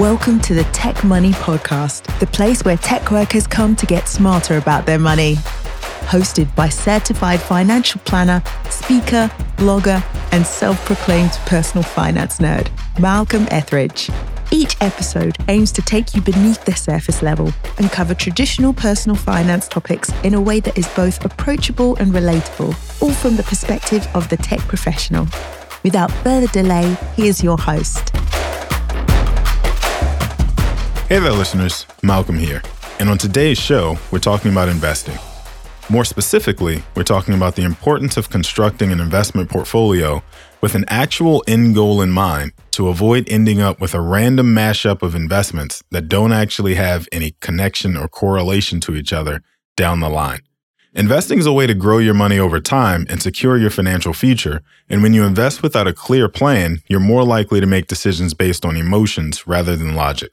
Welcome 0.00 0.40
to 0.40 0.54
the 0.54 0.64
Tech 0.72 1.04
Money 1.04 1.32
Podcast, 1.32 2.18
the 2.20 2.26
place 2.26 2.64
where 2.64 2.78
tech 2.78 3.10
workers 3.10 3.46
come 3.46 3.76
to 3.76 3.84
get 3.84 4.08
smarter 4.08 4.56
about 4.56 4.86
their 4.86 4.98
money. 4.98 5.34
Hosted 6.08 6.56
by 6.56 6.70
certified 6.70 7.38
financial 7.38 8.00
planner, 8.06 8.42
speaker, 8.70 9.30
blogger, 9.58 10.02
and 10.32 10.46
self 10.46 10.82
proclaimed 10.86 11.32
personal 11.44 11.82
finance 11.82 12.38
nerd, 12.38 12.70
Malcolm 12.98 13.46
Ethridge. 13.50 14.08
Each 14.50 14.74
episode 14.80 15.36
aims 15.48 15.70
to 15.72 15.82
take 15.82 16.14
you 16.14 16.22
beneath 16.22 16.64
the 16.64 16.74
surface 16.74 17.20
level 17.20 17.52
and 17.76 17.92
cover 17.92 18.14
traditional 18.14 18.72
personal 18.72 19.16
finance 19.16 19.68
topics 19.68 20.10
in 20.24 20.32
a 20.32 20.40
way 20.40 20.60
that 20.60 20.78
is 20.78 20.88
both 20.96 21.22
approachable 21.26 21.96
and 21.96 22.14
relatable, 22.14 23.02
all 23.02 23.12
from 23.12 23.36
the 23.36 23.42
perspective 23.42 24.08
of 24.14 24.30
the 24.30 24.38
tech 24.38 24.60
professional. 24.60 25.28
Without 25.82 26.10
further 26.24 26.46
delay, 26.46 26.96
here's 27.16 27.44
your 27.44 27.58
host. 27.58 28.14
Hey 31.10 31.18
there, 31.18 31.32
listeners. 31.32 31.86
Malcolm 32.04 32.38
here. 32.38 32.62
And 33.00 33.10
on 33.10 33.18
today's 33.18 33.58
show, 33.58 33.98
we're 34.12 34.20
talking 34.20 34.52
about 34.52 34.68
investing. 34.68 35.18
More 35.88 36.04
specifically, 36.04 36.84
we're 36.94 37.02
talking 37.02 37.34
about 37.34 37.56
the 37.56 37.64
importance 37.64 38.16
of 38.16 38.30
constructing 38.30 38.92
an 38.92 39.00
investment 39.00 39.50
portfolio 39.50 40.22
with 40.60 40.76
an 40.76 40.84
actual 40.86 41.42
end 41.48 41.74
goal 41.74 42.00
in 42.00 42.12
mind 42.12 42.52
to 42.70 42.86
avoid 42.86 43.28
ending 43.28 43.60
up 43.60 43.80
with 43.80 43.92
a 43.92 44.00
random 44.00 44.54
mashup 44.54 45.02
of 45.02 45.16
investments 45.16 45.82
that 45.90 46.08
don't 46.08 46.30
actually 46.30 46.76
have 46.76 47.08
any 47.10 47.34
connection 47.40 47.96
or 47.96 48.06
correlation 48.06 48.78
to 48.78 48.94
each 48.94 49.12
other 49.12 49.42
down 49.76 49.98
the 49.98 50.08
line. 50.08 50.42
Investing 50.94 51.40
is 51.40 51.46
a 51.46 51.52
way 51.52 51.66
to 51.66 51.74
grow 51.74 51.98
your 51.98 52.14
money 52.14 52.38
over 52.38 52.60
time 52.60 53.04
and 53.10 53.20
secure 53.20 53.56
your 53.56 53.70
financial 53.70 54.12
future. 54.12 54.62
And 54.88 55.02
when 55.02 55.12
you 55.12 55.24
invest 55.24 55.60
without 55.60 55.88
a 55.88 55.92
clear 55.92 56.28
plan, 56.28 56.82
you're 56.86 57.00
more 57.00 57.24
likely 57.24 57.58
to 57.58 57.66
make 57.66 57.88
decisions 57.88 58.32
based 58.32 58.64
on 58.64 58.76
emotions 58.76 59.44
rather 59.44 59.74
than 59.74 59.96
logic. 59.96 60.30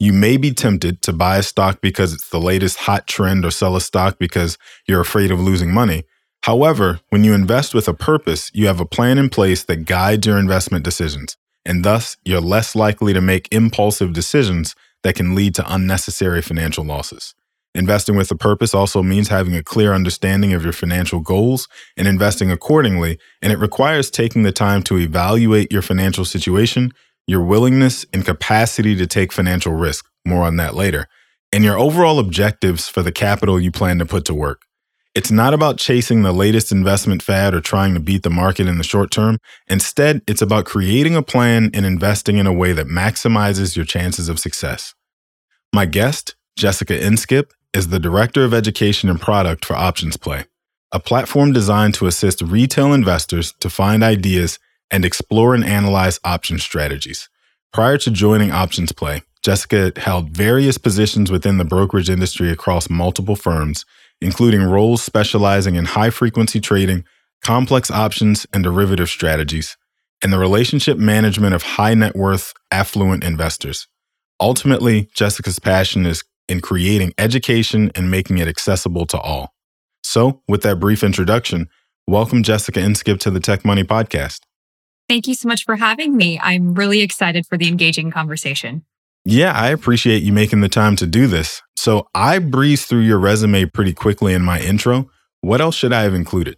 You 0.00 0.12
may 0.12 0.36
be 0.36 0.52
tempted 0.52 1.02
to 1.02 1.12
buy 1.12 1.38
a 1.38 1.42
stock 1.42 1.80
because 1.80 2.12
it's 2.12 2.28
the 2.30 2.38
latest 2.38 2.78
hot 2.78 3.08
trend 3.08 3.44
or 3.44 3.50
sell 3.50 3.74
a 3.74 3.80
stock 3.80 4.16
because 4.16 4.56
you're 4.86 5.00
afraid 5.00 5.32
of 5.32 5.40
losing 5.40 5.72
money. 5.72 6.04
However, 6.44 7.00
when 7.08 7.24
you 7.24 7.34
invest 7.34 7.74
with 7.74 7.88
a 7.88 7.94
purpose, 7.94 8.48
you 8.54 8.68
have 8.68 8.78
a 8.78 8.86
plan 8.86 9.18
in 9.18 9.28
place 9.28 9.64
that 9.64 9.86
guides 9.86 10.24
your 10.24 10.38
investment 10.38 10.84
decisions, 10.84 11.36
and 11.64 11.84
thus 11.84 12.16
you're 12.24 12.40
less 12.40 12.76
likely 12.76 13.12
to 13.12 13.20
make 13.20 13.48
impulsive 13.50 14.12
decisions 14.12 14.76
that 15.02 15.16
can 15.16 15.34
lead 15.34 15.56
to 15.56 15.74
unnecessary 15.74 16.42
financial 16.42 16.84
losses. 16.84 17.34
Investing 17.74 18.16
with 18.16 18.30
a 18.30 18.36
purpose 18.36 18.74
also 18.74 19.02
means 19.02 19.28
having 19.28 19.56
a 19.56 19.64
clear 19.64 19.92
understanding 19.92 20.52
of 20.52 20.62
your 20.62 20.72
financial 20.72 21.18
goals 21.18 21.66
and 21.96 22.06
investing 22.06 22.52
accordingly, 22.52 23.18
and 23.42 23.52
it 23.52 23.58
requires 23.58 24.10
taking 24.10 24.44
the 24.44 24.52
time 24.52 24.82
to 24.84 24.96
evaluate 24.96 25.72
your 25.72 25.82
financial 25.82 26.24
situation 26.24 26.92
your 27.28 27.42
willingness 27.42 28.06
and 28.12 28.24
capacity 28.24 28.96
to 28.96 29.06
take 29.06 29.32
financial 29.32 29.74
risk, 29.74 30.06
more 30.26 30.44
on 30.44 30.56
that 30.56 30.74
later, 30.74 31.06
and 31.52 31.62
your 31.62 31.78
overall 31.78 32.18
objectives 32.18 32.88
for 32.88 33.02
the 33.02 33.12
capital 33.12 33.60
you 33.60 33.70
plan 33.70 33.98
to 33.98 34.06
put 34.06 34.24
to 34.24 34.34
work. 34.34 34.62
It's 35.14 35.30
not 35.30 35.52
about 35.52 35.78
chasing 35.78 36.22
the 36.22 36.32
latest 36.32 36.72
investment 36.72 37.22
fad 37.22 37.54
or 37.54 37.60
trying 37.60 37.92
to 37.94 38.00
beat 38.00 38.22
the 38.22 38.30
market 38.30 38.66
in 38.66 38.78
the 38.78 38.84
short 38.84 39.10
term. 39.10 39.38
Instead, 39.68 40.22
it's 40.26 40.40
about 40.40 40.64
creating 40.64 41.16
a 41.16 41.22
plan 41.22 41.70
and 41.74 41.84
investing 41.84 42.38
in 42.38 42.46
a 42.46 42.52
way 42.52 42.72
that 42.72 42.86
maximizes 42.86 43.76
your 43.76 43.84
chances 43.84 44.28
of 44.28 44.38
success. 44.38 44.94
My 45.74 45.84
guest, 45.84 46.34
Jessica 46.56 46.94
Inskip, 46.94 47.50
is 47.74 47.88
the 47.88 48.00
Director 48.00 48.42
of 48.44 48.54
Education 48.54 49.10
and 49.10 49.20
Product 49.20 49.66
for 49.66 49.74
OptionsPlay, 49.74 50.46
a 50.92 51.00
platform 51.00 51.52
designed 51.52 51.94
to 51.94 52.06
assist 52.06 52.40
retail 52.40 52.94
investors 52.94 53.52
to 53.60 53.68
find 53.68 54.02
ideas 54.02 54.58
and 54.90 55.04
explore 55.04 55.54
and 55.54 55.64
analyze 55.64 56.20
option 56.24 56.58
strategies. 56.58 57.28
Prior 57.72 57.98
to 57.98 58.10
joining 58.10 58.50
OptionsPlay, 58.50 59.22
Jessica 59.42 59.92
held 59.96 60.30
various 60.30 60.78
positions 60.78 61.30
within 61.30 61.58
the 61.58 61.64
brokerage 61.64 62.10
industry 62.10 62.50
across 62.50 62.90
multiple 62.90 63.36
firms, 63.36 63.84
including 64.20 64.62
roles 64.62 65.02
specializing 65.02 65.74
in 65.74 65.84
high 65.84 66.10
frequency 66.10 66.60
trading, 66.60 67.04
complex 67.42 67.90
options 67.90 68.46
and 68.52 68.64
derivative 68.64 69.08
strategies, 69.08 69.76
and 70.22 70.32
the 70.32 70.38
relationship 70.38 70.98
management 70.98 71.54
of 71.54 71.62
high 71.62 71.94
net 71.94 72.16
worth, 72.16 72.52
affluent 72.70 73.22
investors. 73.22 73.86
Ultimately, 74.40 75.08
Jessica's 75.14 75.58
passion 75.58 76.06
is 76.06 76.24
in 76.48 76.60
creating 76.60 77.12
education 77.18 77.92
and 77.94 78.10
making 78.10 78.38
it 78.38 78.48
accessible 78.48 79.06
to 79.06 79.18
all. 79.18 79.52
So, 80.02 80.42
with 80.48 80.62
that 80.62 80.80
brief 80.80 81.04
introduction, 81.04 81.68
welcome 82.06 82.42
Jessica 82.42 82.80
Inskip 82.80 83.20
to 83.20 83.30
the 83.30 83.40
Tech 83.40 83.64
Money 83.64 83.84
Podcast. 83.84 84.40
Thank 85.08 85.26
you 85.26 85.34
so 85.34 85.48
much 85.48 85.64
for 85.64 85.76
having 85.76 86.16
me. 86.16 86.38
I'm 86.38 86.74
really 86.74 87.00
excited 87.00 87.46
for 87.46 87.56
the 87.56 87.66
engaging 87.66 88.10
conversation. 88.10 88.84
Yeah, 89.24 89.52
I 89.52 89.70
appreciate 89.70 90.22
you 90.22 90.32
making 90.32 90.60
the 90.60 90.68
time 90.68 90.96
to 90.96 91.06
do 91.06 91.26
this. 91.26 91.62
So 91.76 92.08
I 92.14 92.38
breezed 92.38 92.88
through 92.88 93.00
your 93.00 93.18
resume 93.18 93.64
pretty 93.66 93.94
quickly 93.94 94.34
in 94.34 94.42
my 94.42 94.60
intro. 94.60 95.10
What 95.40 95.60
else 95.60 95.76
should 95.76 95.92
I 95.92 96.02
have 96.02 96.14
included? 96.14 96.56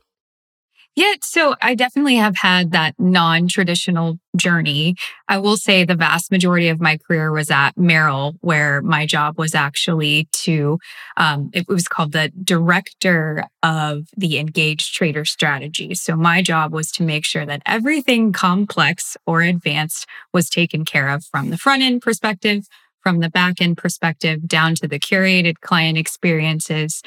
Yeah, 0.96 1.14
so 1.22 1.54
I 1.62 1.74
definitely 1.76 2.16
have 2.16 2.36
had 2.36 2.72
that 2.72 2.94
non 2.98 3.46
traditional 3.48 4.18
journey. 4.36 4.96
I 5.28 5.38
will 5.38 5.56
say 5.56 5.84
the 5.84 5.94
vast 5.94 6.32
majority 6.32 6.68
of 6.68 6.80
my 6.80 6.98
career 6.98 7.30
was 7.30 7.50
at 7.50 7.78
Merrill, 7.78 8.34
where 8.40 8.82
my 8.82 9.06
job 9.06 9.38
was 9.38 9.54
actually 9.54 10.28
to, 10.32 10.78
um, 11.16 11.48
it 11.54 11.68
was 11.68 11.86
called 11.86 12.12
the 12.12 12.32
director 12.42 13.44
of 13.62 14.08
the 14.16 14.38
engaged 14.38 14.92
trader 14.92 15.24
strategy. 15.24 15.94
So 15.94 16.16
my 16.16 16.42
job 16.42 16.72
was 16.72 16.90
to 16.92 17.04
make 17.04 17.24
sure 17.24 17.46
that 17.46 17.62
everything 17.64 18.32
complex 18.32 19.16
or 19.26 19.42
advanced 19.42 20.06
was 20.34 20.50
taken 20.50 20.84
care 20.84 21.08
of 21.08 21.24
from 21.24 21.50
the 21.50 21.56
front 21.58 21.82
end 21.82 22.02
perspective, 22.02 22.66
from 23.00 23.20
the 23.20 23.30
back 23.30 23.60
end 23.60 23.78
perspective, 23.78 24.46
down 24.46 24.74
to 24.76 24.88
the 24.88 24.98
curated 24.98 25.60
client 25.60 25.96
experiences, 25.96 27.00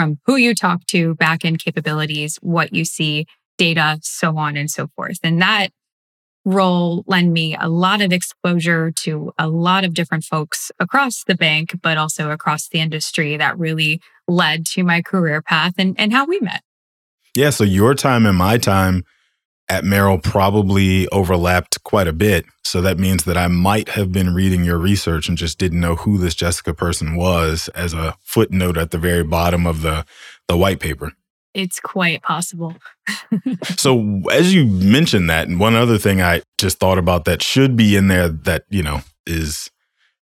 from 0.00 0.18
who 0.24 0.36
you 0.36 0.54
talk 0.54 0.86
to, 0.86 1.14
back 1.16 1.44
end 1.44 1.62
capabilities, 1.62 2.38
what 2.40 2.72
you 2.74 2.86
see, 2.86 3.26
data, 3.58 3.98
so 4.00 4.38
on 4.38 4.56
and 4.56 4.70
so 4.70 4.86
forth. 4.96 5.18
And 5.22 5.42
that 5.42 5.68
role 6.46 7.04
lend 7.06 7.34
me 7.34 7.54
a 7.60 7.68
lot 7.68 8.00
of 8.00 8.10
exposure 8.10 8.90
to 8.92 9.30
a 9.38 9.46
lot 9.46 9.84
of 9.84 9.92
different 9.92 10.24
folks 10.24 10.72
across 10.80 11.22
the 11.24 11.34
bank, 11.34 11.78
but 11.82 11.98
also 11.98 12.30
across 12.30 12.66
the 12.66 12.80
industry 12.80 13.36
that 13.36 13.58
really 13.58 14.00
led 14.26 14.64
to 14.64 14.82
my 14.82 15.02
career 15.02 15.42
path 15.42 15.74
and, 15.76 15.94
and 16.00 16.14
how 16.14 16.24
we 16.24 16.40
met. 16.40 16.62
Yeah. 17.36 17.50
So 17.50 17.64
your 17.64 17.94
time 17.94 18.24
and 18.24 18.38
my 18.38 18.56
time 18.56 19.04
at 19.70 19.84
Merrill 19.84 20.18
probably 20.18 21.08
overlapped 21.08 21.82
quite 21.84 22.08
a 22.08 22.12
bit. 22.12 22.44
So 22.64 22.80
that 22.82 22.98
means 22.98 23.24
that 23.24 23.36
I 23.36 23.46
might 23.46 23.90
have 23.90 24.10
been 24.10 24.34
reading 24.34 24.64
your 24.64 24.78
research 24.78 25.28
and 25.28 25.38
just 25.38 25.58
didn't 25.58 25.80
know 25.80 25.94
who 25.94 26.18
this 26.18 26.34
Jessica 26.34 26.74
person 26.74 27.14
was 27.14 27.68
as 27.68 27.94
a 27.94 28.16
footnote 28.20 28.76
at 28.76 28.90
the 28.90 28.98
very 28.98 29.22
bottom 29.22 29.66
of 29.66 29.82
the, 29.82 30.04
the 30.48 30.56
white 30.56 30.80
paper. 30.80 31.12
It's 31.54 31.78
quite 31.78 32.22
possible. 32.22 32.74
so 33.76 34.22
as 34.32 34.52
you 34.52 34.66
mentioned 34.66 35.30
that, 35.30 35.46
and 35.46 35.60
one 35.60 35.76
other 35.76 35.98
thing 35.98 36.20
I 36.20 36.42
just 36.58 36.78
thought 36.78 36.98
about 36.98 37.24
that 37.24 37.42
should 37.42 37.76
be 37.76 37.96
in 37.96 38.08
there 38.08 38.28
that, 38.28 38.64
you 38.70 38.82
know, 38.82 39.02
is 39.24 39.70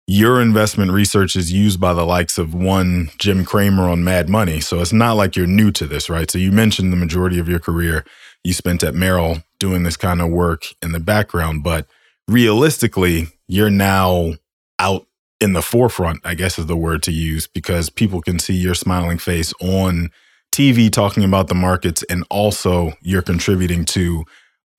your 0.06 0.40
investment 0.40 0.90
research 0.90 1.36
is 1.36 1.52
used 1.52 1.80
by 1.80 1.92
the 1.92 2.04
likes 2.04 2.38
of 2.38 2.54
one 2.54 3.10
Jim 3.18 3.44
Cramer 3.44 3.88
on 3.88 4.04
Mad 4.04 4.28
Money. 4.28 4.60
So 4.60 4.80
it's 4.80 4.92
not 4.92 5.12
like 5.12 5.36
you're 5.36 5.46
new 5.46 5.70
to 5.72 5.86
this, 5.86 6.08
right? 6.08 6.30
So 6.30 6.38
you 6.38 6.50
mentioned 6.50 6.92
the 6.92 6.96
majority 6.96 7.38
of 7.38 7.48
your 7.48 7.58
career 7.58 8.04
you 8.44 8.52
spent 8.52 8.82
at 8.82 8.94
Merrill 8.94 9.42
doing 9.58 9.82
this 9.82 9.96
kind 9.96 10.20
of 10.20 10.30
work 10.30 10.64
in 10.82 10.92
the 10.92 11.00
background. 11.00 11.62
But 11.62 11.86
realistically, 12.26 13.28
you're 13.46 13.70
now 13.70 14.34
out 14.78 15.06
in 15.40 15.52
the 15.52 15.62
forefront, 15.62 16.20
I 16.24 16.34
guess 16.34 16.58
is 16.58 16.66
the 16.66 16.76
word 16.76 17.02
to 17.04 17.12
use, 17.12 17.46
because 17.46 17.90
people 17.90 18.20
can 18.20 18.38
see 18.38 18.54
your 18.54 18.74
smiling 18.74 19.18
face 19.18 19.52
on 19.60 20.10
TV 20.52 20.90
talking 20.90 21.24
about 21.24 21.48
the 21.48 21.54
markets, 21.54 22.02
and 22.10 22.24
also 22.30 22.92
you're 23.02 23.22
contributing 23.22 23.84
to 23.86 24.24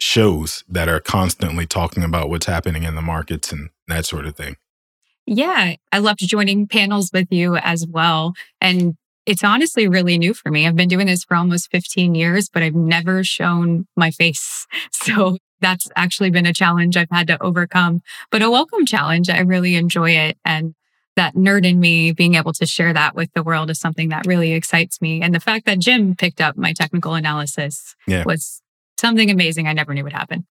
shows 0.01 0.63
that 0.67 0.89
are 0.89 1.00
constantly 1.00 1.65
talking 1.65 2.03
about 2.03 2.29
what's 2.29 2.45
happening 2.45 2.83
in 2.83 2.95
the 2.95 3.01
markets 3.01 3.51
and 3.51 3.69
that 3.88 4.06
sort 4.06 4.25
of 4.25 4.35
thing. 4.35 4.56
Yeah, 5.25 5.75
I 5.91 6.00
loved 6.00 6.19
joining 6.21 6.67
panels 6.67 7.11
with 7.13 7.27
you 7.29 7.56
as 7.57 7.85
well. 7.88 8.33
And 8.59 8.95
it's 9.30 9.44
honestly 9.44 9.88
really 9.88 10.18
new 10.18 10.34
for 10.34 10.50
me. 10.50 10.66
I've 10.66 10.76
been 10.76 10.90
doing 10.90 11.06
this 11.06 11.24
for 11.24 11.38
almost 11.38 11.70
15 11.70 12.16
years, 12.16 12.50
but 12.50 12.64
I've 12.64 12.74
never 12.74 13.24
shown 13.24 13.88
my 13.96 14.12
face. 14.12 14.66
So 14.92 15.38
that's 15.62 15.88
actually 15.96 16.30
been 16.30 16.46
a 16.46 16.54
challenge 16.54 16.96
I've 16.96 17.10
had 17.12 17.28
to 17.28 17.42
overcome, 17.42 18.02
but 18.31 18.42
a 18.42 18.50
welcome 18.50 18.86
challenge. 18.86 19.30
I 19.30 19.40
really 19.40 19.76
enjoy 19.76 20.12
it. 20.12 20.38
And 20.46 20.76
that 21.16 21.36
nerd 21.36 21.66
in 21.66 21.80
me 21.80 22.12
being 22.12 22.36
able 22.36 22.54
to 22.54 22.66
share 22.66 22.94
that 22.94 23.16
with 23.16 23.31
the 23.34 23.44
world 23.44 23.70
is 23.70 23.80
something 23.80 24.10
that 24.10 24.28
really 24.28 24.54
excites 24.54 25.02
me. 25.02 25.22
And 25.22 25.34
the 25.34 25.40
fact 25.40 25.66
that 25.66 25.80
Jim 25.80 26.16
picked 26.16 26.42
up 26.42 26.58
my 26.58 26.74
technical 26.74 27.14
analysis 27.14 27.96
yeah. 28.08 28.24
was 28.26 28.62
something 28.98 29.31
amazing 29.31 29.68
I 29.68 29.74
never 29.74 29.94
knew 29.94 30.04
would 30.04 30.14
happen. 30.14 30.46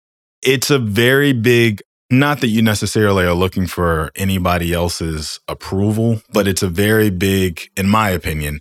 It's 0.42 0.70
a 0.70 0.78
very 0.78 1.32
big, 1.32 1.82
not 2.18 2.40
that 2.40 2.48
you 2.48 2.62
necessarily 2.62 3.24
are 3.24 3.34
looking 3.34 3.66
for 3.66 4.10
anybody 4.16 4.72
else's 4.72 5.40
approval, 5.48 6.22
but 6.32 6.48
it's 6.48 6.62
a 6.62 6.68
very 6.68 7.10
big, 7.10 7.70
in 7.76 7.88
my 7.88 8.10
opinion, 8.10 8.60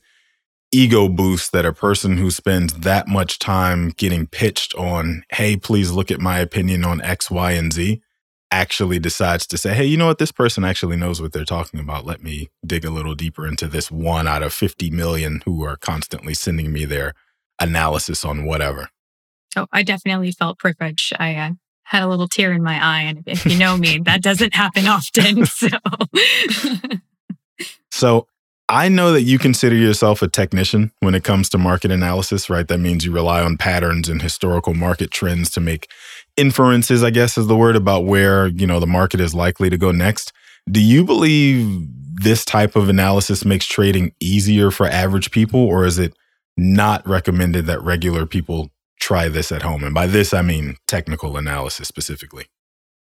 ego 0.71 1.07
boost 1.07 1.51
that 1.51 1.65
a 1.65 1.73
person 1.73 2.17
who 2.17 2.31
spends 2.31 2.73
that 2.73 3.07
much 3.07 3.39
time 3.39 3.89
getting 3.89 4.27
pitched 4.27 4.73
on, 4.75 5.23
hey, 5.31 5.55
please 5.55 5.91
look 5.91 6.09
at 6.09 6.19
my 6.19 6.39
opinion 6.39 6.83
on 6.83 7.01
X, 7.01 7.29
Y, 7.29 7.51
and 7.51 7.71
Z, 7.71 8.01
actually 8.51 8.99
decides 8.99 9.47
to 9.47 9.57
say, 9.57 9.73
hey, 9.73 9.85
you 9.85 9.97
know 9.97 10.07
what? 10.07 10.19
This 10.19 10.31
person 10.31 10.63
actually 10.63 10.95
knows 10.95 11.21
what 11.21 11.33
they're 11.33 11.43
talking 11.43 11.79
about. 11.79 12.05
Let 12.05 12.21
me 12.21 12.49
dig 12.65 12.85
a 12.85 12.91
little 12.91 13.15
deeper 13.15 13.47
into 13.47 13.67
this 13.67 13.91
one 13.91 14.27
out 14.27 14.43
of 14.43 14.53
50 14.53 14.91
million 14.91 15.41
who 15.45 15.63
are 15.63 15.75
constantly 15.75 16.33
sending 16.33 16.71
me 16.71 16.85
their 16.85 17.13
analysis 17.59 18.23
on 18.23 18.45
whatever. 18.45 18.89
Oh, 19.55 19.67
I 19.71 19.83
definitely 19.83 20.31
felt 20.31 20.59
privileged. 20.59 21.13
I 21.19 21.35
uh, 21.35 21.51
had 21.83 22.03
a 22.03 22.07
little 22.07 22.27
tear 22.27 22.51
in 22.53 22.63
my 22.63 22.83
eye. 22.83 23.01
And 23.01 23.23
if 23.25 23.45
you 23.45 23.57
know 23.57 23.77
me, 23.77 23.99
that 24.05 24.21
doesn't 24.21 24.55
happen 24.55 24.87
often. 24.87 25.45
So. 25.55 25.67
so 27.91 28.27
I 28.69 28.89
know 28.89 29.11
that 29.11 29.23
you 29.23 29.37
consider 29.37 29.75
yourself 29.75 30.21
a 30.21 30.27
technician 30.27 30.91
when 30.99 31.15
it 31.15 31.23
comes 31.23 31.49
to 31.49 31.57
market 31.57 31.91
analysis, 31.91 32.49
right? 32.49 32.67
That 32.67 32.79
means 32.79 33.05
you 33.05 33.11
rely 33.11 33.41
on 33.41 33.57
patterns 33.57 34.09
and 34.09 34.21
historical 34.21 34.73
market 34.73 35.11
trends 35.11 35.49
to 35.51 35.61
make 35.61 35.89
inferences, 36.37 37.03
I 37.03 37.09
guess 37.09 37.37
is 37.37 37.47
the 37.47 37.55
word 37.55 37.75
about 37.75 38.05
where, 38.05 38.47
you 38.47 38.65
know, 38.65 38.79
the 38.79 38.87
market 38.87 39.19
is 39.19 39.35
likely 39.35 39.69
to 39.69 39.77
go 39.77 39.91
next. 39.91 40.31
Do 40.69 40.81
you 40.81 41.03
believe 41.03 41.87
this 42.15 42.45
type 42.45 42.75
of 42.75 42.89
analysis 42.89 43.43
makes 43.43 43.65
trading 43.65 44.13
easier 44.19 44.71
for 44.71 44.87
average 44.87 45.31
people 45.31 45.59
or 45.59 45.85
is 45.85 45.99
it 45.99 46.15
not 46.57 47.05
recommended 47.07 47.65
that 47.65 47.81
regular 47.83 48.25
people 48.25 48.69
try 49.03 49.27
this 49.27 49.51
at 49.51 49.61
home? 49.61 49.83
And 49.83 49.93
by 49.93 50.07
this 50.07 50.33
I 50.33 50.41
mean 50.41 50.77
technical 50.87 51.35
analysis 51.35 51.87
specifically. 51.87 52.45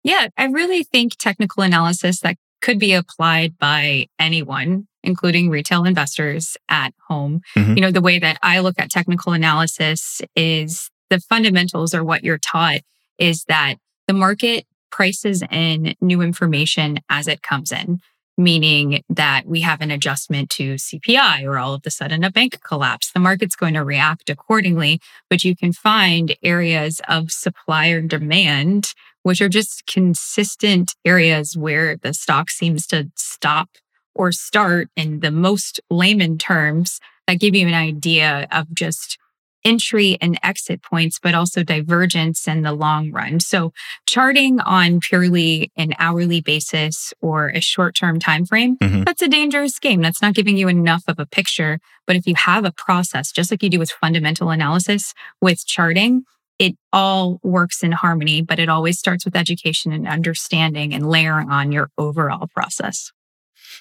Yeah, 0.05 0.29
I 0.37 0.45
really 0.45 0.85
think 0.85 1.17
technical 1.17 1.63
analysis 1.63 2.21
that 2.21 2.37
could 2.61 2.79
be 2.79 2.93
applied 2.93 3.59
by 3.59 4.07
anyone 4.19 4.87
including 5.07 5.49
retail 5.49 5.85
investors 5.85 6.57
at 6.69 6.93
home. 7.09 7.41
Mm-hmm. 7.57 7.75
You 7.75 7.81
know, 7.81 7.91
the 7.93 8.03
way 8.03 8.19
that 8.19 8.39
I 8.43 8.59
look 8.59 8.75
at 8.79 8.91
technical 8.91 9.33
analysis 9.33 10.21
is 10.35 10.91
the 11.09 11.21
fundamentals 11.21 11.95
or 11.95 12.03
what 12.05 12.25
you're 12.25 12.39
taught 12.39 12.81
is 13.17 13.45
that 13.45 13.77
the 14.09 14.13
market 14.13 14.67
prices 14.91 15.43
in 15.51 15.95
new 16.01 16.23
information 16.23 16.99
as 17.09 17.29
it 17.29 17.43
comes 17.43 17.71
in, 17.71 18.01
meaning 18.37 19.03
that 19.09 19.47
we 19.47 19.61
have 19.61 19.81
an 19.81 19.91
adjustment 19.91 20.51
to 20.51 20.75
CPI 20.75 21.45
or 21.45 21.59
all 21.59 21.75
of 21.75 21.83
a 21.87 21.91
sudden 21.91 22.25
a 22.25 22.31
bank 22.31 22.61
collapse. 22.63 23.11
The 23.13 23.21
market's 23.21 23.57
going 23.57 23.75
to 23.75 23.85
react 23.85 24.29
accordingly, 24.29 25.01
but 25.31 25.45
you 25.45 25.57
can 25.57 25.73
find 25.73 26.37
areas 26.43 27.01
of 27.09 27.31
supply 27.31 27.89
or 27.89 28.01
demand, 28.01 28.93
which 29.23 29.41
are 29.41 29.49
just 29.49 29.87
consistent 29.87 30.95
areas 31.05 31.57
where 31.57 31.97
the 31.97 32.13
stock 32.13 32.51
seems 32.51 32.87
to 32.89 33.11
stop 33.17 33.71
or 34.15 34.33
start 34.33 34.89
in 34.97 35.21
the 35.21 35.31
most 35.31 35.81
layman 35.91 36.39
terms 36.39 37.01
that 37.27 37.41
give 37.41 37.55
you 37.55 37.67
an 37.67 37.75
idea 37.75 38.47
of 38.53 38.73
just 38.75 39.19
entry 39.67 40.17
and 40.21 40.39
exit 40.43 40.81
points, 40.83 41.19
but 41.19 41.35
also 41.35 41.63
divergence 41.65 42.47
in 42.47 42.63
the 42.63 42.73
long 42.73 43.11
run. 43.11 43.41
So 43.41 43.73
charting 44.07 44.61
on 44.61 45.01
purely 45.01 45.73
an 45.77 45.93
hourly 45.99 46.41
basis 46.41 47.13
or 47.21 47.49
a 47.49 47.61
short-term 47.61 48.21
time 48.21 48.47
frame, 48.47 48.79
mm-hmm. 48.79 49.03
that's 49.03 49.23
a 49.23 49.29
dangerous 49.29 49.79
game. 49.79 50.01
That's 50.01 50.23
not 50.23 50.35
giving 50.35 50.57
you 50.57 50.69
enough 50.69 51.03
of 51.09 51.19
a 51.19 51.27
picture. 51.27 51.81
But 52.07 52.15
if 52.15 52.27
you 52.27 52.37
have 52.37 52.65
a 52.65 52.73
process, 52.73 53.33
just 53.33 53.51
like 53.51 53.63
you 53.63 53.69
do 53.69 53.81
with 53.81 53.91
fundamental 53.91 54.51
analysis 54.51 55.13
with 55.41 55.67
charting, 55.67 56.23
it 56.59 56.77
all 56.93 57.41
works 57.43 57.83
in 57.83 57.93
harmony, 57.93 58.43
but 58.43 58.59
it 58.59 58.69
always 58.69 58.99
starts 58.99 59.25
with 59.25 59.37
education 59.37 59.93
and 59.93 60.07
understanding 60.07 60.95
and 60.95 61.11
layering 61.11 61.51
on 61.51 61.73
your 61.73 61.91
overall 61.99 62.47
process. 62.47 63.11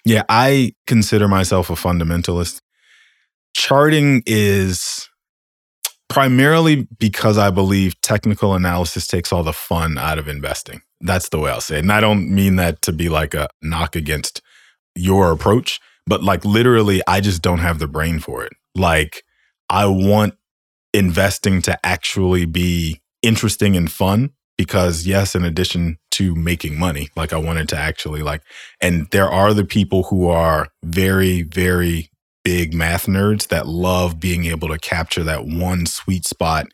Yeah, 0.03 0.23
I 0.27 0.73
consider 0.87 1.27
myself 1.27 1.69
a 1.69 1.73
fundamentalist. 1.73 2.59
Charting 3.53 4.23
is 4.25 5.07
primarily 6.09 6.87
because 6.99 7.37
I 7.37 7.49
believe 7.49 7.99
technical 8.01 8.53
analysis 8.53 9.07
takes 9.07 9.33
all 9.33 9.43
the 9.43 9.53
fun 9.53 9.97
out 9.97 10.19
of 10.19 10.27
investing. 10.27 10.81
That's 11.01 11.29
the 11.29 11.39
way 11.39 11.51
I'll 11.51 11.61
say 11.61 11.77
it. 11.77 11.81
And 11.81 11.91
I 11.91 11.99
don't 11.99 12.29
mean 12.33 12.55
that 12.55 12.81
to 12.83 12.93
be 12.93 13.09
like 13.09 13.33
a 13.33 13.49
knock 13.61 13.95
against 13.95 14.41
your 14.95 15.31
approach, 15.31 15.79
but 16.07 16.23
like 16.23 16.45
literally, 16.45 17.01
I 17.07 17.21
just 17.21 17.41
don't 17.41 17.59
have 17.59 17.79
the 17.79 17.87
brain 17.87 18.19
for 18.19 18.43
it. 18.43 18.53
Like, 18.75 19.23
I 19.69 19.87
want 19.87 20.35
investing 20.93 21.61
to 21.63 21.85
actually 21.85 22.45
be 22.45 23.01
interesting 23.21 23.75
and 23.75 23.91
fun 23.91 24.29
because 24.57 25.05
yes 25.05 25.35
in 25.35 25.43
addition 25.43 25.97
to 26.11 26.33
making 26.35 26.79
money 26.79 27.09
like 27.15 27.33
i 27.33 27.37
wanted 27.37 27.67
to 27.67 27.77
actually 27.77 28.21
like 28.21 28.41
and 28.79 29.07
there 29.11 29.27
are 29.27 29.53
the 29.53 29.65
people 29.65 30.03
who 30.03 30.29
are 30.29 30.69
very 30.83 31.41
very 31.41 32.09
big 32.45 32.73
math 32.73 33.07
nerds 33.07 33.49
that 33.49 33.67
love 33.67 34.19
being 34.19 34.45
able 34.45 34.69
to 34.69 34.79
capture 34.79 35.23
that 35.23 35.45
one 35.45 35.85
sweet 35.85 36.25
spot 36.25 36.67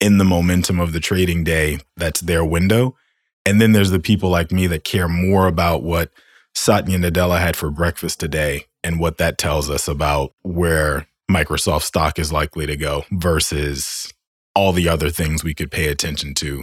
in 0.00 0.16
the 0.16 0.24
momentum 0.24 0.80
of 0.80 0.94
the 0.94 1.00
trading 1.00 1.44
day 1.44 1.78
that's 1.96 2.20
their 2.22 2.44
window 2.44 2.96
and 3.44 3.60
then 3.60 3.72
there's 3.72 3.90
the 3.90 4.00
people 4.00 4.30
like 4.30 4.50
me 4.50 4.66
that 4.66 4.84
care 4.84 5.08
more 5.08 5.46
about 5.46 5.82
what 5.82 6.10
satya 6.54 6.96
nadella 6.96 7.38
had 7.38 7.56
for 7.56 7.70
breakfast 7.70 8.18
today 8.18 8.64
and 8.82 8.98
what 8.98 9.18
that 9.18 9.36
tells 9.36 9.68
us 9.68 9.88
about 9.88 10.32
where 10.42 11.06
microsoft 11.30 11.82
stock 11.82 12.18
is 12.18 12.32
likely 12.32 12.64
to 12.64 12.76
go 12.76 13.04
versus 13.10 14.14
all 14.54 14.72
the 14.72 14.88
other 14.88 15.10
things 15.10 15.44
we 15.44 15.54
could 15.54 15.70
pay 15.70 15.88
attention 15.88 16.34
to 16.34 16.62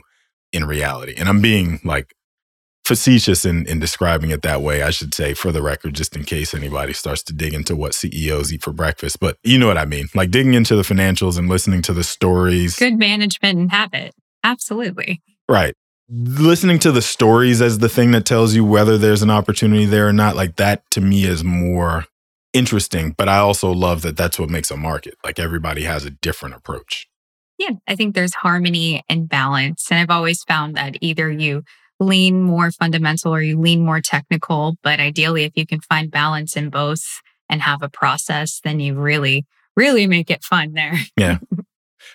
in 0.54 0.66
reality. 0.66 1.14
And 1.18 1.30
I'm 1.30 1.42
being 1.42 1.80
like 1.84 2.14
facetious 2.88 3.44
in, 3.46 3.68
in 3.68 3.80
describing 3.80 4.32
it 4.32 4.42
that 4.42 4.62
way, 4.62 4.82
I 4.82 4.92
should 4.92 5.14
say, 5.14 5.34
for 5.34 5.52
the 5.52 5.62
record, 5.62 5.94
just 5.94 6.16
in 6.16 6.24
case 6.24 6.54
anybody 6.54 6.94
starts 6.94 7.22
to 7.24 7.34
dig 7.34 7.54
into 7.54 7.76
what 7.76 7.94
CEOs 7.94 8.54
eat 8.54 8.64
for 8.64 8.72
breakfast. 8.72 9.20
But 9.20 9.38
you 9.44 9.58
know 9.58 9.68
what 9.68 9.78
I 9.78 9.86
mean? 9.86 10.08
Like 10.16 10.32
digging 10.32 10.54
into 10.54 10.76
the 10.76 10.84
financials 10.84 11.38
and 11.38 11.50
listening 11.50 11.82
to 11.84 11.94
the 11.94 12.04
stories. 12.04 12.78
Good 12.78 12.98
management 12.98 13.60
and 13.60 13.72
habit. 13.72 14.16
Absolutely. 14.44 15.22
Right. 15.50 15.74
Listening 16.10 16.80
to 16.80 16.92
the 16.94 17.02
stories 17.02 17.62
as 17.62 17.80
the 17.80 17.90
thing 17.90 18.12
that 18.12 18.26
tells 18.26 18.56
you 18.56 18.64
whether 18.64 18.98
there's 18.98 19.22
an 19.22 19.30
opportunity 19.30 19.86
there 19.86 20.08
or 20.08 20.14
not, 20.14 20.38
like 20.38 20.56
that 20.56 20.90
to 20.92 21.02
me 21.02 21.26
is 21.26 21.44
more 21.44 22.06
interesting. 22.54 23.14
But 23.18 23.28
I 23.28 23.40
also 23.40 23.72
love 23.72 24.02
that 24.04 24.16
that's 24.16 24.40
what 24.40 24.50
makes 24.50 24.72
a 24.72 24.78
market. 24.78 25.16
Like 25.26 25.38
everybody 25.38 25.84
has 25.84 26.06
a 26.06 26.10
different 26.10 26.56
approach. 26.56 27.08
Yeah, 27.58 27.72
I 27.88 27.96
think 27.96 28.16
there's 28.16 28.36
harmony 28.36 29.04
and 29.10 29.28
balance. 29.28 29.88
And 29.92 30.00
I've 30.00 30.16
always 30.16 30.44
found 30.44 30.76
that 30.78 30.96
either 31.02 31.30
you 31.30 31.64
lean 32.00 32.42
more 32.42 32.72
fundamental 32.72 33.34
or 33.34 33.42
you 33.42 33.60
lean 33.60 33.84
more 33.84 34.02
technical. 34.02 34.78
But 34.84 35.00
ideally, 35.00 35.44
if 35.44 35.54
you 35.56 35.66
can 35.66 35.82
find 35.82 36.12
balance 36.12 36.56
in 36.56 36.70
both 36.70 37.04
and 37.50 37.62
have 37.62 37.82
a 37.82 37.90
process, 37.90 38.60
then 38.64 38.80
you 38.80 38.96
really, 38.96 39.46
really 39.76 40.08
make 40.08 40.30
it 40.30 40.44
fun 40.44 40.74
there. 40.74 40.98
Yeah. 41.18 41.40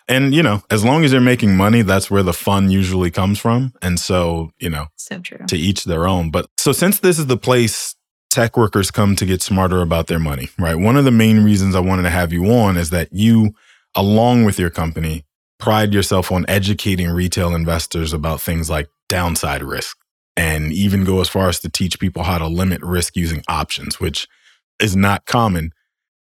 And, 0.09 0.35
you 0.35 0.43
know, 0.43 0.63
as 0.71 0.85
long 0.85 1.05
as 1.05 1.13
you're 1.13 1.21
making 1.21 1.57
money, 1.57 1.83
that's 1.83 2.11
where 2.11 2.23
the 2.23 2.33
fun 2.33 2.71
usually 2.71 3.11
comes 3.11 3.39
from. 3.39 3.73
And 3.83 4.01
so, 4.01 4.51
you 4.59 4.71
know, 4.71 4.87
so 4.97 5.19
true. 5.21 5.45
To 5.47 5.57
each 5.57 5.85
their 5.85 6.09
own. 6.09 6.31
But 6.31 6.47
so 6.57 6.73
since 6.73 7.01
this 7.01 7.19
is 7.19 7.27
the 7.27 7.37
place 7.37 7.95
tech 8.31 8.57
workers 8.57 8.91
come 8.91 9.15
to 9.17 9.27
get 9.27 9.43
smarter 9.43 9.83
about 9.83 10.07
their 10.07 10.19
money, 10.19 10.49
right? 10.59 10.75
One 10.75 10.97
of 10.97 11.05
the 11.05 11.11
main 11.11 11.45
reasons 11.45 11.75
I 11.75 11.81
wanted 11.81 12.03
to 12.03 12.11
have 12.11 12.33
you 12.33 12.47
on 12.47 12.77
is 12.77 12.91
that 12.91 13.09
you, 13.13 13.55
along 13.95 14.45
with 14.45 14.59
your 14.59 14.71
company, 14.71 15.25
pride 15.59 15.93
yourself 15.93 16.33
on 16.33 16.47
educating 16.49 17.11
retail 17.11 17.55
investors 17.55 18.13
about 18.13 18.41
things 18.41 18.71
like 18.71 18.89
downside 19.13 19.63
risk 19.63 19.99
and 20.39 20.73
even 20.73 21.05
go 21.05 21.21
as 21.21 21.29
far 21.29 21.51
as 21.51 21.61
to 21.61 21.69
teach 21.69 22.01
people 22.01 22.23
how 22.23 22.39
to 22.39 22.47
limit 22.47 22.81
risk 22.83 23.15
using 23.15 23.43
options, 23.47 24.01
which 24.01 24.27
is 24.81 24.97
not 24.97 25.27
common. 25.27 25.71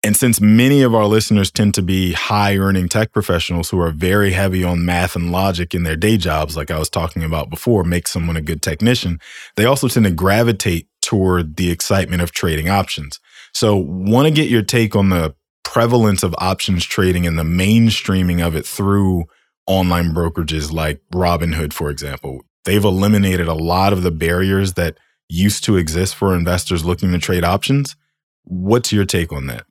And 0.05 0.17
since 0.17 0.41
many 0.41 0.83
of 0.83 0.95
our 0.95 1.07
listeners 1.07 1.51
tend 1.51 1.75
to 1.75 1.83
be 1.83 2.13
high 2.13 2.57
earning 2.57 2.89
tech 2.89 3.13
professionals 3.13 3.69
who 3.69 3.81
are 3.81 3.91
very 3.91 4.31
heavy 4.31 4.63
on 4.63 4.87
math 4.87 5.17
and 5.17 5.33
logic 5.33 5.75
in 5.75 5.83
their 5.83 5.97
day 5.97 6.17
jobs, 6.17 6.57
like 6.57 6.71
I 6.71 6.79
was 6.79 6.89
talking 6.89 7.25
about 7.25 7.51
before, 7.51 7.83
make 7.83 8.07
someone 8.07 8.37
a 8.37 8.41
good 8.41 8.63
technician, 8.63 9.19
they 9.57 9.65
also 9.65 9.89
tend 9.89 10.07
to 10.07 10.13
gravitate 10.13 10.87
toward 11.03 11.57
the 11.57 11.73
excitement 11.73 12.23
of 12.23 12.31
trading 12.31 12.69
options. 12.69 13.19
So, 13.53 13.75
want 13.75 14.29
to 14.29 14.33
get 14.33 14.49
your 14.49 14.63
take 14.63 14.95
on 14.95 15.09
the 15.09 15.35
prevalence 15.65 16.23
of 16.23 16.33
options 16.39 16.85
trading 16.85 17.27
and 17.27 17.37
the 17.37 17.43
mainstreaming 17.43 18.47
of 18.47 18.55
it 18.55 18.65
through 18.65 19.25
online 19.67 20.15
brokerages 20.15 20.73
like 20.73 21.03
Robinhood, 21.13 21.73
for 21.73 21.91
example. 21.91 22.43
They've 22.65 22.85
eliminated 22.85 23.49
a 23.49 23.55
lot 23.55 23.93
of 23.93 24.03
the 24.03 24.11
barriers 24.11 24.75
that 24.75 24.99
used 25.29 25.65
to 25.65 25.77
exist 25.77 26.15
for 26.15 26.35
investors 26.35 26.85
looking 26.85 27.13
to 27.13 27.19
trade 27.19 27.45
options. 27.45 27.97
What's 28.45 28.93
your 28.93 29.05
take 29.05 29.33
on 29.33 29.47
that? 29.47 29.65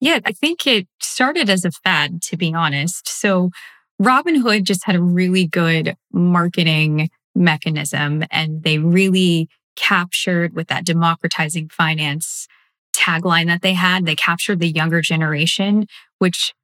Yeah, 0.00 0.20
I 0.24 0.32
think 0.32 0.66
it 0.66 0.86
started 1.00 1.48
as 1.48 1.64
a 1.64 1.70
fad, 1.70 2.22
to 2.22 2.36
be 2.36 2.52
honest. 2.52 3.08
So 3.08 3.50
Robinhood 4.00 4.64
just 4.64 4.84
had 4.84 4.94
a 4.94 5.02
really 5.02 5.46
good 5.46 5.96
marketing 6.12 7.08
mechanism 7.34 8.24
and 8.30 8.62
they 8.62 8.78
really 8.78 9.48
captured 9.74 10.54
with 10.54 10.68
that 10.68 10.84
democratizing 10.84 11.68
finance 11.68 12.46
tagline 12.94 13.46
that 13.46 13.62
they 13.62 13.74
had, 13.74 14.06
they 14.06 14.16
captured 14.16 14.60
the 14.60 14.68
younger 14.68 15.00
generation, 15.00 15.86
which 16.18 16.54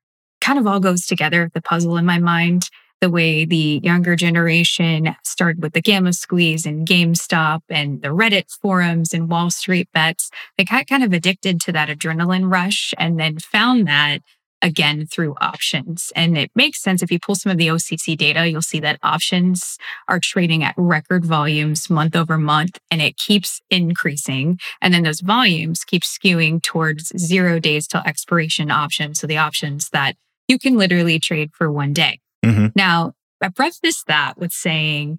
kind 0.41 0.59
of 0.59 0.67
all 0.67 0.81
goes 0.81 1.07
together, 1.07 1.51
the 1.55 1.61
puzzle 1.63 1.97
in 1.97 2.05
my 2.05 2.19
mind 2.19 2.69
the 3.03 3.11
way 3.11 3.45
the 3.45 3.81
younger 3.83 4.15
generation 4.15 5.17
started 5.25 5.61
with 5.61 5.73
the 5.73 5.83
Gamma 5.83 6.13
Squeeze 6.13 6.65
and 6.65 6.87
GameStop 6.87 7.63
and 7.69 8.01
the 8.01 8.09
Reddit 8.09 8.49
forums 8.63 9.13
and 9.13 9.29
Wall 9.29 9.51
Street 9.51 9.89
bets. 9.93 10.31
They 10.57 10.65
got 10.65 10.87
kind 10.87 11.03
of 11.03 11.13
addicted 11.13 11.61
to 11.63 11.73
that 11.73 11.89
adrenaline 11.89 12.51
rush 12.51 12.95
and 12.97 13.19
then 13.19 13.41
found 13.41 13.89
that 13.89 14.21
again 14.63 15.05
through 15.05 15.35
options. 15.41 16.13
And 16.15 16.39
it 16.39 16.53
makes 16.55 16.81
sense 16.81 17.03
if 17.03 17.11
you 17.11 17.19
pull 17.19 17.35
some 17.35 17.51
of 17.51 17.59
the 17.59 17.67
OCC 17.67 18.17
data, 18.17 18.49
you'll 18.49 18.63
see 18.63 18.79
that 18.79 19.01
options 19.03 19.79
are 20.07 20.21
trading 20.21 20.63
at 20.63 20.75
record 20.77 21.25
volumes 21.25 21.91
month 21.91 22.15
over 22.15 22.39
month 22.39 22.79
and 22.89 23.03
it 23.03 23.17
keeps 23.17 23.61
increasing. 23.69 24.61
And 24.81 24.95
then 24.95 25.03
those 25.03 25.23
volumes 25.23 25.83
keep 25.83 26.03
skewing 26.03 26.63
towards 26.63 27.13
zero 27.19 27.59
days 27.59 27.89
till 27.89 28.03
expiration 28.07 28.71
options. 28.71 29.19
So 29.19 29.27
the 29.27 29.39
options 29.39 29.89
that 29.89 30.15
you 30.47 30.61
can 30.61 30.79
literally 30.79 31.19
trade 31.19 31.51
for 31.53 31.71
one 31.71 31.93
day. 31.93 32.22
Mm-hmm. 32.45 32.67
Now, 32.75 33.15
I 33.41 33.49
preface 33.49 34.05
that 34.07 34.39
with 34.39 34.53
saying 34.53 35.19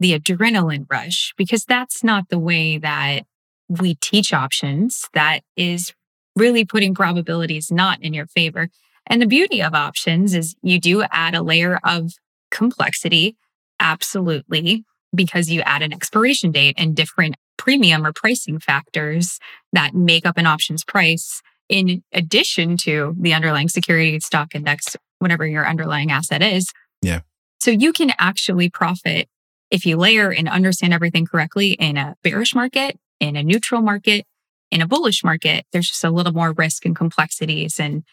the 0.00 0.18
adrenaline 0.18 0.86
rush, 0.90 1.32
because 1.36 1.64
that's 1.64 2.04
not 2.04 2.28
the 2.28 2.38
way 2.38 2.78
that 2.78 3.24
we 3.68 3.94
teach 3.96 4.32
options. 4.32 5.08
That 5.14 5.40
is 5.56 5.92
really 6.36 6.64
putting 6.64 6.94
probabilities 6.94 7.70
not 7.70 8.02
in 8.02 8.12
your 8.14 8.26
favor. 8.26 8.68
And 9.06 9.20
the 9.20 9.26
beauty 9.26 9.62
of 9.62 9.74
options 9.74 10.34
is 10.34 10.56
you 10.62 10.80
do 10.80 11.02
add 11.10 11.34
a 11.34 11.42
layer 11.42 11.78
of 11.84 12.12
complexity, 12.50 13.36
absolutely, 13.80 14.84
because 15.14 15.50
you 15.50 15.60
add 15.62 15.82
an 15.82 15.92
expiration 15.92 16.50
date 16.50 16.74
and 16.78 16.96
different 16.96 17.36
premium 17.56 18.04
or 18.04 18.12
pricing 18.12 18.58
factors 18.58 19.38
that 19.72 19.94
make 19.94 20.26
up 20.26 20.36
an 20.38 20.46
options 20.46 20.84
price 20.84 21.40
in 21.68 22.02
addition 22.12 22.76
to 22.76 23.14
the 23.18 23.32
underlying 23.32 23.68
security 23.68 24.18
stock 24.20 24.54
index 24.54 24.96
whatever 25.24 25.46
your 25.46 25.66
underlying 25.66 26.12
asset 26.12 26.42
is. 26.42 26.70
Yeah. 27.02 27.20
So 27.58 27.70
you 27.70 27.92
can 27.94 28.12
actually 28.18 28.68
profit 28.68 29.26
if 29.70 29.86
you 29.86 29.96
layer 29.96 30.30
and 30.30 30.48
understand 30.48 30.92
everything 30.92 31.26
correctly 31.26 31.72
in 31.72 31.96
a 31.96 32.14
bearish 32.22 32.54
market, 32.54 32.98
in 33.20 33.36
a 33.36 33.42
neutral 33.42 33.80
market, 33.80 34.26
in 34.70 34.82
a 34.82 34.86
bullish 34.86 35.24
market. 35.24 35.64
There's 35.72 35.88
just 35.88 36.04
a 36.04 36.10
little 36.10 36.34
more 36.34 36.52
risk 36.52 36.84
and 36.84 36.94
complexities 36.94 37.80
and 37.80 38.04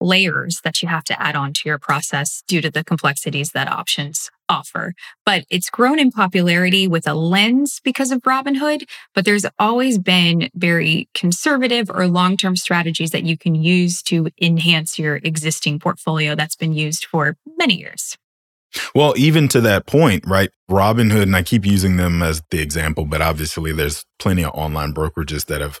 layers 0.00 0.60
that 0.64 0.80
you 0.80 0.88
have 0.88 1.04
to 1.04 1.22
add 1.22 1.36
on 1.36 1.52
to 1.52 1.62
your 1.66 1.78
process 1.78 2.42
due 2.48 2.62
to 2.62 2.70
the 2.70 2.82
complexities 2.82 3.50
that 3.52 3.68
options 3.68 4.30
offer. 4.48 4.94
But 5.24 5.44
it's 5.50 5.70
grown 5.70 5.98
in 5.98 6.10
popularity 6.10 6.86
with 6.86 7.06
a 7.06 7.14
lens 7.14 7.80
because 7.82 8.10
of 8.10 8.22
Robinhood, 8.22 8.84
but 9.14 9.24
there's 9.24 9.46
always 9.58 9.98
been 9.98 10.50
very 10.54 11.08
conservative 11.14 11.90
or 11.90 12.06
long 12.06 12.36
term 12.36 12.56
strategies 12.56 13.10
that 13.10 13.24
you 13.24 13.36
can 13.36 13.54
use 13.54 14.02
to 14.04 14.28
enhance 14.40 14.98
your 14.98 15.16
existing 15.16 15.78
portfolio 15.78 16.34
that's 16.34 16.56
been 16.56 16.72
used 16.72 17.04
for 17.04 17.36
many 17.58 17.78
years. 17.78 18.16
Well, 18.94 19.14
even 19.16 19.48
to 19.48 19.60
that 19.62 19.86
point, 19.86 20.24
right? 20.26 20.50
Robinhood, 20.70 21.22
and 21.22 21.36
I 21.36 21.42
keep 21.42 21.64
using 21.64 21.96
them 21.96 22.22
as 22.22 22.42
the 22.50 22.60
example, 22.60 23.04
but 23.04 23.20
obviously 23.20 23.72
there's 23.72 24.04
plenty 24.18 24.44
of 24.44 24.52
online 24.54 24.92
brokerages 24.92 25.46
that 25.46 25.60
have 25.60 25.80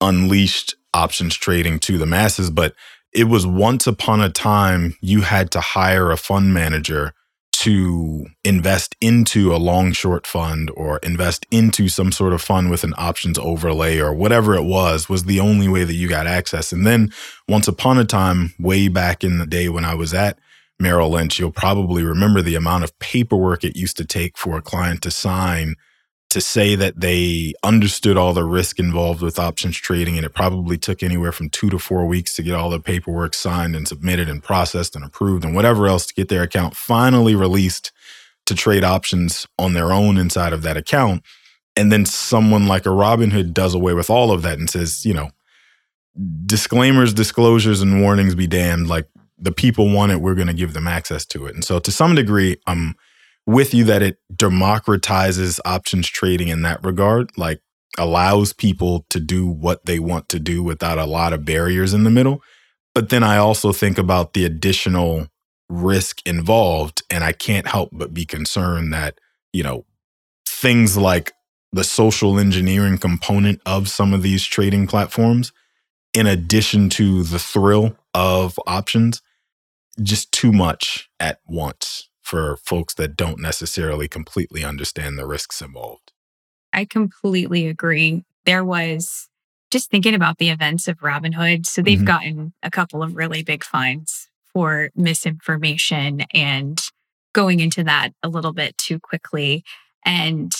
unleashed 0.00 0.74
options 0.92 1.36
trading 1.36 1.78
to 1.80 1.98
the 1.98 2.06
masses. 2.06 2.50
But 2.50 2.74
it 3.12 3.24
was 3.24 3.46
once 3.46 3.86
upon 3.86 4.20
a 4.20 4.30
time 4.30 4.96
you 5.00 5.22
had 5.22 5.50
to 5.52 5.60
hire 5.60 6.10
a 6.10 6.16
fund 6.16 6.54
manager 6.54 7.12
to 7.60 8.26
invest 8.42 8.96
into 9.02 9.54
a 9.54 9.58
long 9.58 9.92
short 9.92 10.26
fund 10.26 10.70
or 10.76 10.98
invest 10.98 11.46
into 11.50 11.88
some 11.88 12.10
sort 12.10 12.32
of 12.32 12.40
fund 12.40 12.70
with 12.70 12.84
an 12.84 12.94
options 12.96 13.38
overlay 13.38 13.98
or 13.98 14.14
whatever 14.14 14.54
it 14.54 14.64
was 14.64 15.10
was 15.10 15.24
the 15.24 15.40
only 15.40 15.68
way 15.68 15.84
that 15.84 15.92
you 15.92 16.08
got 16.08 16.26
access. 16.26 16.72
And 16.72 16.86
then 16.86 17.12
once 17.50 17.68
upon 17.68 17.98
a 17.98 18.04
time 18.06 18.54
way 18.58 18.88
back 18.88 19.22
in 19.22 19.38
the 19.38 19.46
day 19.46 19.68
when 19.68 19.84
i 19.84 19.94
was 19.94 20.14
at 20.14 20.38
merrill 20.78 21.10
lynch 21.10 21.38
you'll 21.38 21.50
probably 21.50 22.02
remember 22.02 22.40
the 22.40 22.54
amount 22.54 22.84
of 22.84 22.98
paperwork 22.98 23.64
it 23.64 23.76
used 23.76 23.96
to 23.96 24.04
take 24.04 24.38
for 24.38 24.56
a 24.56 24.62
client 24.62 25.02
to 25.02 25.10
sign 25.10 25.74
to 26.30 26.40
say 26.40 26.76
that 26.76 27.00
they 27.00 27.52
understood 27.64 28.16
all 28.16 28.32
the 28.32 28.44
risk 28.44 28.78
involved 28.78 29.20
with 29.20 29.38
options 29.38 29.76
trading 29.76 30.16
and 30.16 30.24
it 30.24 30.32
probably 30.32 30.78
took 30.78 31.02
anywhere 31.02 31.32
from 31.32 31.50
two 31.50 31.68
to 31.68 31.78
four 31.78 32.06
weeks 32.06 32.34
to 32.34 32.42
get 32.42 32.54
all 32.54 32.70
the 32.70 32.78
paperwork 32.80 33.34
signed 33.34 33.74
and 33.74 33.88
submitted 33.88 34.28
and 34.28 34.42
processed 34.42 34.94
and 34.94 35.04
approved 35.04 35.44
and 35.44 35.54
whatever 35.54 35.88
else 35.88 36.06
to 36.06 36.14
get 36.14 36.28
their 36.28 36.42
account 36.42 36.76
finally 36.76 37.34
released 37.34 37.90
to 38.46 38.54
trade 38.54 38.84
options 38.84 39.46
on 39.58 39.74
their 39.74 39.92
own 39.92 40.16
inside 40.16 40.52
of 40.52 40.62
that 40.62 40.76
account. 40.76 41.22
And 41.76 41.90
then 41.90 42.04
someone 42.04 42.66
like 42.66 42.86
a 42.86 42.90
robinhood 42.90 43.52
does 43.52 43.74
away 43.74 43.94
with 43.94 44.08
all 44.08 44.30
of 44.30 44.42
that 44.42 44.58
and 44.58 44.70
says 44.70 45.04
you 45.04 45.14
know 45.14 45.30
disclaimers 46.46 47.12
disclosures 47.12 47.80
and 47.80 48.02
warnings 48.02 48.36
be 48.36 48.46
damned. 48.46 48.88
Like 48.88 49.08
the 49.36 49.52
people 49.52 49.92
want 49.92 50.12
it 50.12 50.20
we're 50.20 50.34
going 50.34 50.46
to 50.46 50.54
give 50.54 50.74
them 50.74 50.86
access 50.86 51.26
to 51.26 51.46
it. 51.46 51.54
And 51.54 51.64
so 51.64 51.80
to 51.80 51.90
some 51.90 52.14
degree 52.14 52.56
i'm 52.68 52.94
with 53.50 53.74
you 53.74 53.84
that 53.84 54.02
it 54.02 54.18
democratizes 54.32 55.58
options 55.64 56.08
trading 56.08 56.48
in 56.48 56.62
that 56.62 56.82
regard, 56.84 57.36
like 57.36 57.60
allows 57.98 58.52
people 58.52 59.04
to 59.10 59.18
do 59.18 59.46
what 59.46 59.86
they 59.86 59.98
want 59.98 60.28
to 60.28 60.38
do 60.38 60.62
without 60.62 60.98
a 60.98 61.04
lot 61.04 61.32
of 61.32 61.44
barriers 61.44 61.92
in 61.92 62.04
the 62.04 62.10
middle. 62.10 62.42
But 62.94 63.08
then 63.08 63.24
I 63.24 63.38
also 63.38 63.72
think 63.72 63.98
about 63.98 64.34
the 64.34 64.44
additional 64.44 65.26
risk 65.68 66.24
involved. 66.26 67.02
And 67.10 67.24
I 67.24 67.32
can't 67.32 67.66
help 67.66 67.90
but 67.92 68.14
be 68.14 68.24
concerned 68.24 68.92
that, 68.92 69.18
you 69.52 69.64
know, 69.64 69.84
things 70.46 70.96
like 70.96 71.32
the 71.72 71.84
social 71.84 72.38
engineering 72.38 72.98
component 72.98 73.60
of 73.66 73.88
some 73.88 74.14
of 74.14 74.22
these 74.22 74.44
trading 74.44 74.86
platforms, 74.86 75.52
in 76.14 76.26
addition 76.26 76.88
to 76.90 77.24
the 77.24 77.38
thrill 77.38 77.96
of 78.14 78.58
options, 78.66 79.22
just 80.00 80.30
too 80.30 80.52
much 80.52 81.10
at 81.18 81.40
once 81.46 82.09
for 82.30 82.56
folks 82.64 82.94
that 82.94 83.16
don't 83.16 83.40
necessarily 83.40 84.06
completely 84.06 84.62
understand 84.62 85.18
the 85.18 85.26
risks 85.26 85.60
involved. 85.60 86.12
I 86.72 86.84
completely 86.84 87.66
agree. 87.66 88.24
There 88.46 88.64
was 88.64 89.28
just 89.72 89.90
thinking 89.90 90.14
about 90.14 90.38
the 90.38 90.50
events 90.50 90.86
of 90.86 90.98
Robinhood. 90.98 91.66
So 91.66 91.82
they've 91.82 91.98
mm-hmm. 91.98 92.06
gotten 92.06 92.52
a 92.62 92.70
couple 92.70 93.02
of 93.02 93.16
really 93.16 93.42
big 93.42 93.64
fines 93.64 94.28
for 94.52 94.90
misinformation 94.94 96.20
and 96.32 96.80
going 97.32 97.58
into 97.58 97.82
that 97.82 98.10
a 98.22 98.28
little 98.28 98.52
bit 98.52 98.78
too 98.78 99.00
quickly. 99.00 99.64
And 100.04 100.52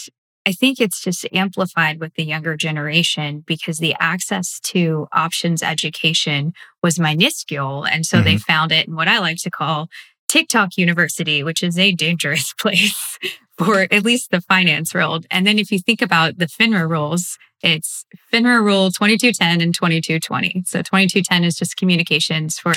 I 0.45 0.51
think 0.51 0.81
it's 0.81 1.01
just 1.01 1.25
amplified 1.33 2.01
with 2.01 2.15
the 2.15 2.25
younger 2.25 2.57
generation 2.57 3.45
because 3.47 3.79
the 3.79 3.95
access 4.01 4.59
to 4.65 5.07
options 5.13 5.63
education 5.63 6.53
was 6.83 6.99
minuscule. 6.99 7.85
And 7.85 8.05
so 8.05 8.17
mm-hmm. 8.17 8.25
they 8.25 8.39
found 8.39 8.73
it 8.73 8.89
in 8.89 8.97
what 8.97 9.07
I 9.07 9.21
like 9.21 9.39
to 9.43 9.51
call 9.51 9.89
TikTok 10.31 10.77
University, 10.77 11.43
which 11.43 11.61
is 11.61 11.77
a 11.77 11.91
dangerous 11.91 12.53
place 12.61 13.19
for 13.59 13.89
at 13.91 14.05
least 14.05 14.31
the 14.31 14.41
finance 14.41 14.95
world. 14.95 15.27
And 15.29 15.45
then 15.45 15.59
if 15.59 15.73
you 15.73 15.81
think 15.81 16.01
about 16.01 16.39
the 16.39 16.47
FINRA 16.47 16.89
rules, 16.89 17.37
it's 17.65 18.05
FINRA 18.33 18.63
rule 18.63 18.93
2210 18.93 19.61
and 19.61 19.75
2220. 19.75 20.63
So 20.67 20.83
2210 20.83 21.43
is 21.43 21.57
just 21.57 21.77
communications 21.77 22.61
for 22.61 22.73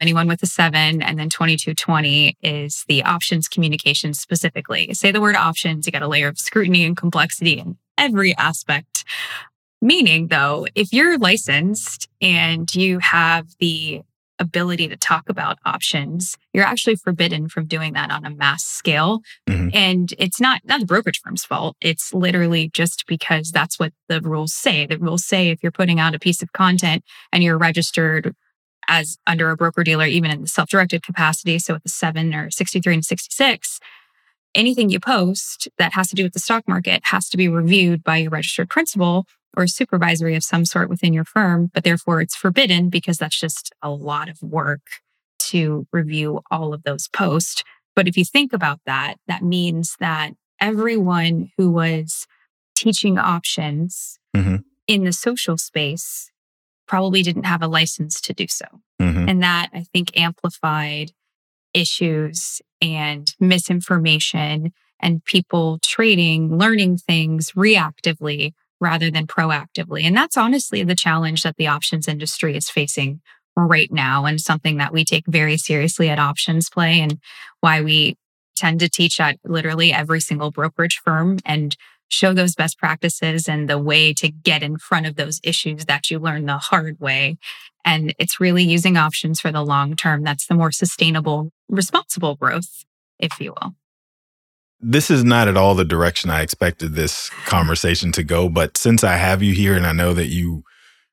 anyone 0.00 0.26
with 0.26 0.42
a 0.42 0.46
seven. 0.46 1.00
And 1.00 1.20
then 1.20 1.28
2220 1.28 2.36
is 2.42 2.84
the 2.88 3.04
options 3.04 3.46
communication 3.46 4.12
specifically. 4.12 4.92
Say 4.92 5.12
the 5.12 5.20
word 5.20 5.36
options, 5.36 5.86
you 5.86 5.92
got 5.92 6.02
a 6.02 6.08
layer 6.08 6.26
of 6.26 6.36
scrutiny 6.36 6.84
and 6.84 6.96
complexity 6.96 7.60
in 7.60 7.78
every 7.96 8.36
aspect. 8.36 9.04
Meaning, 9.80 10.26
though, 10.26 10.66
if 10.74 10.92
you're 10.92 11.16
licensed 11.16 12.08
and 12.20 12.74
you 12.74 12.98
have 12.98 13.46
the 13.60 14.02
ability 14.38 14.88
to 14.88 14.96
talk 14.96 15.28
about 15.28 15.58
options, 15.64 16.36
you're 16.52 16.64
actually 16.64 16.96
forbidden 16.96 17.48
from 17.48 17.66
doing 17.66 17.92
that 17.94 18.10
on 18.10 18.24
a 18.24 18.30
mass 18.30 18.64
scale. 18.64 19.20
Mm-hmm. 19.48 19.70
And 19.72 20.14
it's 20.18 20.40
not 20.40 20.60
not 20.64 20.80
the 20.80 20.86
brokerage 20.86 21.20
firm's 21.20 21.44
fault. 21.44 21.76
It's 21.80 22.12
literally 22.14 22.70
just 22.72 23.04
because 23.06 23.50
that's 23.50 23.78
what 23.78 23.92
the 24.08 24.20
rules 24.20 24.54
say. 24.54 24.86
The 24.86 24.98
rules 24.98 25.24
say 25.24 25.50
if 25.50 25.62
you're 25.62 25.72
putting 25.72 26.00
out 26.00 26.14
a 26.14 26.18
piece 26.18 26.42
of 26.42 26.52
content 26.52 27.04
and 27.32 27.42
you're 27.42 27.58
registered 27.58 28.34
as 28.88 29.18
under 29.26 29.50
a 29.50 29.56
broker 29.56 29.84
dealer, 29.84 30.06
even 30.06 30.30
in 30.30 30.40
the 30.40 30.48
self-directed 30.48 31.02
capacity, 31.02 31.58
so 31.58 31.74
at 31.74 31.82
the 31.82 31.90
seven 31.90 32.34
or 32.34 32.50
63 32.50 32.94
and 32.94 33.04
66, 33.04 33.80
anything 34.54 34.88
you 34.88 34.98
post 34.98 35.68
that 35.78 35.92
has 35.92 36.08
to 36.08 36.14
do 36.14 36.24
with 36.24 36.32
the 36.32 36.38
stock 36.38 36.66
market 36.66 37.02
has 37.04 37.28
to 37.28 37.36
be 37.36 37.48
reviewed 37.48 38.02
by 38.02 38.16
your 38.16 38.30
registered 38.30 38.70
principal 38.70 39.26
or 39.56 39.66
supervisory 39.66 40.36
of 40.36 40.44
some 40.44 40.64
sort 40.64 40.88
within 40.88 41.12
your 41.12 41.24
firm, 41.24 41.70
but 41.72 41.84
therefore 41.84 42.20
it's 42.20 42.36
forbidden 42.36 42.88
because 42.88 43.18
that's 43.18 43.38
just 43.38 43.72
a 43.82 43.90
lot 43.90 44.28
of 44.28 44.42
work 44.42 44.82
to 45.38 45.86
review 45.92 46.40
all 46.50 46.74
of 46.74 46.82
those 46.82 47.08
posts. 47.08 47.64
But 47.96 48.06
if 48.06 48.16
you 48.16 48.24
think 48.24 48.52
about 48.52 48.80
that, 48.86 49.16
that 49.26 49.42
means 49.42 49.96
that 50.00 50.32
everyone 50.60 51.50
who 51.56 51.70
was 51.70 52.26
teaching 52.76 53.18
options 53.18 54.18
mm-hmm. 54.36 54.56
in 54.86 55.04
the 55.04 55.12
social 55.12 55.56
space 55.56 56.30
probably 56.86 57.22
didn't 57.22 57.44
have 57.44 57.62
a 57.62 57.68
license 57.68 58.20
to 58.20 58.32
do 58.32 58.46
so. 58.48 58.66
Mm-hmm. 59.00 59.28
And 59.28 59.42
that 59.42 59.68
I 59.72 59.84
think 59.92 60.16
amplified 60.18 61.12
issues 61.74 62.60
and 62.80 63.32
misinformation 63.40 64.72
and 65.00 65.24
people 65.24 65.78
trading, 65.82 66.56
learning 66.56 66.98
things 66.98 67.52
reactively 67.52 68.54
rather 68.80 69.10
than 69.10 69.26
proactively. 69.26 70.02
And 70.02 70.16
that's 70.16 70.36
honestly 70.36 70.82
the 70.82 70.94
challenge 70.94 71.42
that 71.42 71.56
the 71.56 71.66
options 71.66 72.08
industry 72.08 72.56
is 72.56 72.70
facing 72.70 73.20
right 73.56 73.92
now 73.92 74.24
and 74.24 74.40
something 74.40 74.76
that 74.76 74.92
we 74.92 75.04
take 75.04 75.26
very 75.26 75.56
seriously 75.56 76.08
at 76.08 76.18
OptionsPlay 76.18 76.98
and 76.98 77.18
why 77.60 77.80
we 77.80 78.16
tend 78.56 78.80
to 78.80 78.88
teach 78.88 79.20
at 79.20 79.38
literally 79.44 79.92
every 79.92 80.20
single 80.20 80.50
brokerage 80.50 81.00
firm 81.04 81.38
and 81.44 81.76
show 82.08 82.32
those 82.32 82.54
best 82.54 82.78
practices 82.78 83.48
and 83.48 83.68
the 83.68 83.78
way 83.78 84.14
to 84.14 84.30
get 84.30 84.62
in 84.62 84.78
front 84.78 85.06
of 85.06 85.16
those 85.16 85.40
issues 85.42 85.84
that 85.84 86.10
you 86.10 86.18
learn 86.18 86.46
the 86.46 86.58
hard 86.58 86.98
way. 87.00 87.36
And 87.84 88.14
it's 88.18 88.40
really 88.40 88.64
using 88.64 88.96
options 88.96 89.40
for 89.40 89.52
the 89.52 89.64
long 89.64 89.94
term. 89.94 90.22
That's 90.22 90.46
the 90.46 90.54
more 90.54 90.72
sustainable, 90.72 91.50
responsible 91.68 92.36
growth, 92.36 92.84
if 93.18 93.38
you 93.40 93.52
will 93.52 93.77
this 94.80 95.10
is 95.10 95.24
not 95.24 95.48
at 95.48 95.56
all 95.56 95.74
the 95.74 95.84
direction 95.84 96.30
I 96.30 96.42
expected 96.42 96.94
this 96.94 97.30
conversation 97.46 98.12
to 98.12 98.22
go. 98.22 98.48
But 98.48 98.76
since 98.76 99.02
I 99.02 99.16
have 99.16 99.42
you 99.42 99.52
here 99.52 99.74
and 99.74 99.86
I 99.86 99.92
know 99.92 100.14
that 100.14 100.28
you 100.28 100.64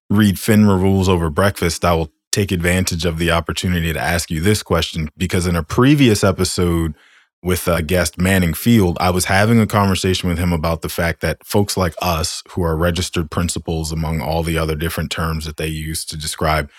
read 0.10 0.36
FINRA 0.36 0.79
rules 0.79 1.10
over 1.10 1.29
breakfast, 1.29 1.84
I 1.84 1.93
will 1.95 2.12
take 2.31 2.51
advantage 2.51 3.05
of 3.05 3.17
the 3.17 3.31
opportunity 3.31 3.93
to 3.93 4.00
ask 4.00 4.29
you 4.29 4.39
this 4.39 4.62
question 4.62 5.10
because 5.17 5.48
in 5.48 5.55
a 5.55 5.63
previous 5.63 6.24
episode 6.24 6.93
with 7.41 7.67
a 7.67 7.81
guest 7.81 8.19
Manning 8.19 8.53
Field, 8.53 8.98
I 9.00 9.10
was 9.10 9.25
having 9.25 9.60
a 9.60 9.67
conversation 9.67 10.29
with 10.29 10.38
him 10.38 10.51
about 10.51 10.81
the 10.81 10.89
fact 10.89 11.22
that 11.22 11.45
folks 11.45 11.77
like 11.77 11.93
us, 12.01 12.43
who 12.50 12.63
are 12.63 12.75
registered 12.75 13.31
principals 13.31 13.91
among 13.91 14.19
all 14.19 14.43
the 14.43 14.57
other 14.57 14.75
different 14.75 15.12
terms 15.12 15.45
that 15.45 15.57
they 15.57 15.67
use 15.67 16.05
to 16.05 16.17
describe 16.17 16.69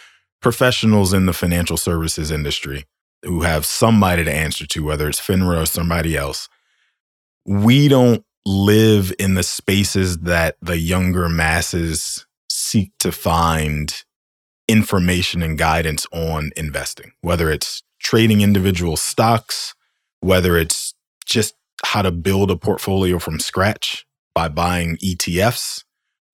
professionals 0.43 1.13
in 1.13 1.27
the 1.27 1.33
financial 1.33 1.77
services 1.77 2.31
industry, 2.31 2.85
who 3.23 3.43
have 3.43 3.65
somebody 3.65 4.25
to 4.25 4.33
answer 4.33 4.67
to, 4.67 4.85
whether 4.85 5.09
it's 5.09 5.21
FINRA 5.21 5.63
or 5.63 5.67
somebody 5.67 6.17
else 6.17 6.49
we 7.47 7.89
don't 7.89 8.25
live 8.45 9.13
in 9.19 9.35
the 9.35 9.43
spaces 9.43 10.19
that 10.19 10.57
the 10.61 10.79
younger 10.79 11.29
masses 11.29 12.27
seek 12.51 12.93
to 12.99 13.13
find 13.13 14.03
information 14.69 15.43
and 15.43 15.57
guidance 15.57 16.07
on 16.13 16.51
investing, 16.57 17.13
whether 17.21 17.51
it's 17.51 17.83
trading 18.01 18.41
individual 18.41 18.97
stocks, 18.97 19.75
whether 20.21 20.57
it's 20.57 20.95
just 21.25 21.55
how 21.85 22.03
to 22.03 22.11
build 22.11 22.51
a 22.51 22.57
portfolio 22.57 23.19
from 23.19 23.39
scratch 23.39 24.05
by 24.35 24.49
buying 24.49 24.97
ETFs 24.99 25.85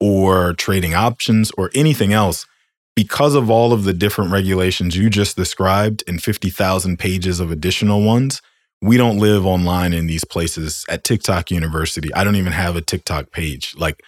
or 0.01 0.55
trading 0.55 0.95
options 0.95 1.51
or 1.59 1.71
anything 1.75 2.13
else. 2.13 2.47
Because 2.95 3.35
of 3.35 3.49
all 3.49 3.73
of 3.73 3.85
the 3.85 3.95
different 3.95 4.33
regulations 4.33 4.97
you 4.97 5.09
just 5.09 5.35
described 5.37 6.05
and 6.07 6.23
50,000 6.23 6.99
pages 6.99 7.41
of 7.41 7.51
additional 7.51 8.03
ones, 8.03 8.43
we 8.83 8.97
don't 8.97 9.19
live 9.19 9.47
online 9.47 9.93
in 9.93 10.09
these 10.09 10.25
places 10.25 10.85
at 10.89 11.05
TikTok 11.05 11.53
University. 11.53 12.13
I 12.15 12.25
don't 12.25 12.35
even 12.35 12.53
have 12.53 12.75
a 12.75 12.83
TikTok 12.83 13.31
page. 13.31 13.77
Like, 13.79 14.03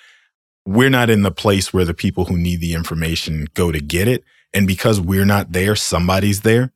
we're 0.66 0.90
not 0.90 1.10
in 1.10 1.22
the 1.22 1.30
place 1.30 1.72
where 1.72 1.84
the 1.84 1.94
people 1.94 2.24
who 2.24 2.36
need 2.36 2.60
the 2.60 2.74
information 2.74 3.46
go 3.54 3.70
to 3.70 3.80
get 3.80 4.08
it. 4.08 4.24
And 4.52 4.66
because 4.66 5.00
we're 5.00 5.24
not 5.24 5.52
there, 5.52 5.76
somebody's 5.76 6.40
there. 6.40 6.72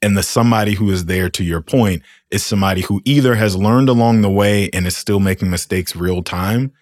And 0.00 0.16
the 0.16 0.22
somebody 0.22 0.74
who 0.74 0.90
is 0.90 1.04
there, 1.04 1.28
to 1.28 1.44
your 1.44 1.60
point, 1.60 2.02
is 2.30 2.42
somebody 2.42 2.80
who 2.80 3.02
either 3.04 3.34
has 3.34 3.54
learned 3.54 3.90
along 3.90 4.22
the 4.22 4.30
way 4.30 4.70
and 4.72 4.86
is 4.86 4.96
still 4.96 5.20
making 5.20 5.50
mistakes 5.50 5.94
real 5.94 6.22
time, 6.22 6.72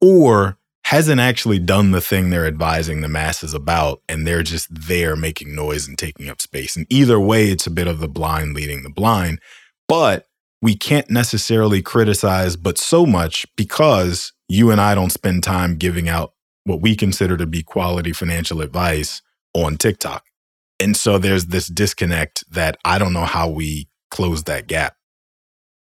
or 0.00 0.58
hasn't 0.84 1.20
actually 1.20 1.58
done 1.58 1.90
the 1.92 2.00
thing 2.02 2.28
they're 2.28 2.46
advising 2.46 3.00
the 3.00 3.08
masses 3.08 3.54
about. 3.54 4.02
And 4.08 4.26
they're 4.26 4.42
just 4.42 4.68
there 4.70 5.16
making 5.16 5.54
noise 5.54 5.88
and 5.88 5.96
taking 5.96 6.28
up 6.28 6.42
space. 6.42 6.76
And 6.76 6.86
either 6.90 7.18
way, 7.18 7.46
it's 7.48 7.66
a 7.66 7.70
bit 7.70 7.86
of 7.86 7.98
the 7.98 8.08
blind 8.08 8.54
leading 8.54 8.82
the 8.82 8.90
blind 8.90 9.40
but 9.88 10.26
we 10.60 10.76
can't 10.76 11.10
necessarily 11.10 11.82
criticize, 11.82 12.56
but 12.56 12.78
so 12.78 13.06
much 13.06 13.46
because 13.56 14.32
you 14.48 14.70
and 14.70 14.80
I 14.80 14.94
don't 14.94 15.10
spend 15.10 15.42
time 15.42 15.76
giving 15.76 16.08
out 16.08 16.32
what 16.64 16.80
we 16.80 16.96
consider 16.96 17.36
to 17.36 17.46
be 17.46 17.62
quality 17.62 18.12
financial 18.12 18.60
advice 18.60 19.22
on 19.54 19.76
TikTok. 19.76 20.24
And 20.80 20.96
so 20.96 21.18
there's 21.18 21.46
this 21.46 21.66
disconnect 21.66 22.44
that 22.50 22.76
I 22.84 22.98
don't 22.98 23.12
know 23.12 23.24
how 23.24 23.48
we 23.48 23.88
close 24.10 24.44
that 24.44 24.66
gap. 24.66 24.94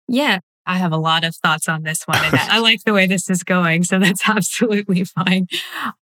Yeah, 0.09 0.41
I 0.67 0.79
have 0.79 0.93
a 0.93 0.97
lot 0.97 1.25
of 1.25 1.37
thoughts 1.37 1.69
on 1.69 1.83
this 1.83 2.05
one. 2.05 2.19
And 2.25 2.35
I 2.37 2.59
like 2.59 2.83
the 2.85 2.93
way 2.93 3.07
this 3.07 3.31
is 3.31 3.43
going. 3.43 3.85
So 3.85 3.99
that's 3.99 4.29
absolutely 4.29 5.05
fine. 5.05 5.47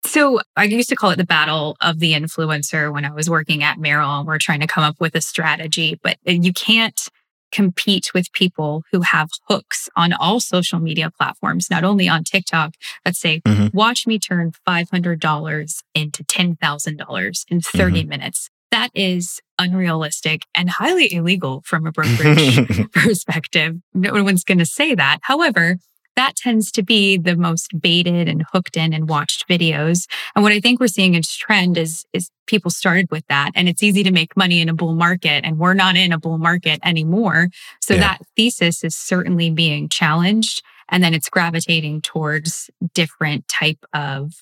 So 0.06 0.42
I 0.56 0.66
used 0.66 0.90
to 0.90 0.96
call 0.96 1.12
it 1.12 1.18
the 1.18 1.26
battle 1.26 1.78
of 1.80 2.00
the 2.00 2.14
influencer 2.14 2.92
when 2.92 3.06
I 3.06 3.12
was 3.12 3.30
working 3.30 3.64
at 3.64 3.80
Merrill. 3.80 4.20
And 4.20 4.28
we're 4.28 4.40
trying 4.40 4.60
to 4.60 4.68
come 4.68 4.84
up 4.84 5.00
with 5.00 5.16
a 5.16 5.22
strategy, 5.22 6.00
but 6.02 6.18
uh, 6.28 6.32
you 6.32 6.52
can't 6.52 7.10
compete 7.54 8.14
with 8.14 8.34
people 8.34 8.84
who 8.92 9.02
have 9.02 9.30
hooks 9.48 9.88
on 9.96 10.12
all 10.12 10.40
social 10.40 10.80
media 10.80 11.10
platforms, 11.10 11.70
not 11.70 11.84
only 11.84 12.10
on 12.10 12.24
TikTok, 12.24 12.74
but 13.06 13.16
say, 13.16 13.42
mm-hmm. 13.42 13.68
watch 13.76 14.06
me 14.08 14.20
turn 14.20 14.52
$500 14.68 15.84
into 15.94 16.24
$10,000 16.24 17.46
in 17.50 17.62
30 17.62 18.02
mm-hmm. 18.02 18.10
minutes. 18.10 18.50
That 18.72 18.90
is 18.96 19.40
unrealistic 19.60 20.42
and 20.56 20.68
highly 20.68 21.14
illegal 21.14 21.62
from 21.64 21.86
a 21.86 21.92
brokerage 21.92 22.92
perspective. 22.92 23.76
No 23.94 24.24
one's 24.24 24.44
going 24.44 24.58
to 24.58 24.66
say 24.66 24.96
that. 24.96 25.20
However, 25.22 25.78
that 26.16 26.36
tends 26.36 26.72
to 26.74 26.84
be 26.84 27.18
the 27.18 27.36
most 27.36 27.80
baited 27.80 28.28
and 28.28 28.44
hooked 28.52 28.78
in 28.78 28.94
and 28.94 29.10
watched 29.10 29.48
videos. 29.48 30.08
And 30.36 30.44
what 30.44 30.52
I 30.52 30.60
think 30.60 30.80
we're 30.80 30.88
seeing 30.88 31.16
as 31.16 31.36
trend 31.36 31.78
is, 31.78 32.06
is 32.14 32.30
people 32.46 32.72
started 32.72 33.10
with 33.12 33.26
that 33.28 33.52
and 33.56 33.68
it's 33.68 33.84
easy 33.84 34.04
to 34.04 34.12
make 34.12 34.38
money 34.38 34.62
in 34.62 34.70
a 34.70 34.74
bull 34.74 34.96
market 34.96 35.44
and 35.44 35.58
we're 35.58 35.74
not 35.74 35.96
in 35.96 36.12
a 36.12 36.20
bull 36.20 36.38
market 36.38 36.80
anymore. 36.84 37.50
So 37.82 37.94
yeah. 37.94 38.02
that 38.02 38.22
thesis 38.36 38.84
is 38.84 38.96
certainly 38.96 39.50
being 39.50 39.90
challenged. 39.90 40.62
And 40.90 41.04
then 41.04 41.14
it's 41.14 41.30
gravitating 41.30 42.02
towards 42.02 42.70
different 42.94 43.48
type 43.48 43.84
of 43.94 44.34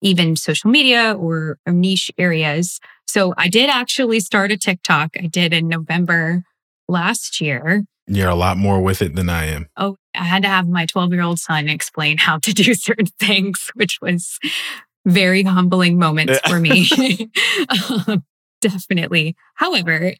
even 0.00 0.36
social 0.36 0.70
media 0.70 1.14
or, 1.14 1.58
or 1.66 1.72
niche 1.72 2.10
areas. 2.18 2.80
So 3.06 3.34
I 3.36 3.48
did 3.48 3.68
actually 3.70 4.20
start 4.20 4.52
a 4.52 4.56
TikTok. 4.56 5.10
I 5.22 5.26
did 5.26 5.52
in 5.52 5.68
November 5.68 6.44
last 6.88 7.40
year. 7.40 7.84
You're 8.08 8.28
a 8.28 8.34
lot 8.34 8.56
more 8.56 8.80
with 8.80 9.02
it 9.02 9.14
than 9.14 9.28
I 9.28 9.46
am. 9.46 9.68
Oh, 9.76 9.96
I 10.14 10.24
had 10.24 10.42
to 10.42 10.48
have 10.48 10.66
my 10.66 10.86
12 10.86 11.12
year 11.12 11.22
old 11.22 11.38
son 11.38 11.68
explain 11.68 12.18
how 12.18 12.38
to 12.38 12.52
do 12.52 12.74
certain 12.74 13.06
things, 13.06 13.70
which 13.74 13.98
was 14.00 14.38
very 15.04 15.42
humbling 15.42 15.98
moments 15.98 16.38
for 16.48 16.58
me. 16.58 16.88
um, 17.68 18.24
definitely. 18.60 19.36
However, 19.54 20.14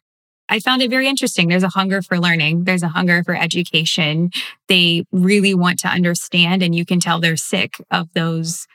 I 0.47 0.59
found 0.59 0.81
it 0.81 0.89
very 0.89 1.07
interesting. 1.07 1.47
There's 1.47 1.63
a 1.63 1.69
hunger 1.69 2.01
for 2.01 2.19
learning. 2.19 2.63
There's 2.63 2.81
a 2.81 2.87
hunger 2.87 3.23
for 3.23 3.35
education. 3.35 4.31
They 4.67 5.05
really 5.11 5.53
want 5.53 5.79
to 5.79 5.87
understand, 5.87 6.63
and 6.63 6.73
you 6.73 6.85
can 6.85 6.99
tell 6.99 7.19
they're 7.19 7.37
sick 7.37 7.75
of 7.91 8.07
those 8.13 8.65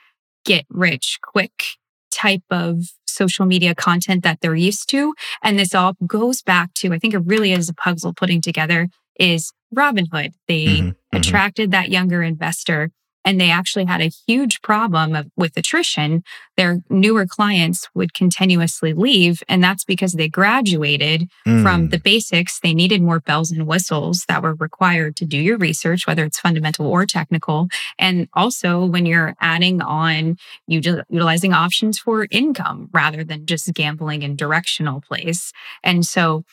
get 0.45 0.65
rich 0.69 1.19
quick 1.21 1.63
type 2.11 2.43
of 2.49 2.83
social 3.05 3.45
media 3.45 3.75
content 3.75 4.23
that 4.23 4.39
they're 4.41 4.55
used 4.55 4.87
to. 4.89 5.13
And 5.41 5.59
this 5.59 5.75
all 5.75 5.93
goes 6.05 6.41
back 6.41 6.73
to, 6.75 6.93
I 6.93 6.99
think 6.99 7.13
it 7.13 7.25
really 7.25 7.51
is 7.51 7.67
a 7.67 7.73
puzzle 7.73 8.13
putting 8.13 8.41
together 8.41 8.87
is 9.19 9.51
Robinhood. 9.75 10.33
They 10.47 10.65
mm-hmm, 10.65 10.87
mm-hmm. 10.87 11.17
attracted 11.17 11.71
that 11.71 11.89
younger 11.89 12.23
investor 12.23 12.91
and 13.25 13.41
they 13.41 13.49
actually 13.49 13.85
had 13.85 14.01
a 14.01 14.11
huge 14.27 14.61
problem 14.61 15.15
of, 15.15 15.25
with 15.35 15.57
attrition. 15.57 16.23
Their 16.55 16.81
newer 16.89 17.25
clients 17.25 17.89
would 17.95 18.13
continuously 18.13 18.93
leave. 18.93 19.41
And 19.49 19.63
that's 19.63 19.83
because 19.83 20.13
they 20.13 20.29
graduated 20.29 21.27
mm. 21.45 21.63
from 21.63 21.89
the 21.89 21.97
basics. 21.97 22.59
They 22.59 22.75
needed 22.75 23.01
more 23.01 23.19
bells 23.19 23.51
and 23.51 23.65
whistles 23.65 24.25
that 24.27 24.43
were 24.43 24.53
required 24.53 25.15
to 25.17 25.25
do 25.25 25.39
your 25.39 25.57
research, 25.57 26.05
whether 26.05 26.23
it's 26.23 26.39
fundamental 26.39 26.85
or 26.85 27.07
technical. 27.07 27.67
And 27.97 28.29
also 28.33 28.85
when 28.85 29.07
you're 29.07 29.35
adding 29.41 29.81
on 29.81 30.37
utilizing 30.67 31.51
options 31.51 31.97
for 31.97 32.27
income 32.29 32.89
rather 32.93 33.23
than 33.23 33.47
just 33.47 33.73
gambling 33.73 34.21
in 34.21 34.35
directional 34.35 35.01
plays. 35.01 35.51
And 35.83 36.05
so 36.05 36.43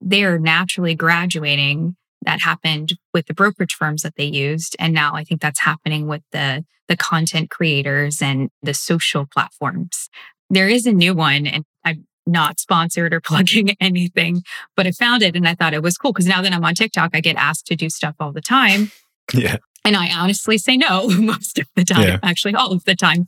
they're 0.00 0.38
naturally 0.38 0.94
graduating 0.94 1.96
that 2.24 2.40
happened 2.40 2.94
with 3.12 3.26
the 3.26 3.34
brokerage 3.34 3.74
firms 3.74 4.02
that 4.02 4.14
they 4.16 4.24
used 4.24 4.76
and 4.78 4.92
now 4.92 5.14
i 5.14 5.24
think 5.24 5.40
that's 5.40 5.60
happening 5.60 6.06
with 6.06 6.22
the 6.32 6.64
the 6.88 6.96
content 6.96 7.50
creators 7.50 8.20
and 8.20 8.50
the 8.62 8.74
social 8.74 9.26
platforms 9.26 10.08
there 10.50 10.68
is 10.68 10.86
a 10.86 10.92
new 10.92 11.14
one 11.14 11.46
and 11.46 11.64
i'm 11.84 12.06
not 12.26 12.60
sponsored 12.60 13.12
or 13.12 13.20
plugging 13.24 13.70
anything 13.80 14.42
but 14.76 14.86
i 14.86 14.90
found 14.90 15.22
it 15.22 15.36
and 15.36 15.48
i 15.48 15.54
thought 15.54 15.74
it 15.74 15.82
was 15.82 15.96
cool 15.96 16.12
because 16.12 16.26
now 16.26 16.42
that 16.42 16.52
i'm 16.52 16.64
on 16.64 16.74
tiktok 16.74 17.10
i 17.14 17.20
get 17.20 17.36
asked 17.36 17.66
to 17.66 17.76
do 17.76 17.88
stuff 17.88 18.14
all 18.20 18.32
the 18.32 18.40
time 18.40 18.90
yeah 19.34 19.56
and 19.84 19.96
I 19.96 20.12
honestly 20.12 20.58
say 20.58 20.76
no 20.76 21.08
most 21.20 21.58
of 21.58 21.66
the 21.74 21.84
time, 21.84 22.02
yeah. 22.02 22.18
actually 22.22 22.54
all 22.54 22.72
of 22.72 22.84
the 22.84 22.94
time. 22.94 23.26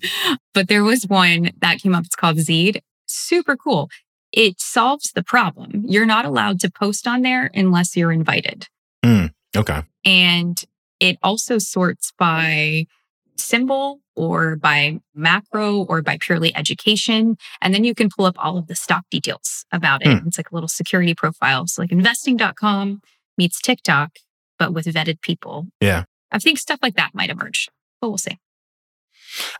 But 0.53 0.69
there 0.69 0.85
was 0.85 1.07
one 1.07 1.51
that 1.61 1.81
came 1.81 1.95
up. 1.95 2.05
It's 2.05 2.17
called 2.17 2.37
Zeed. 2.37 2.81
Super 3.07 3.57
cool. 3.57 3.89
It 4.33 4.61
solves 4.61 5.13
the 5.13 5.23
problem. 5.23 5.85
You're 5.87 6.07
not 6.07 6.25
allowed 6.25 6.61
to 6.61 6.71
post 6.71 7.07
on 7.07 7.23
there 7.23 7.51
unless 7.55 7.97
you're 7.97 8.13
invited. 8.13 8.67
Mm, 9.05 9.31
okay. 9.57 9.83
And 10.05 10.62
it 11.01 11.19
also 11.23 11.59
sorts 11.59 12.12
by 12.19 12.87
symbol 13.37 14.01
or 14.17 14.57
by 14.57 14.99
macro 15.14 15.79
or 15.85 16.03
by 16.03 16.19
purely 16.21 16.55
education. 16.55 17.37
And 17.61 17.75
then 17.75 17.85
you 17.85 17.95
can 17.95 18.09
pull 18.09 18.27
up 18.27 18.37
all 18.38 18.57
of 18.57 18.69
the 18.69 18.75
stock 18.75 19.05
details 19.11 19.64
about 19.73 20.03
it. 20.03 20.09
Mm. 20.09 20.27
It's 20.27 20.38
like 20.38 20.51
a 20.51 20.55
little 20.55 20.69
security 20.69 21.14
profile. 21.14 21.67
So 21.67 21.83
like 21.83 21.93
investing.com 21.93 23.01
meets 23.37 23.61
TikTok, 23.61 24.12
but 24.59 24.73
with 24.73 24.87
vetted 24.87 25.21
people. 25.21 25.67
Yeah. 25.81 26.05
I 26.31 26.38
think 26.38 26.59
stuff 26.59 26.79
like 26.83 26.95
that 26.95 27.11
might 27.14 27.31
emerge, 27.31 27.69
but 28.01 28.09
we'll 28.09 28.19
see. 28.19 28.38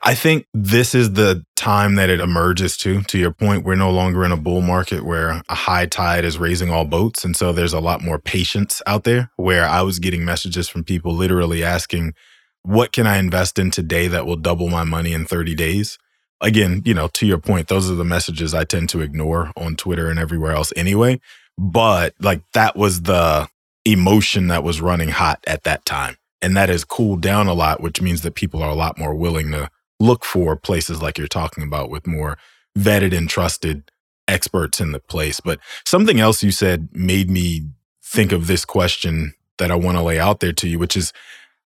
I 0.02 0.14
think 0.14 0.46
this 0.52 0.94
is 0.94 1.12
the 1.12 1.44
time 1.56 1.94
that 1.94 2.10
it 2.10 2.20
emerges 2.20 2.76
to. 2.78 3.02
To 3.02 3.18
your 3.18 3.32
point, 3.32 3.64
we're 3.64 3.74
no 3.74 3.90
longer 3.90 4.24
in 4.24 4.32
a 4.32 4.37
bull 4.37 4.60
market 4.60 5.04
where 5.04 5.42
a 5.48 5.54
high 5.54 5.87
tide 5.87 6.24
is 6.24 6.38
raising 6.38 6.70
all 6.70 6.84
boats. 6.84 7.24
And 7.24 7.37
so 7.37 7.52
there's 7.52 7.72
a 7.72 7.80
lot 7.80 8.02
more 8.02 8.18
patience 8.18 8.82
out 8.87 9.04
there 9.04 9.30
where 9.37 9.64
I 9.64 9.82
was 9.82 9.98
getting 9.98 10.24
messages 10.24 10.68
from 10.68 10.84
people 10.84 11.14
literally 11.14 11.64
asking, 11.64 12.14
what 12.62 12.92
can 12.92 13.06
I 13.06 13.18
invest 13.18 13.58
in 13.58 13.70
today 13.70 14.08
that 14.08 14.26
will 14.26 14.37
double 14.37 14.68
my 14.68 14.84
money 14.84 15.12
in 15.12 15.26
30 15.26 15.54
days? 15.54 15.98
Again, 16.40 16.82
you 16.84 16.94
know, 16.94 17.08
to 17.08 17.26
your 17.26 17.38
point, 17.38 17.68
those 17.68 17.90
are 17.90 17.94
the 17.94 18.04
messages 18.04 18.54
I 18.54 18.64
tend 18.64 18.88
to 18.90 19.00
ignore 19.00 19.52
on 19.56 19.76
Twitter 19.76 20.08
and 20.08 20.18
everywhere 20.18 20.52
else 20.52 20.72
anyway. 20.76 21.20
But 21.56 22.14
like 22.20 22.42
that 22.52 22.76
was 22.76 23.02
the 23.02 23.48
emotion 23.84 24.48
that 24.48 24.64
was 24.64 24.80
running 24.80 25.10
hot 25.10 25.42
at 25.46 25.64
that 25.64 25.84
time. 25.84 26.16
And 26.44 26.54
that 26.59 26.68
has 26.68 26.85
cooled 26.85 27.22
down 27.22 27.46
a 27.46 27.54
lot, 27.54 27.80
which 27.80 28.02
means 28.02 28.20
that 28.20 28.35
people 28.35 28.62
are 28.62 28.68
a 28.68 28.74
lot 28.74 28.98
more 28.98 29.14
willing 29.14 29.50
to 29.52 29.70
look 29.98 30.26
for 30.26 30.57
places 30.57 31.00
like 31.00 31.16
you're 31.16 31.26
talking 31.26 31.64
about 31.64 31.88
with 31.88 32.07
more 32.07 32.37
vetted 32.78 33.16
and 33.16 33.30
trusted 33.30 33.90
experts 34.28 34.78
in 34.78 34.92
the 34.92 35.00
place. 35.00 35.40
But 35.40 35.59
something 35.87 36.20
else 36.20 36.42
you 36.42 36.50
said 36.50 36.90
made 36.92 37.30
me 37.30 37.70
think 38.02 38.30
of 38.30 38.46
this 38.46 38.66
question 38.66 39.33
that 39.57 39.70
I 39.70 39.74
want 39.74 39.96
to 39.96 40.02
lay 40.02 40.20
out 40.20 40.40
there 40.40 40.52
to 40.52 40.68
you, 40.68 40.78
which 40.78 40.98
is 40.98 41.14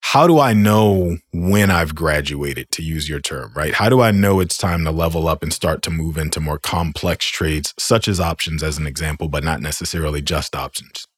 how 0.00 0.28
do 0.28 0.38
I 0.38 0.52
know 0.52 1.18
when 1.32 1.72
I've 1.72 1.96
graduated, 1.96 2.70
to 2.70 2.82
use 2.84 3.08
your 3.08 3.20
term, 3.20 3.52
right? 3.56 3.74
How 3.74 3.88
do 3.88 4.00
I 4.00 4.12
know 4.12 4.38
it's 4.38 4.56
time 4.56 4.84
to 4.84 4.92
level 4.92 5.26
up 5.26 5.42
and 5.42 5.52
start 5.52 5.82
to 5.82 5.90
move 5.90 6.16
into 6.16 6.38
more 6.38 6.60
complex 6.60 7.26
trades, 7.26 7.74
such 7.80 8.06
as 8.06 8.20
options, 8.20 8.62
as 8.62 8.78
an 8.78 8.86
example, 8.86 9.26
but 9.26 9.42
not 9.42 9.60
necessarily 9.60 10.22
just 10.22 10.54
options? 10.54 11.08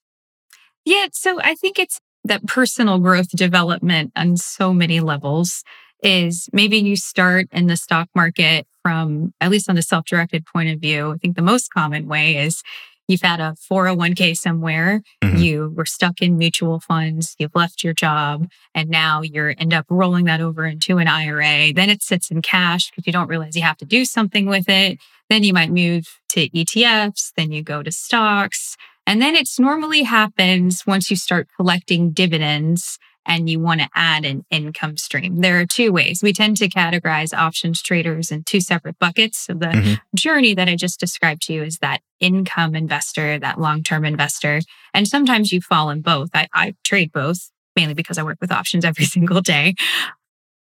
Yeah. 0.86 1.08
So 1.12 1.42
I 1.42 1.54
think 1.54 1.78
it's 1.78 2.00
that 2.24 2.46
personal 2.46 2.98
growth 2.98 3.30
development 3.30 4.12
on 4.16 4.36
so 4.36 4.72
many 4.72 5.00
levels 5.00 5.62
is 6.02 6.48
maybe 6.52 6.78
you 6.78 6.96
start 6.96 7.46
in 7.52 7.66
the 7.66 7.76
stock 7.76 8.08
market 8.14 8.66
from 8.82 9.34
at 9.40 9.50
least 9.50 9.68
on 9.68 9.76
the 9.76 9.82
self-directed 9.82 10.46
point 10.46 10.70
of 10.70 10.80
view. 10.80 11.12
I 11.12 11.16
think 11.16 11.36
the 11.36 11.42
most 11.42 11.72
common 11.72 12.06
way 12.06 12.36
is 12.36 12.62
you've 13.08 13.20
had 13.22 13.40
a 13.40 13.56
401k 13.70 14.36
somewhere, 14.36 15.02
mm-hmm. 15.22 15.36
you 15.36 15.74
were 15.76 15.84
stuck 15.84 16.22
in 16.22 16.38
mutual 16.38 16.80
funds, 16.80 17.34
you've 17.38 17.54
left 17.54 17.82
your 17.82 17.92
job, 17.92 18.48
and 18.74 18.88
now 18.88 19.20
you 19.22 19.52
end 19.58 19.74
up 19.74 19.86
rolling 19.90 20.26
that 20.26 20.40
over 20.40 20.64
into 20.64 20.98
an 20.98 21.08
IRA. 21.08 21.72
Then 21.72 21.90
it 21.90 22.02
sits 22.02 22.30
in 22.30 22.40
cash 22.40 22.90
because 22.90 23.06
you 23.06 23.12
don't 23.12 23.28
realize 23.28 23.56
you 23.56 23.62
have 23.62 23.78
to 23.78 23.84
do 23.84 24.04
something 24.04 24.46
with 24.46 24.68
it. 24.68 24.98
Then 25.28 25.42
you 25.42 25.52
might 25.52 25.70
move 25.70 26.06
to 26.30 26.48
ETFs, 26.50 27.32
then 27.36 27.52
you 27.52 27.62
go 27.62 27.82
to 27.82 27.92
stocks, 27.92 28.76
and 29.10 29.20
then 29.20 29.34
it's 29.34 29.58
normally 29.58 30.04
happens 30.04 30.86
once 30.86 31.10
you 31.10 31.16
start 31.16 31.48
collecting 31.56 32.12
dividends 32.12 32.96
and 33.26 33.50
you 33.50 33.58
want 33.58 33.80
to 33.80 33.88
add 33.92 34.24
an 34.24 34.44
income 34.52 34.96
stream. 34.96 35.40
There 35.40 35.58
are 35.58 35.66
two 35.66 35.90
ways. 35.90 36.20
We 36.22 36.32
tend 36.32 36.58
to 36.58 36.68
categorize 36.68 37.36
options 37.36 37.82
traders 37.82 38.30
in 38.30 38.44
two 38.44 38.60
separate 38.60 39.00
buckets. 39.00 39.40
So 39.40 39.54
the 39.54 39.66
mm-hmm. 39.66 39.94
journey 40.14 40.54
that 40.54 40.68
I 40.68 40.76
just 40.76 41.00
described 41.00 41.42
to 41.42 41.52
you 41.52 41.64
is 41.64 41.78
that 41.78 42.02
income 42.20 42.76
investor, 42.76 43.36
that 43.40 43.58
long-term 43.58 44.04
investor. 44.04 44.60
And 44.94 45.08
sometimes 45.08 45.52
you 45.52 45.60
fall 45.60 45.90
in 45.90 46.02
both. 46.02 46.28
I, 46.32 46.46
I 46.54 46.74
trade 46.84 47.10
both 47.10 47.50
mainly 47.74 47.94
because 47.94 48.16
I 48.16 48.22
work 48.22 48.38
with 48.40 48.52
options 48.52 48.84
every 48.84 49.04
single 49.16 49.40
day. 49.40 49.74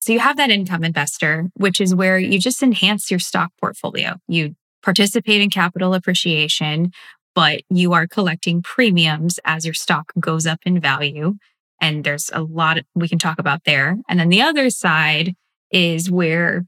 So 0.00 0.12
you 0.12 0.18
have 0.18 0.38
that 0.38 0.50
income 0.50 0.82
investor, 0.82 1.50
which 1.54 1.80
is 1.80 1.94
where 1.94 2.18
you 2.18 2.40
just 2.40 2.64
enhance 2.64 3.12
your 3.12 3.20
stock 3.20 3.52
portfolio. 3.60 4.16
You 4.26 4.56
participate 4.82 5.40
in 5.40 5.50
capital 5.50 5.94
appreciation 5.94 6.90
but 7.34 7.62
you 7.70 7.92
are 7.92 8.06
collecting 8.06 8.62
premiums 8.62 9.38
as 9.44 9.64
your 9.64 9.74
stock 9.74 10.12
goes 10.18 10.46
up 10.46 10.60
in 10.64 10.80
value. 10.80 11.34
And 11.80 12.04
there's 12.04 12.30
a 12.32 12.42
lot 12.42 12.78
we 12.94 13.08
can 13.08 13.18
talk 13.18 13.38
about 13.38 13.64
there. 13.64 13.96
And 14.08 14.20
then 14.20 14.28
the 14.28 14.42
other 14.42 14.70
side 14.70 15.34
is 15.70 16.10
where 16.10 16.64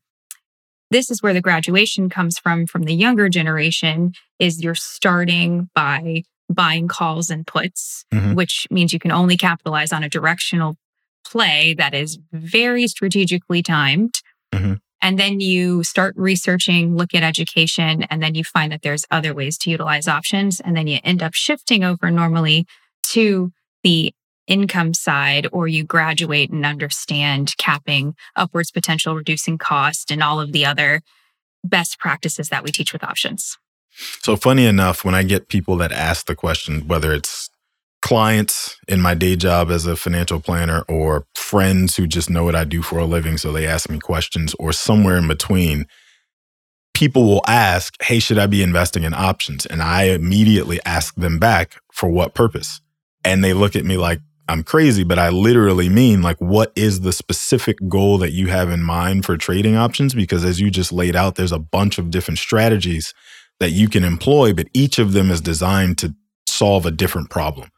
this 0.90 1.10
is 1.10 1.22
where 1.22 1.32
the 1.32 1.40
graduation 1.40 2.08
comes 2.10 2.38
from 2.38 2.66
from 2.66 2.82
the 2.82 2.94
younger 2.94 3.28
generation 3.28 4.12
is 4.38 4.62
you're 4.62 4.74
starting 4.74 5.70
by 5.74 6.22
buying 6.50 6.86
calls 6.86 7.30
and 7.30 7.46
puts, 7.46 8.04
mm-hmm. 8.12 8.34
which 8.34 8.66
means 8.70 8.92
you 8.92 8.98
can 8.98 9.10
only 9.10 9.36
capitalize 9.36 9.92
on 9.92 10.04
a 10.04 10.08
directional 10.08 10.76
play 11.24 11.74
that 11.78 11.94
is 11.94 12.18
very 12.32 12.86
strategically 12.86 13.62
timed. 13.62 14.14
Mm-hmm. 14.54 14.74
And 15.02 15.18
then 15.18 15.40
you 15.40 15.82
start 15.82 16.14
researching, 16.16 16.96
look 16.96 17.12
at 17.12 17.24
education, 17.24 18.04
and 18.04 18.22
then 18.22 18.36
you 18.36 18.44
find 18.44 18.70
that 18.70 18.82
there's 18.82 19.04
other 19.10 19.34
ways 19.34 19.58
to 19.58 19.70
utilize 19.70 20.06
options. 20.06 20.60
And 20.60 20.76
then 20.76 20.86
you 20.86 21.00
end 21.02 21.22
up 21.22 21.34
shifting 21.34 21.82
over 21.82 22.10
normally 22.10 22.66
to 23.08 23.50
the 23.82 24.14
income 24.46 24.94
side, 24.94 25.48
or 25.52 25.66
you 25.66 25.84
graduate 25.84 26.50
and 26.50 26.64
understand 26.64 27.54
capping, 27.58 28.14
upwards 28.36 28.70
potential, 28.70 29.16
reducing 29.16 29.58
cost, 29.58 30.10
and 30.10 30.22
all 30.22 30.40
of 30.40 30.52
the 30.52 30.64
other 30.64 31.02
best 31.64 31.98
practices 31.98 32.48
that 32.48 32.62
we 32.62 32.70
teach 32.70 32.92
with 32.92 33.04
options. 33.04 33.58
So, 34.20 34.36
funny 34.36 34.66
enough, 34.66 35.04
when 35.04 35.14
I 35.14 35.22
get 35.22 35.48
people 35.48 35.76
that 35.76 35.92
ask 35.92 36.26
the 36.26 36.34
question, 36.34 36.86
whether 36.88 37.12
it's 37.12 37.50
clients 38.02 38.76
in 38.88 39.00
my 39.00 39.14
day 39.14 39.36
job 39.36 39.70
as 39.70 39.86
a 39.86 39.96
financial 39.96 40.40
planner 40.40 40.82
or 40.88 41.26
friends 41.34 41.96
who 41.96 42.06
just 42.06 42.28
know 42.28 42.44
what 42.44 42.54
I 42.54 42.64
do 42.64 42.82
for 42.82 42.98
a 42.98 43.06
living. 43.06 43.38
So 43.38 43.52
they 43.52 43.66
ask 43.66 43.88
me 43.88 43.98
questions 43.98 44.54
or 44.58 44.72
somewhere 44.72 45.16
in 45.16 45.28
between. 45.28 45.86
People 46.94 47.24
will 47.24 47.42
ask, 47.46 47.94
Hey, 48.02 48.18
should 48.18 48.38
I 48.38 48.46
be 48.46 48.62
investing 48.62 49.04
in 49.04 49.14
options? 49.14 49.64
And 49.64 49.80
I 49.80 50.04
immediately 50.04 50.78
ask 50.84 51.14
them 51.14 51.38
back, 51.38 51.80
For 51.92 52.10
what 52.10 52.34
purpose? 52.34 52.80
And 53.24 53.42
they 53.42 53.54
look 53.54 53.76
at 53.76 53.84
me 53.84 53.96
like 53.96 54.20
I'm 54.48 54.64
crazy, 54.64 55.04
but 55.04 55.18
I 55.18 55.28
literally 55.30 55.88
mean, 55.88 56.20
like, 56.20 56.36
what 56.38 56.72
is 56.74 57.00
the 57.00 57.12
specific 57.12 57.78
goal 57.88 58.18
that 58.18 58.32
you 58.32 58.48
have 58.48 58.70
in 58.70 58.82
mind 58.82 59.24
for 59.24 59.36
trading 59.36 59.76
options? 59.76 60.14
Because 60.14 60.44
as 60.44 60.60
you 60.60 60.70
just 60.70 60.92
laid 60.92 61.14
out, 61.14 61.36
there's 61.36 61.52
a 61.52 61.58
bunch 61.58 61.96
of 61.96 62.10
different 62.10 62.38
strategies 62.38 63.14
that 63.60 63.70
you 63.70 63.88
can 63.88 64.02
employ, 64.02 64.52
but 64.52 64.68
each 64.74 64.98
of 64.98 65.12
them 65.12 65.30
is 65.30 65.40
designed 65.40 65.96
to 65.98 66.14
solve 66.46 66.84
a 66.84 66.90
different 66.90 67.30
problem. 67.30 67.70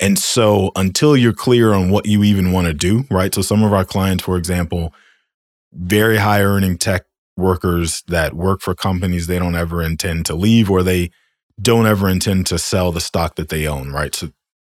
And 0.00 0.18
so 0.18 0.72
until 0.74 1.16
you're 1.16 1.34
clear 1.34 1.74
on 1.74 1.90
what 1.90 2.06
you 2.06 2.24
even 2.24 2.52
want 2.52 2.66
to 2.66 2.74
do, 2.74 3.04
right? 3.10 3.34
So 3.34 3.42
some 3.42 3.62
of 3.62 3.72
our 3.72 3.84
clients, 3.84 4.24
for 4.24 4.38
example, 4.38 4.94
very 5.72 6.16
high 6.16 6.42
earning 6.42 6.78
tech 6.78 7.04
workers 7.36 8.02
that 8.08 8.34
work 8.34 8.62
for 8.62 8.74
companies 8.74 9.26
they 9.26 9.38
don't 9.38 9.54
ever 9.54 9.82
intend 9.82 10.26
to 10.26 10.34
leave 10.34 10.70
or 10.70 10.82
they 10.82 11.10
don't 11.60 11.86
ever 11.86 12.08
intend 12.08 12.46
to 12.46 12.58
sell 12.58 12.92
the 12.92 13.00
stock 13.00 13.36
that 13.36 13.50
they 13.50 13.66
own, 13.66 13.92
right? 13.92 14.14
So 14.14 14.30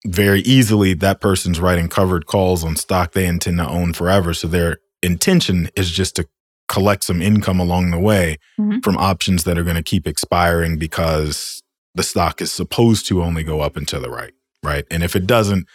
very 0.05 0.41
easily 0.41 0.95
that 0.95 1.21
person's 1.21 1.59
writing 1.59 1.87
covered 1.87 2.25
calls 2.25 2.63
on 2.63 2.75
stock 2.75 3.11
they 3.11 3.27
intend 3.27 3.59
to 3.59 3.67
own 3.67 3.93
forever. 3.93 4.33
So 4.33 4.47
their 4.47 4.79
intention 5.03 5.69
is 5.75 5.91
just 5.91 6.15
to 6.15 6.27
collect 6.67 7.03
some 7.03 7.21
income 7.21 7.59
along 7.59 7.91
the 7.91 7.99
way 7.99 8.37
mm-hmm. 8.59 8.79
from 8.79 8.97
options 8.97 9.43
that 9.43 9.57
are 9.57 9.63
going 9.63 9.75
to 9.75 9.83
keep 9.83 10.07
expiring 10.07 10.77
because 10.77 11.61
the 11.93 12.03
stock 12.03 12.41
is 12.41 12.51
supposed 12.51 13.05
to 13.07 13.21
only 13.21 13.43
go 13.43 13.59
up 13.59 13.75
and 13.75 13.87
to 13.87 13.99
the 13.99 14.09
right 14.09 14.33
right? 14.63 14.85
And 14.91 15.03
if 15.03 15.15
it 15.15 15.27
doesn't, 15.27 15.67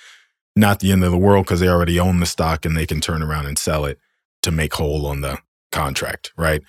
not 0.54 0.80
the 0.80 0.90
end 0.90 1.04
of 1.04 1.10
the 1.10 1.18
world 1.18 1.44
because 1.44 1.60
they 1.60 1.68
already 1.68 2.00
own 2.00 2.20
the 2.20 2.26
stock 2.26 2.64
and 2.64 2.76
they 2.76 2.86
can 2.86 3.00
turn 3.00 3.22
around 3.22 3.46
and 3.46 3.58
sell 3.58 3.84
it. 3.84 3.98
to 4.42 4.52
make 4.52 4.74
whole 4.74 5.06
on 5.06 5.22
the 5.22 5.38
contract, 5.72 6.32
right? 6.36 6.62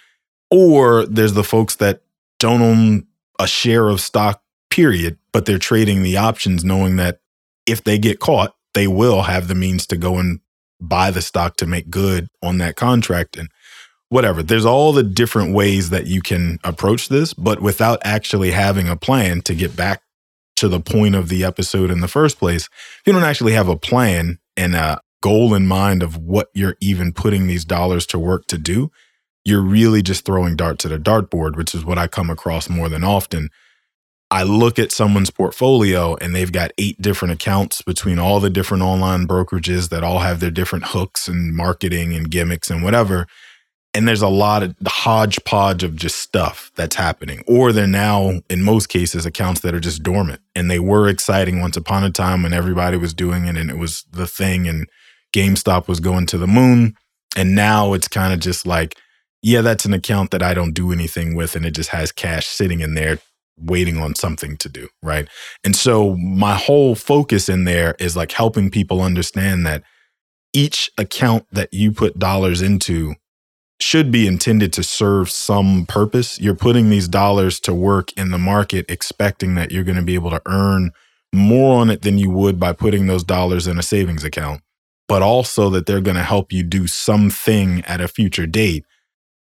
Or 0.49 1.05
there's 1.05 1.33
the 1.33 1.43
folks 1.43 1.75
that 1.75 2.01
don't 2.39 2.61
own 2.61 3.05
a 3.39 3.47
share 3.47 3.87
of 3.89 4.01
stock, 4.01 4.41
period, 4.71 5.19
but 5.31 5.45
they're 5.45 5.59
trading 5.59 6.01
the 6.01 6.17
options 6.17 6.65
knowing 6.65 6.95
that 6.95 7.19
if 7.67 7.83
they 7.83 7.99
get 7.99 8.19
caught, 8.19 8.55
they 8.73 8.87
will 8.87 9.23
have 9.23 9.47
the 9.47 9.53
means 9.53 9.85
to 9.87 9.97
go 9.97 10.17
and 10.17 10.39
buy 10.81 11.11
the 11.11 11.21
stock 11.21 11.55
to 11.57 11.67
make 11.67 11.91
good 11.91 12.27
on 12.41 12.57
that 12.57 12.75
contract 12.75 13.37
and 13.37 13.49
whatever. 14.09 14.41
There's 14.41 14.65
all 14.65 14.91
the 14.91 15.03
different 15.03 15.53
ways 15.53 15.91
that 15.91 16.07
you 16.07 16.21
can 16.21 16.59
approach 16.63 17.09
this, 17.09 17.33
but 17.33 17.61
without 17.61 17.99
actually 18.03 18.51
having 18.51 18.87
a 18.87 18.95
plan 18.95 19.41
to 19.41 19.53
get 19.53 19.75
back 19.75 20.01
to 20.57 20.67
the 20.67 20.79
point 20.79 21.15
of 21.15 21.29
the 21.29 21.43
episode 21.43 21.89
in 21.89 22.01
the 22.01 22.07
first 22.07 22.37
place, 22.37 22.65
if 22.65 23.01
you 23.05 23.13
don't 23.13 23.23
actually 23.23 23.53
have 23.53 23.67
a 23.67 23.77
plan 23.77 24.39
and 24.55 24.75
a 24.75 24.99
goal 25.21 25.53
in 25.53 25.67
mind 25.67 26.03
of 26.03 26.17
what 26.17 26.49
you're 26.53 26.77
even 26.81 27.13
putting 27.13 27.47
these 27.47 27.65
dollars 27.65 28.05
to 28.07 28.19
work 28.19 28.45
to 28.47 28.57
do, 28.57 28.91
you're 29.45 29.61
really 29.61 30.01
just 30.01 30.25
throwing 30.25 30.55
darts 30.55 30.85
at 30.85 30.91
a 30.91 30.99
dartboard, 30.99 31.55
which 31.55 31.73
is 31.73 31.85
what 31.85 31.97
I 31.97 32.07
come 32.07 32.29
across 32.29 32.69
more 32.69 32.89
than 32.89 33.03
often. 33.03 33.49
I 34.29 34.43
look 34.43 34.77
at 34.77 34.91
someone's 34.91 35.29
portfolio 35.29 36.15
and 36.15 36.35
they've 36.35 36.51
got 36.51 36.73
eight 36.77 37.01
different 37.01 37.33
accounts 37.33 37.81
between 37.81 38.19
all 38.19 38.41
the 38.41 38.49
different 38.49 38.83
online 38.83 39.25
brokerages 39.25 39.89
that 39.89 40.03
all 40.03 40.19
have 40.19 40.41
their 40.41 40.51
different 40.51 40.87
hooks 40.87 41.29
and 41.29 41.55
marketing 41.55 42.13
and 42.13 42.29
gimmicks 42.29 42.69
and 42.69 42.83
whatever. 42.83 43.25
And 43.97 44.07
there's 44.07 44.21
a 44.21 44.27
lot 44.27 44.61
of 44.61 44.75
hodgepodge 44.85 45.81
of 45.81 45.95
just 45.95 46.19
stuff 46.19 46.71
that's 46.75 46.95
happening. 46.95 47.43
Or 47.47 47.71
they're 47.71 47.87
now, 47.87 48.41
in 48.47 48.61
most 48.61 48.89
cases, 48.89 49.25
accounts 49.25 49.61
that 49.61 49.73
are 49.73 49.79
just 49.79 50.03
dormant. 50.03 50.39
And 50.53 50.69
they 50.69 50.77
were 50.77 51.07
exciting 51.07 51.61
once 51.61 51.75
upon 51.75 52.03
a 52.03 52.11
time 52.11 52.43
when 52.43 52.53
everybody 52.53 52.97
was 52.97 53.15
doing 53.15 53.45
it 53.45 53.57
and 53.57 53.71
it 53.71 53.79
was 53.79 54.05
the 54.11 54.27
thing 54.27 54.67
and 54.67 54.87
GameStop 55.33 55.87
was 55.87 55.99
going 55.99 56.27
to 56.27 56.37
the 56.37 56.45
moon. 56.45 56.95
And 57.35 57.55
now 57.55 57.93
it's 57.93 58.07
kind 58.07 58.35
of 58.35 58.39
just 58.39 58.67
like, 58.67 58.95
yeah, 59.41 59.61
that's 59.61 59.85
an 59.85 59.95
account 59.95 60.29
that 60.29 60.43
I 60.43 60.53
don't 60.53 60.73
do 60.73 60.91
anything 60.91 61.35
with 61.35 61.55
and 61.55 61.65
it 61.65 61.71
just 61.71 61.89
has 61.89 62.11
cash 62.11 62.45
sitting 62.45 62.81
in 62.81 62.93
there 62.93 63.17
waiting 63.59 63.97
on 63.97 64.13
something 64.13 64.57
to 64.57 64.69
do, 64.69 64.89
right? 65.01 65.27
And 65.63 65.75
so 65.75 66.15
my 66.17 66.53
whole 66.53 66.93
focus 66.93 67.49
in 67.49 67.63
there 67.63 67.95
is 67.97 68.15
like 68.15 68.31
helping 68.31 68.69
people 68.69 69.01
understand 69.01 69.65
that 69.65 69.81
each 70.53 70.91
account 70.99 71.47
that 71.51 71.73
you 71.73 71.91
put 71.91 72.19
dollars 72.19 72.61
into 72.61 73.15
should 73.79 74.11
be 74.11 74.25
intended 74.25 74.73
to 74.73 74.83
serve 74.83 75.29
some 75.29 75.85
purpose. 75.85 76.39
You're 76.39 76.55
putting 76.55 76.89
these 76.89 77.07
dollars 77.07 77.59
to 77.61 77.73
work 77.73 78.11
in 78.13 78.31
the 78.31 78.37
market 78.37 78.85
expecting 78.89 79.55
that 79.55 79.71
you're 79.71 79.83
going 79.83 79.97
to 79.97 80.03
be 80.03 80.15
able 80.15 80.31
to 80.31 80.41
earn 80.45 80.91
more 81.33 81.79
on 81.79 81.89
it 81.89 82.01
than 82.01 82.17
you 82.17 82.31
would 82.31 82.59
by 82.59 82.73
putting 82.73 83.07
those 83.07 83.23
dollars 83.23 83.67
in 83.67 83.77
a 83.77 83.83
savings 83.83 84.23
account, 84.23 84.61
but 85.07 85.21
also 85.21 85.69
that 85.69 85.85
they're 85.85 86.01
going 86.01 86.17
to 86.17 86.23
help 86.23 86.51
you 86.51 86.63
do 86.63 86.87
something 86.87 87.83
at 87.85 88.01
a 88.01 88.07
future 88.07 88.47
date 88.47 88.85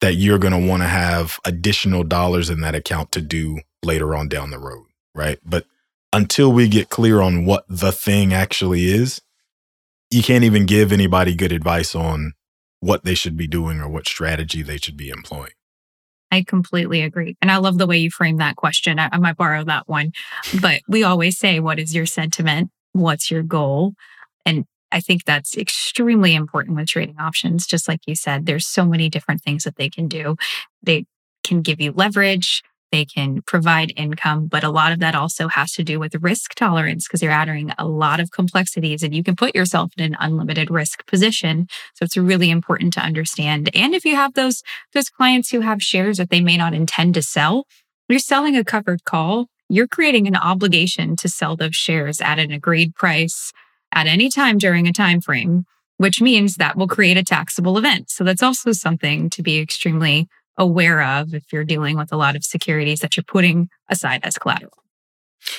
that 0.01 0.15
you're 0.15 0.39
going 0.39 0.53
to 0.53 0.67
want 0.67 0.81
to 0.81 0.87
have 0.87 1.39
additional 1.45 2.03
dollars 2.03 2.49
in 2.49 2.61
that 2.61 2.75
account 2.75 3.11
to 3.11 3.21
do 3.21 3.59
later 3.83 4.15
on 4.15 4.27
down 4.27 4.51
the 4.51 4.59
road, 4.59 4.85
right? 5.15 5.39
But 5.45 5.65
until 6.13 6.51
we 6.51 6.67
get 6.67 6.89
clear 6.89 7.21
on 7.21 7.45
what 7.45 7.65
the 7.69 7.91
thing 7.91 8.33
actually 8.33 8.85
is, 8.85 9.21
you 10.09 10.21
can't 10.21 10.43
even 10.43 10.65
give 10.65 10.91
anybody 10.91 11.35
good 11.35 11.51
advice 11.51 11.95
on 11.95 12.33
what 12.81 13.05
they 13.05 13.15
should 13.15 13.37
be 13.37 13.47
doing 13.47 13.79
or 13.79 13.87
what 13.87 14.07
strategy 14.07 14.61
they 14.61 14.77
should 14.77 14.97
be 14.97 15.09
employing. 15.09 15.51
I 16.31 16.43
completely 16.43 17.01
agree. 17.01 17.37
And 17.41 17.51
I 17.51 17.57
love 17.57 17.77
the 17.77 17.87
way 17.87 17.97
you 17.97 18.09
frame 18.09 18.37
that 18.37 18.55
question. 18.55 18.99
I, 18.99 19.09
I, 19.11 19.17
might 19.17 19.37
borrow 19.37 19.63
that 19.65 19.87
one. 19.87 20.13
But 20.61 20.81
we 20.87 21.03
always 21.03 21.37
say, 21.37 21.59
what 21.59 21.77
is 21.77 21.93
your 21.93 22.05
sentiment? 22.05 22.71
What's 22.93 23.29
your 23.29 23.43
goal? 23.43 23.93
And 24.45 24.65
I 24.91 25.01
think 25.01 25.25
that's 25.25 25.57
extremely 25.57 26.33
important 26.33 26.77
with 26.77 26.87
trading 26.87 27.17
options. 27.19 27.67
Just 27.67 27.87
like 27.87 28.01
you 28.07 28.15
said, 28.15 28.45
there's 28.45 28.67
so 28.67 28.85
many 28.85 29.09
different 29.09 29.41
things 29.41 29.63
that 29.65 29.75
they 29.75 29.89
can 29.89 30.07
do. 30.07 30.35
They 30.81 31.05
can 31.43 31.61
give 31.61 31.81
you 31.81 31.91
leverage, 31.91 32.63
they 32.91 33.05
can 33.05 33.41
provide 33.43 33.93
income, 33.95 34.47
but 34.47 34.63
a 34.63 34.69
lot 34.69 34.91
of 34.91 34.99
that 34.99 35.15
also 35.15 35.47
has 35.47 35.71
to 35.73 35.83
do 35.83 35.99
with 35.99 36.15
risk 36.15 36.53
tolerance 36.55 37.07
because 37.07 37.21
you're 37.21 37.31
adding 37.31 37.71
a 37.77 37.87
lot 37.87 38.19
of 38.19 38.31
complexities 38.31 39.01
and 39.01 39.15
you 39.15 39.23
can 39.23 39.35
put 39.35 39.55
yourself 39.55 39.91
in 39.97 40.03
an 40.03 40.17
unlimited 40.19 40.69
risk 40.69 41.05
position. 41.07 41.67
So 41.95 42.03
it's 42.03 42.17
really 42.17 42.49
important 42.49 42.93
to 42.93 43.01
understand. 43.01 43.69
And 43.73 43.93
if 43.93 44.05
you 44.05 44.15
have 44.15 44.33
those, 44.33 44.61
those 44.93 45.09
clients 45.09 45.49
who 45.49 45.61
have 45.61 45.81
shares 45.81 46.17
that 46.17 46.29
they 46.29 46.41
may 46.41 46.57
not 46.57 46.73
intend 46.73 47.13
to 47.15 47.21
sell, 47.21 47.65
you're 48.09 48.19
selling 48.19 48.57
a 48.57 48.63
covered 48.63 49.05
call. 49.05 49.47
You're 49.69 49.87
creating 49.87 50.27
an 50.27 50.35
obligation 50.35 51.15
to 51.15 51.29
sell 51.29 51.55
those 51.55 51.75
shares 51.75 52.19
at 52.19 52.39
an 52.39 52.51
agreed 52.51 52.93
price 52.93 53.53
at 53.93 54.07
any 54.07 54.29
time 54.29 54.57
during 54.57 54.85
a 54.85 54.93
time 54.93 55.21
frame, 55.21 55.63
which 55.97 56.21
means 56.21 56.55
that 56.55 56.75
will 56.75 56.87
create 56.87 57.15
a 57.15 57.23
taxable 57.23 57.77
event. 57.77 58.09
So 58.09 58.25
that's 58.25 58.43
also 58.43 58.73
something 58.73 59.29
to 59.29 59.41
be 59.41 59.59
extremely 59.59 60.27
aware 60.57 61.01
of 61.01 61.33
if 61.33 61.51
you're 61.51 61.63
dealing 61.63 61.97
with 61.97 62.11
a 62.11 62.17
lot 62.17 62.35
of 62.35 62.43
securities 62.43 62.99
that 62.99 63.15
you're 63.15 63.23
putting 63.23 63.69
aside 63.89 64.21
as 64.23 64.37
collateral. 64.37 64.73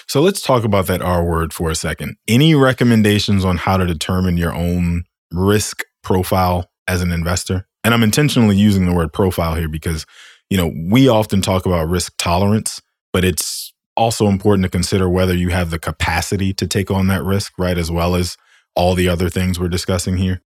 So 0.07 0.21
let's 0.21 0.41
talk 0.41 0.65
about 0.65 0.87
that 0.87 1.03
R 1.03 1.25
word 1.25 1.53
for 1.53 1.71
a 1.71 1.75
second. 1.75 2.17
Any 2.29 2.55
recommendations 2.55 3.45
on 3.45 3.57
how 3.57 3.77
to 3.77 3.87
determine 3.87 4.37
your 4.37 4.55
own 4.55 5.05
risk 5.33 5.83
profile 6.03 6.71
as 6.87 7.03
an 7.03 7.11
investor? 7.11 7.67
And 7.85 7.93
I'm 7.93 8.03
intentionally 8.03 8.57
using 8.57 8.87
the 8.87 8.95
word 8.95 9.13
profile 9.13 9.55
here 9.55 9.69
because, 9.69 10.07
you 10.51 10.57
know, 10.57 10.73
we 10.89 11.09
often 11.09 11.43
talk 11.43 11.67
about 11.67 11.89
risk 11.89 12.15
tolerance, 12.17 12.81
but 13.13 13.25
it's 13.25 13.73
also 13.97 14.29
important 14.29 14.65
to 14.65 14.71
consider 14.71 15.09
whether 15.09 15.35
you 15.35 15.49
have 15.49 15.71
the 15.71 15.79
capacity 15.79 16.53
to 16.55 16.67
take 16.67 16.91
on 16.91 17.09
that 17.09 17.25
risk, 17.25 17.53
right? 17.59 17.77
As 17.77 17.91
well 17.91 18.15
as 18.15 18.37
all 18.75 18.95
the 18.95 19.09
other 19.09 19.29
things 19.29 19.59
we're 19.59 19.69
discussing 19.69 20.17
here. 20.17 20.43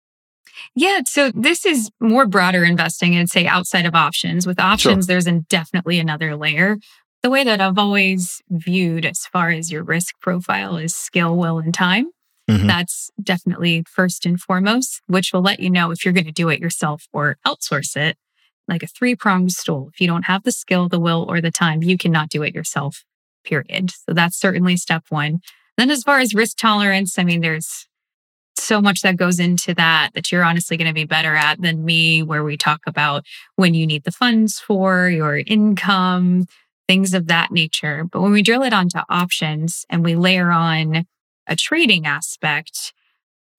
Yeah. 0.76 1.02
So 1.06 1.32
this 1.34 1.66
is 1.66 1.90
more 2.00 2.26
broader 2.26 2.64
investing 2.64 3.16
and 3.16 3.30
say 3.30 3.46
outside 3.46 3.86
of 3.86 3.96
options. 3.96 4.48
With 4.48 4.60
options, 4.60 5.06
sure. 5.06 5.20
there's 5.20 5.44
definitely 5.50 6.00
another 6.00 6.36
layer. 6.36 6.78
The 7.24 7.30
way 7.30 7.44
that 7.44 7.62
I've 7.62 7.78
always 7.78 8.42
viewed 8.50 9.06
as 9.06 9.26
far 9.32 9.52
as 9.52 9.72
your 9.72 9.84
risk 9.84 10.16
profile 10.22 10.78
is 10.78 10.96
skill, 10.96 11.38
will, 11.38 11.60
and 11.60 11.74
time. 11.74 12.10
Mm-hmm. 12.50 12.68
That's 12.68 13.12
definitely 13.22 13.84
first 13.88 14.26
and 14.26 14.40
foremost, 14.40 15.02
which 15.08 15.32
will 15.32 15.42
let 15.42 15.60
you 15.60 15.70
know 15.70 15.92
if 15.92 16.04
you're 16.04 16.14
going 16.14 16.26
to 16.26 16.32
do 16.32 16.50
it 16.50 16.60
yourself 16.60 17.04
or 17.14 17.38
outsource 17.46 17.96
it, 17.96 18.18
like 18.68 18.84
a 18.84 18.88
three 18.88 19.16
pronged 19.16 19.52
stool. 19.52 19.90
If 19.94 20.02
you 20.02 20.08
don't 20.08 20.26
have 20.26 20.44
the 20.44 20.52
skill, 20.52 20.90
the 20.90 21.00
will, 21.00 21.26
or 21.30 21.42
the 21.42 21.52
time, 21.52 21.84
you 21.84 21.98
cannot 21.98 22.30
do 22.30 22.42
it 22.42 22.56
yourself, 22.56 23.04
period. 23.46 23.92
So 23.92 24.14
that's 24.14 24.40
certainly 24.40 24.76
step 24.76 25.06
one. 25.10 25.40
Then, 25.78 25.90
as 25.90 26.04
far 26.04 26.20
as 26.20 26.34
risk 26.34 26.58
tolerance, 26.58 27.18
I 27.18 27.24
mean, 27.24 27.42
there's 27.42 27.88
so 28.62 28.82
much 28.82 29.02
that 29.02 29.18
goes 29.18 29.40
into 29.40 29.74
that 29.76 30.12
that 30.14 30.32
you're 30.32 30.44
honestly 30.44 30.78
going 30.78 30.88
to 30.88 30.94
be 30.94 31.06
better 31.06 31.36
at 31.36 31.62
than 31.62 31.84
me, 31.86 32.24
where 32.24 32.44
we 32.44 32.58
talk 32.58 32.82
about 32.88 33.26
when 33.56 33.74
you 33.74 33.86
need 33.86 34.04
the 34.04 34.12
funds 34.12 34.60
for 34.60 35.10
your 35.10 35.38
income, 35.38 36.46
things 36.88 37.14
of 37.14 37.28
that 37.28 37.52
nature. 37.52 38.06
But 38.12 38.22
when 38.22 38.32
we 38.32 38.42
drill 38.42 38.64
it 38.64 38.74
onto 38.74 39.00
options 39.10 39.86
and 39.90 40.04
we 40.04 40.16
layer 40.16 40.52
on 40.52 41.06
a 41.48 41.56
trading 41.56 42.06
aspect 42.06 42.94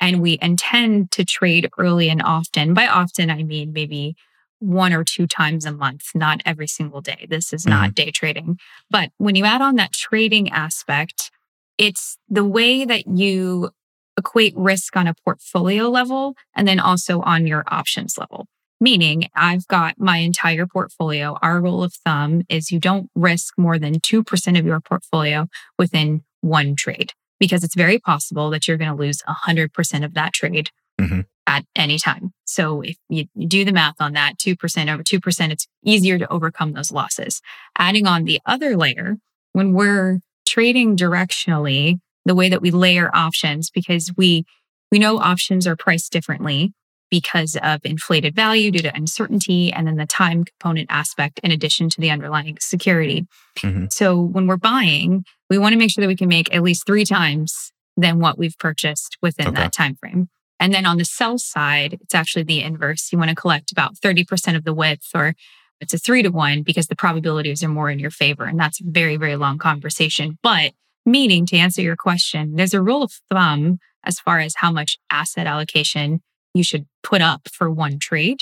and 0.00 0.20
we 0.20 0.38
intend 0.42 1.10
to 1.12 1.24
trade 1.24 1.68
early 1.78 2.08
and 2.08 2.22
often, 2.22 2.74
by 2.74 2.86
often, 2.86 3.30
I 3.30 3.42
mean 3.42 3.72
maybe 3.72 4.16
one 4.58 4.92
or 4.92 5.02
two 5.02 5.26
times 5.26 5.64
a 5.64 5.72
month, 5.72 6.10
not 6.14 6.40
every 6.46 6.68
single 6.68 7.00
day. 7.00 7.26
This 7.28 7.52
is 7.52 7.66
not 7.66 7.86
mm-hmm. 7.86 7.94
day 7.94 8.10
trading. 8.12 8.58
But 8.90 9.10
when 9.18 9.34
you 9.34 9.44
add 9.44 9.60
on 9.60 9.74
that 9.76 9.92
trading 9.92 10.50
aspect, 10.50 11.30
it's 11.78 12.16
the 12.28 12.44
way 12.44 12.84
that 12.84 13.08
you 13.08 13.70
equate 14.16 14.54
risk 14.56 14.96
on 14.96 15.06
a 15.06 15.14
portfolio 15.24 15.88
level 15.88 16.34
and 16.54 16.66
then 16.66 16.80
also 16.80 17.20
on 17.20 17.46
your 17.46 17.64
options 17.68 18.18
level. 18.18 18.46
Meaning, 18.80 19.28
I've 19.36 19.66
got 19.68 20.00
my 20.00 20.18
entire 20.18 20.66
portfolio. 20.66 21.38
Our 21.40 21.60
rule 21.60 21.84
of 21.84 21.94
thumb 21.94 22.42
is 22.48 22.72
you 22.72 22.80
don't 22.80 23.08
risk 23.14 23.54
more 23.56 23.78
than 23.78 24.00
2% 24.00 24.58
of 24.58 24.66
your 24.66 24.80
portfolio 24.80 25.46
within 25.78 26.24
one 26.40 26.74
trade 26.74 27.12
because 27.38 27.62
it's 27.62 27.76
very 27.76 27.98
possible 27.98 28.50
that 28.50 28.66
you're 28.66 28.76
going 28.76 28.90
to 28.90 28.96
lose 28.96 29.22
100% 29.28 30.04
of 30.04 30.14
that 30.14 30.32
trade 30.32 30.70
mm-hmm. 31.00 31.20
at 31.46 31.64
any 31.76 31.98
time. 31.98 32.32
So 32.44 32.80
if 32.80 32.96
you, 33.08 33.26
you 33.34 33.46
do 33.46 33.64
the 33.64 33.72
math 33.72 33.96
on 34.00 34.12
that, 34.14 34.34
2% 34.38 34.92
over 34.92 35.02
2%, 35.02 35.52
it's 35.52 35.66
easier 35.84 36.18
to 36.18 36.32
overcome 36.32 36.72
those 36.72 36.92
losses. 36.92 37.40
Adding 37.78 38.06
on 38.06 38.24
the 38.24 38.40
other 38.46 38.76
layer, 38.76 39.16
when 39.52 39.74
we're 39.74 40.20
trading 40.46 40.96
directionally, 40.96 42.00
the 42.24 42.34
way 42.34 42.48
that 42.48 42.62
we 42.62 42.70
layer 42.70 43.10
options 43.14 43.70
because 43.70 44.12
we 44.16 44.44
we 44.90 44.98
know 44.98 45.18
options 45.18 45.66
are 45.66 45.76
priced 45.76 46.12
differently 46.12 46.72
because 47.10 47.56
of 47.62 47.80
inflated 47.84 48.34
value 48.34 48.70
due 48.70 48.80
to 48.80 48.94
uncertainty 48.94 49.72
and 49.72 49.86
then 49.86 49.96
the 49.96 50.06
time 50.06 50.44
component 50.44 50.86
aspect 50.90 51.38
in 51.42 51.50
addition 51.50 51.90
to 51.90 52.00
the 52.00 52.10
underlying 52.10 52.56
security. 52.58 53.26
Mm-hmm. 53.58 53.86
So 53.90 54.18
when 54.18 54.46
we're 54.46 54.56
buying, 54.56 55.24
we 55.50 55.58
want 55.58 55.74
to 55.74 55.78
make 55.78 55.90
sure 55.90 56.00
that 56.00 56.08
we 56.08 56.16
can 56.16 56.28
make 56.28 56.54
at 56.54 56.62
least 56.62 56.86
3 56.86 57.04
times 57.04 57.72
than 57.98 58.18
what 58.18 58.38
we've 58.38 58.56
purchased 58.58 59.18
within 59.20 59.48
okay. 59.48 59.56
that 59.56 59.72
time 59.72 59.94
frame. 59.96 60.28
And 60.58 60.72
then 60.72 60.86
on 60.86 60.96
the 60.96 61.04
sell 61.04 61.36
side, 61.36 61.98
it's 62.00 62.14
actually 62.14 62.44
the 62.44 62.62
inverse. 62.62 63.12
You 63.12 63.18
want 63.18 63.28
to 63.28 63.34
collect 63.34 63.72
about 63.72 63.96
30% 63.96 64.56
of 64.56 64.64
the 64.64 64.72
width 64.72 65.08
or 65.14 65.34
it's 65.80 65.92
a 65.92 65.98
3 65.98 66.22
to 66.22 66.30
1 66.30 66.62
because 66.62 66.86
the 66.86 66.96
probabilities 66.96 67.62
are 67.62 67.68
more 67.68 67.90
in 67.90 67.98
your 67.98 68.10
favor 68.10 68.44
and 68.44 68.58
that's 68.58 68.80
a 68.80 68.84
very 68.86 69.16
very 69.16 69.36
long 69.36 69.58
conversation. 69.58 70.38
But 70.42 70.72
Meaning, 71.04 71.46
to 71.46 71.56
answer 71.56 71.82
your 71.82 71.96
question, 71.96 72.54
there's 72.54 72.74
a 72.74 72.82
rule 72.82 73.02
of 73.02 73.12
thumb 73.30 73.78
as 74.04 74.20
far 74.20 74.38
as 74.40 74.54
how 74.56 74.70
much 74.70 74.96
asset 75.10 75.46
allocation 75.46 76.22
you 76.54 76.62
should 76.62 76.86
put 77.02 77.20
up 77.20 77.48
for 77.52 77.70
one 77.70 77.98
trade. 77.98 78.38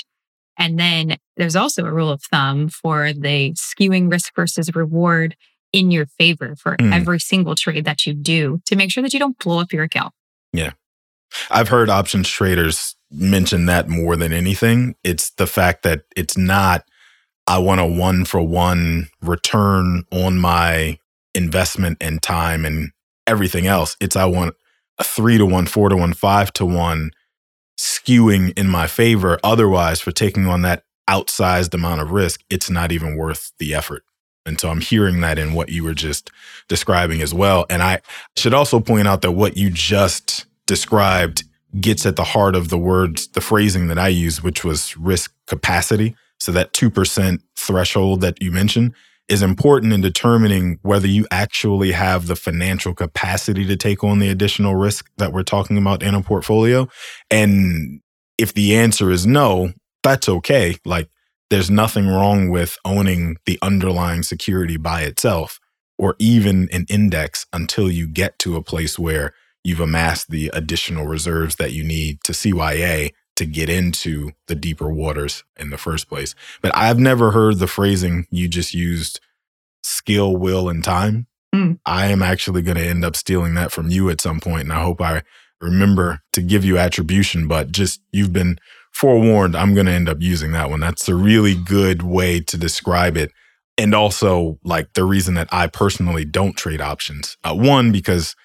And 0.57 0.77
then 0.79 1.17
there's 1.37 1.55
also 1.55 1.85
a 1.85 1.91
rule 1.91 2.11
of 2.11 2.21
thumb 2.23 2.69
for 2.69 3.13
the 3.13 3.53
skewing 3.53 4.11
risk 4.11 4.35
versus 4.35 4.75
reward 4.75 5.35
in 5.73 5.89
your 5.89 6.05
favor 6.05 6.55
for 6.55 6.75
mm. 6.77 6.93
every 6.93 7.19
single 7.19 7.55
trade 7.55 7.85
that 7.85 8.05
you 8.05 8.13
do 8.13 8.59
to 8.65 8.75
make 8.75 8.91
sure 8.91 9.01
that 9.01 9.13
you 9.13 9.19
don't 9.19 9.37
blow 9.39 9.59
up 9.59 9.71
your 9.71 9.83
account. 9.83 10.13
Yeah. 10.53 10.71
I've 11.49 11.69
heard 11.69 11.89
options 11.89 12.27
traders 12.27 12.95
mention 13.09 13.65
that 13.67 13.87
more 13.87 14.15
than 14.15 14.33
anything. 14.33 14.95
It's 15.03 15.31
the 15.31 15.47
fact 15.47 15.83
that 15.83 16.03
it's 16.15 16.37
not, 16.37 16.83
I 17.47 17.57
want 17.57 17.81
a 17.81 17.85
one 17.85 18.25
for 18.25 18.41
one 18.41 19.07
return 19.21 20.03
on 20.11 20.37
my 20.37 20.99
investment 21.33 21.97
and 22.01 22.21
time 22.21 22.65
and 22.65 22.91
everything 23.27 23.67
else. 23.67 23.95
It's, 23.99 24.15
I 24.15 24.25
want 24.25 24.55
a 24.97 25.03
three 25.03 25.37
to 25.37 25.45
one, 25.45 25.65
four 25.65 25.89
to 25.89 25.95
one, 25.95 26.13
five 26.13 26.53
to 26.53 26.65
one 26.65 27.11
skewing 27.77 28.57
in 28.57 28.67
my 28.67 28.87
favor. 28.87 29.39
Otherwise, 29.43 30.01
for 30.01 30.11
taking 30.11 30.47
on 30.47 30.61
that 30.61 30.83
outsized 31.09 31.73
amount 31.73 32.01
of 32.01 32.11
risk, 32.11 32.41
it's 32.49 32.69
not 32.69 32.91
even 32.91 33.15
worth 33.15 33.51
the 33.57 33.73
effort. 33.73 34.03
And 34.45 34.59
so 34.59 34.69
I'm 34.69 34.81
hearing 34.81 35.21
that 35.21 35.37
in 35.37 35.53
what 35.53 35.69
you 35.69 35.83
were 35.83 35.93
just 35.93 36.31
describing 36.67 37.21
as 37.21 37.33
well. 37.33 37.65
And 37.69 37.83
I 37.83 38.01
should 38.35 38.53
also 38.53 38.79
point 38.79 39.07
out 39.07 39.21
that 39.21 39.31
what 39.31 39.57
you 39.57 39.69
just 39.69 40.45
described 40.65 41.43
gets 41.79 42.05
at 42.05 42.15
the 42.15 42.23
heart 42.23 42.55
of 42.55 42.69
the 42.69 42.77
words, 42.77 43.27
the 43.29 43.41
phrasing 43.41 43.87
that 43.87 43.99
I 43.99 44.07
use, 44.07 44.43
which 44.43 44.63
was 44.63 44.97
risk 44.97 45.33
capacity. 45.47 46.15
So 46.39 46.51
that 46.53 46.73
2% 46.73 47.39
threshold 47.55 48.21
that 48.21 48.41
you 48.41 48.51
mentioned 48.51 48.93
is 49.31 49.41
important 49.41 49.93
in 49.93 50.01
determining 50.01 50.77
whether 50.81 51.07
you 51.07 51.25
actually 51.31 51.93
have 51.93 52.27
the 52.27 52.35
financial 52.35 52.93
capacity 52.93 53.65
to 53.65 53.77
take 53.77 54.03
on 54.03 54.19
the 54.19 54.27
additional 54.27 54.75
risk 54.75 55.09
that 55.17 55.31
we're 55.31 55.41
talking 55.41 55.77
about 55.77 56.03
in 56.03 56.13
a 56.13 56.21
portfolio. 56.21 56.85
And 57.29 58.01
if 58.37 58.53
the 58.53 58.75
answer 58.75 59.09
is 59.09 59.25
no, 59.25 59.71
that's 60.03 60.27
okay. 60.27 60.75
Like 60.83 61.09
there's 61.49 61.71
nothing 61.71 62.07
wrong 62.07 62.49
with 62.49 62.77
owning 62.83 63.37
the 63.45 63.57
underlying 63.61 64.23
security 64.23 64.75
by 64.75 65.03
itself 65.03 65.59
or 65.97 66.17
even 66.19 66.67
an 66.73 66.85
index 66.89 67.45
until 67.53 67.89
you 67.89 68.07
get 68.07 68.37
to 68.39 68.57
a 68.57 68.63
place 68.63 68.99
where 68.99 69.33
you've 69.63 69.79
amassed 69.79 70.29
the 70.29 70.51
additional 70.53 71.05
reserves 71.05 71.55
that 71.55 71.71
you 71.71 71.85
need 71.85 72.21
to 72.25 72.33
CYA 72.33 73.11
to 73.41 73.45
get 73.47 73.71
into 73.71 74.29
the 74.45 74.53
deeper 74.53 74.93
waters 74.93 75.43
in 75.57 75.71
the 75.71 75.77
first 75.77 76.07
place. 76.07 76.35
But 76.61 76.77
I've 76.77 76.99
never 76.99 77.31
heard 77.31 77.57
the 77.57 77.65
phrasing 77.65 78.27
you 78.29 78.47
just 78.47 78.71
used 78.71 79.19
skill, 79.81 80.37
will, 80.37 80.69
and 80.69 80.83
time. 80.83 81.25
Mm. 81.53 81.79
I 81.83 82.05
am 82.05 82.21
actually 82.21 82.61
going 82.61 82.77
to 82.77 82.85
end 82.85 83.03
up 83.03 83.15
stealing 83.15 83.55
that 83.55 83.71
from 83.71 83.89
you 83.89 84.11
at 84.11 84.21
some 84.21 84.39
point, 84.39 84.65
and 84.65 84.73
I 84.73 84.83
hope 84.83 85.01
I 85.01 85.23
remember 85.59 86.21
to 86.33 86.43
give 86.43 86.63
you 86.63 86.77
attribution, 86.77 87.47
but 87.47 87.71
just 87.71 87.99
you've 88.11 88.31
been 88.31 88.59
forewarned, 88.93 89.55
I'm 89.55 89.73
going 89.73 89.87
to 89.87 89.91
end 89.91 90.07
up 90.07 90.21
using 90.21 90.51
that 90.51 90.69
one. 90.69 90.79
That's 90.79 91.09
a 91.09 91.15
really 91.15 91.55
good 91.55 92.03
way 92.03 92.41
to 92.41 92.57
describe 92.57 93.17
it. 93.17 93.31
And 93.75 93.95
also, 93.95 94.59
like 94.63 94.93
the 94.93 95.03
reason 95.03 95.33
that 95.33 95.49
I 95.51 95.65
personally 95.65 96.25
don't 96.25 96.55
trade 96.55 96.79
options. 96.79 97.37
Uh, 97.43 97.55
one, 97.55 97.91
because 97.91 98.35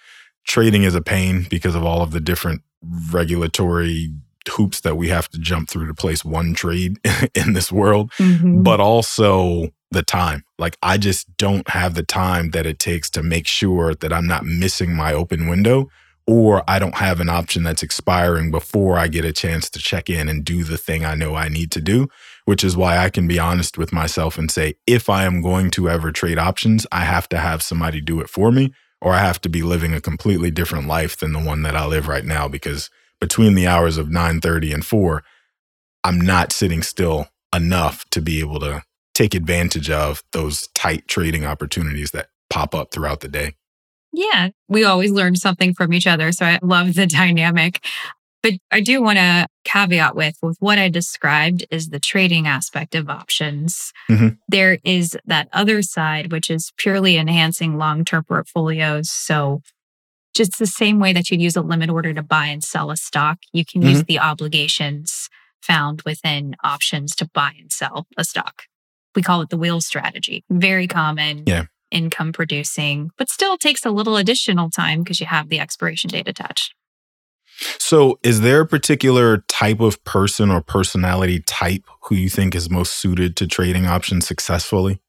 trading 0.47 0.85
is 0.85 0.95
a 0.95 1.03
pain 1.03 1.47
because 1.51 1.75
of 1.75 1.85
all 1.85 2.01
of 2.01 2.13
the 2.13 2.21
different 2.21 2.63
regulatory 3.11 4.11
hoops 4.49 4.81
that 4.81 4.97
we 4.97 5.09
have 5.09 5.29
to 5.31 5.39
jump 5.39 5.69
through 5.69 5.87
to 5.87 5.95
place 5.95 6.25
one 6.25 6.55
trade 6.55 6.99
in 7.35 7.53
this 7.53 7.71
world, 7.71 8.11
mm-hmm. 8.13 8.63
but 8.63 8.81
also 8.81 9.69
the 9.91 10.03
time. 10.03 10.45
Like, 10.59 10.77
I 10.83 10.99
just 10.99 11.37
don't 11.37 11.69
have 11.69 11.95
the 11.95 12.03
time 12.03 12.51
that 12.51 12.67
it 12.67 12.79
takes 12.79 13.09
to 13.11 13.23
make 13.23 13.47
sure 13.47 13.95
that 13.95 14.13
I'm 14.13 14.27
not 14.27 14.45
missing 14.45 14.95
my 14.95 15.13
open 15.13 15.49
window 15.49 15.89
or 16.27 16.69
I 16.69 16.79
don't 16.79 16.97
have 16.97 17.21
an 17.21 17.29
option 17.29 17.63
that's 17.63 17.85
expiring 17.85 18.51
before 18.51 18.99
I 18.99 19.07
get 19.07 19.25
a 19.25 19.33
chance 19.33 19.71
to 19.71 19.79
check 19.79 20.11
in 20.11 20.29
and 20.29 20.45
do 20.45 20.65
the 20.65 20.77
thing 20.77 21.05
I 21.05 21.15
know 21.15 21.37
I 21.37 21.49
need 21.49 21.71
to 21.73 21.81
do, 21.81 22.09
which 22.47 22.65
is 22.65 22.77
why 22.77 22.99
I 22.99 23.11
can 23.11 23.29
be 23.29 23.39
honest 23.39 23.79
with 23.79 23.93
myself 23.93 24.37
and 24.37 24.51
say, 24.51 24.75
if 24.87 25.09
I 25.09 25.25
am 25.25 25.41
going 25.41 25.71
to 25.73 25.89
ever 25.89 26.11
trade 26.11 26.39
options, 26.39 26.85
I 26.91 27.05
have 27.05 27.29
to 27.29 27.39
have 27.39 27.63
somebody 27.63 28.01
do 28.01 28.21
it 28.21 28.29
for 28.29 28.51
me, 28.51 28.73
or 29.01 29.13
I 29.13 29.21
have 29.21 29.41
to 29.43 29.49
be 29.49 29.63
living 29.63 29.95
a 29.95 30.01
completely 30.01 30.51
different 30.51 30.89
life 30.89 31.17
than 31.17 31.33
the 31.33 31.41
one 31.41 31.63
that 31.63 31.77
I 31.77 31.87
live 31.87 32.09
right 32.09 32.25
now. 32.25 32.49
Because 32.49 32.91
between 33.21 33.55
the 33.55 33.67
hours 33.67 33.97
of 33.99 34.09
9:30 34.09 34.73
and 34.73 34.85
4, 34.85 35.23
I'm 36.05 36.21
not 36.21 36.53
sitting 36.53 36.83
still 36.83 37.29
enough 37.55 38.05
to 38.11 38.21
be 38.21 38.41
able 38.41 38.61
to 38.61 38.83
take 39.15 39.35
advantage 39.35 39.91
of 39.91 40.23
those 40.33 40.69
tight 40.75 41.09
trading 41.09 41.45
opportunities 41.45 42.11
that 42.11 42.29
pop 42.51 42.75
up 42.75 42.93
throughout 42.93 43.21
the 43.21 43.29
day. 43.29 43.55
Yeah, 44.13 44.51
we 44.69 44.85
always 44.85 45.11
learn 45.11 45.37
something 45.37 45.75
from 45.75 45.93
each 45.93 46.07
other. 46.07 46.33
So 46.33 46.47
I 46.47 46.59
love 46.63 46.95
the 46.95 47.07
dynamic. 47.23 47.85
But 48.43 48.55
I 48.71 48.81
do 48.81 49.03
want 49.03 49.19
to 49.19 49.49
caveat 49.65 50.15
with 50.15 50.37
with 50.41 50.57
what 50.61 50.79
I 50.79 50.89
described 50.89 51.67
is 51.71 51.89
the 51.89 51.99
trading 51.99 52.47
aspect 52.47 52.95
of 52.95 53.11
options. 53.11 53.93
Mm-hmm. 54.09 54.37
There 54.49 54.79
is 54.85 55.19
that 55.25 55.49
other 55.53 55.83
side, 55.83 56.31
which 56.31 56.49
is 56.49 56.73
purely 56.77 57.17
enhancing 57.17 57.77
long 57.77 58.05
term 58.05 58.23
portfolios. 58.23 59.11
So 59.11 59.63
just 60.37 60.59
the 60.59 60.66
same 60.66 60.99
way 60.99 61.12
that 61.12 61.31
you'd 61.31 61.40
use 61.40 61.57
a 61.57 61.62
limit 61.62 61.90
order 61.90 62.12
to 62.14 62.22
buy 62.22 62.46
and 62.46 62.62
sell 62.62 62.90
a 62.90 62.96
stock, 62.96 63.38
you 63.53 63.64
can 63.64 63.81
mm-hmm. 63.81 63.90
use 63.90 64.05
the 64.05 64.18
obligations 64.18 65.29
found 65.62 66.03
within 66.03 66.55
options 66.62 67.14
to 67.16 67.29
buy 67.33 67.53
and 67.59 67.72
sell 67.72 68.07
a 68.16 68.25
stock. 68.25 68.64
We 69.14 69.22
call 69.22 69.40
it 69.40 69.49
the 69.49 69.57
wheel 69.57 69.81
strategy. 69.81 70.44
Very 70.51 70.87
common. 70.87 71.44
Yeah 71.46 71.64
income 71.90 72.33
producing, 72.33 73.11
but 73.16 73.29
still 73.29 73.57
takes 73.57 73.85
a 73.85 73.90
little 73.90 74.16
additional 74.16 74.70
time 74.70 75.03
because 75.03 75.20
you 75.20 75.27
have 75.27 75.49
the 75.49 75.61
expiration 75.61 76.09
date 76.09 76.29
attached. 76.29 76.75
So, 77.79 78.18
is 78.22 78.42
there 78.42 78.61
a 78.61 78.66
particular 78.66 79.38
type 79.49 79.81
of 79.81 80.03
person 80.05 80.51
or 80.51 80.61
personality 80.61 81.40
type 81.40 81.85
who 82.03 82.14
you 82.14 82.29
think 82.29 82.55
is 82.55 82.68
most 82.68 82.94
suited 82.94 83.35
to 83.37 83.46
trading 83.46 83.87
options 83.87 84.27
successfully? 84.27 85.01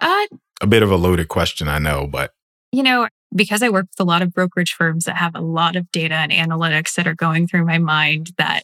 Uh, 0.00 0.26
a 0.62 0.66
bit 0.66 0.82
of 0.82 0.90
a 0.90 0.96
loaded 0.96 1.28
question, 1.28 1.68
I 1.68 1.78
know, 1.78 2.06
but. 2.06 2.32
You 2.72 2.82
know, 2.82 3.08
because 3.34 3.62
I 3.62 3.68
work 3.68 3.86
with 3.86 4.00
a 4.00 4.08
lot 4.08 4.22
of 4.22 4.32
brokerage 4.32 4.72
firms 4.72 5.04
that 5.04 5.16
have 5.16 5.34
a 5.34 5.40
lot 5.40 5.76
of 5.76 5.90
data 5.90 6.14
and 6.14 6.32
analytics 6.32 6.94
that 6.94 7.06
are 7.06 7.14
going 7.14 7.46
through 7.46 7.64
my 7.64 7.78
mind, 7.78 8.32
that 8.38 8.62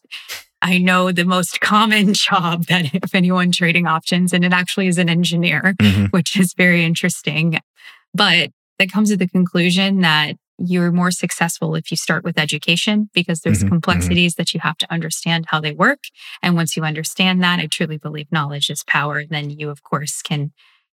I 0.63 0.79
know 0.79 1.13
the 1.13 1.25
most 1.25 1.61
common 1.61 2.15
job 2.15 2.67
that 2.67 2.95
if 2.95 3.15
anyone 3.15 3.53
trading 3.53 3.87
options, 3.87 4.33
and 4.33 4.45
it 4.45 4.53
actually 4.53 4.89
is 4.89 4.99
an 4.99 5.09
engineer, 5.09 5.75
mm-hmm. 5.79 6.07
which 6.07 6.39
is 6.39 6.55
very 6.57 6.85
interesting. 6.85 7.59
But 8.15 8.51
that 8.79 8.91
comes 8.91 9.11
to 9.11 9.17
the 9.17 9.29
conclusion 9.29 10.01
that 10.01 10.37
you're 10.59 10.93
more 10.93 11.11
successful 11.11 11.75
if 11.75 11.91
you 11.91 11.97
start 11.97 12.23
with 12.23 12.39
education 12.39 13.11
because 13.13 13.41
there's 13.41 13.59
mm-hmm. 13.59 13.67
mm-hmm. 13.67 13.75
complexities 13.75 14.35
mm-hmm. 14.35 14.41
that 14.41 14.55
you 14.55 14.61
have 14.61 14.79
to 14.79 14.93
understand 14.93 15.47
how 15.49 15.61
they 15.61 15.73
work. 15.73 16.05
And 16.43 16.55
once 16.55 16.77
you 16.77 16.85
understand 16.85 17.43
that, 17.43 17.59
I 17.59 17.67
truly 17.67 17.99
believe 17.99 18.31
knowledge 18.31 18.71
is 18.71 18.85
power. 18.85 19.25
Then 19.29 19.51
you, 19.51 19.69
of 19.69 19.83
course, 19.83 20.23
can 20.23 20.53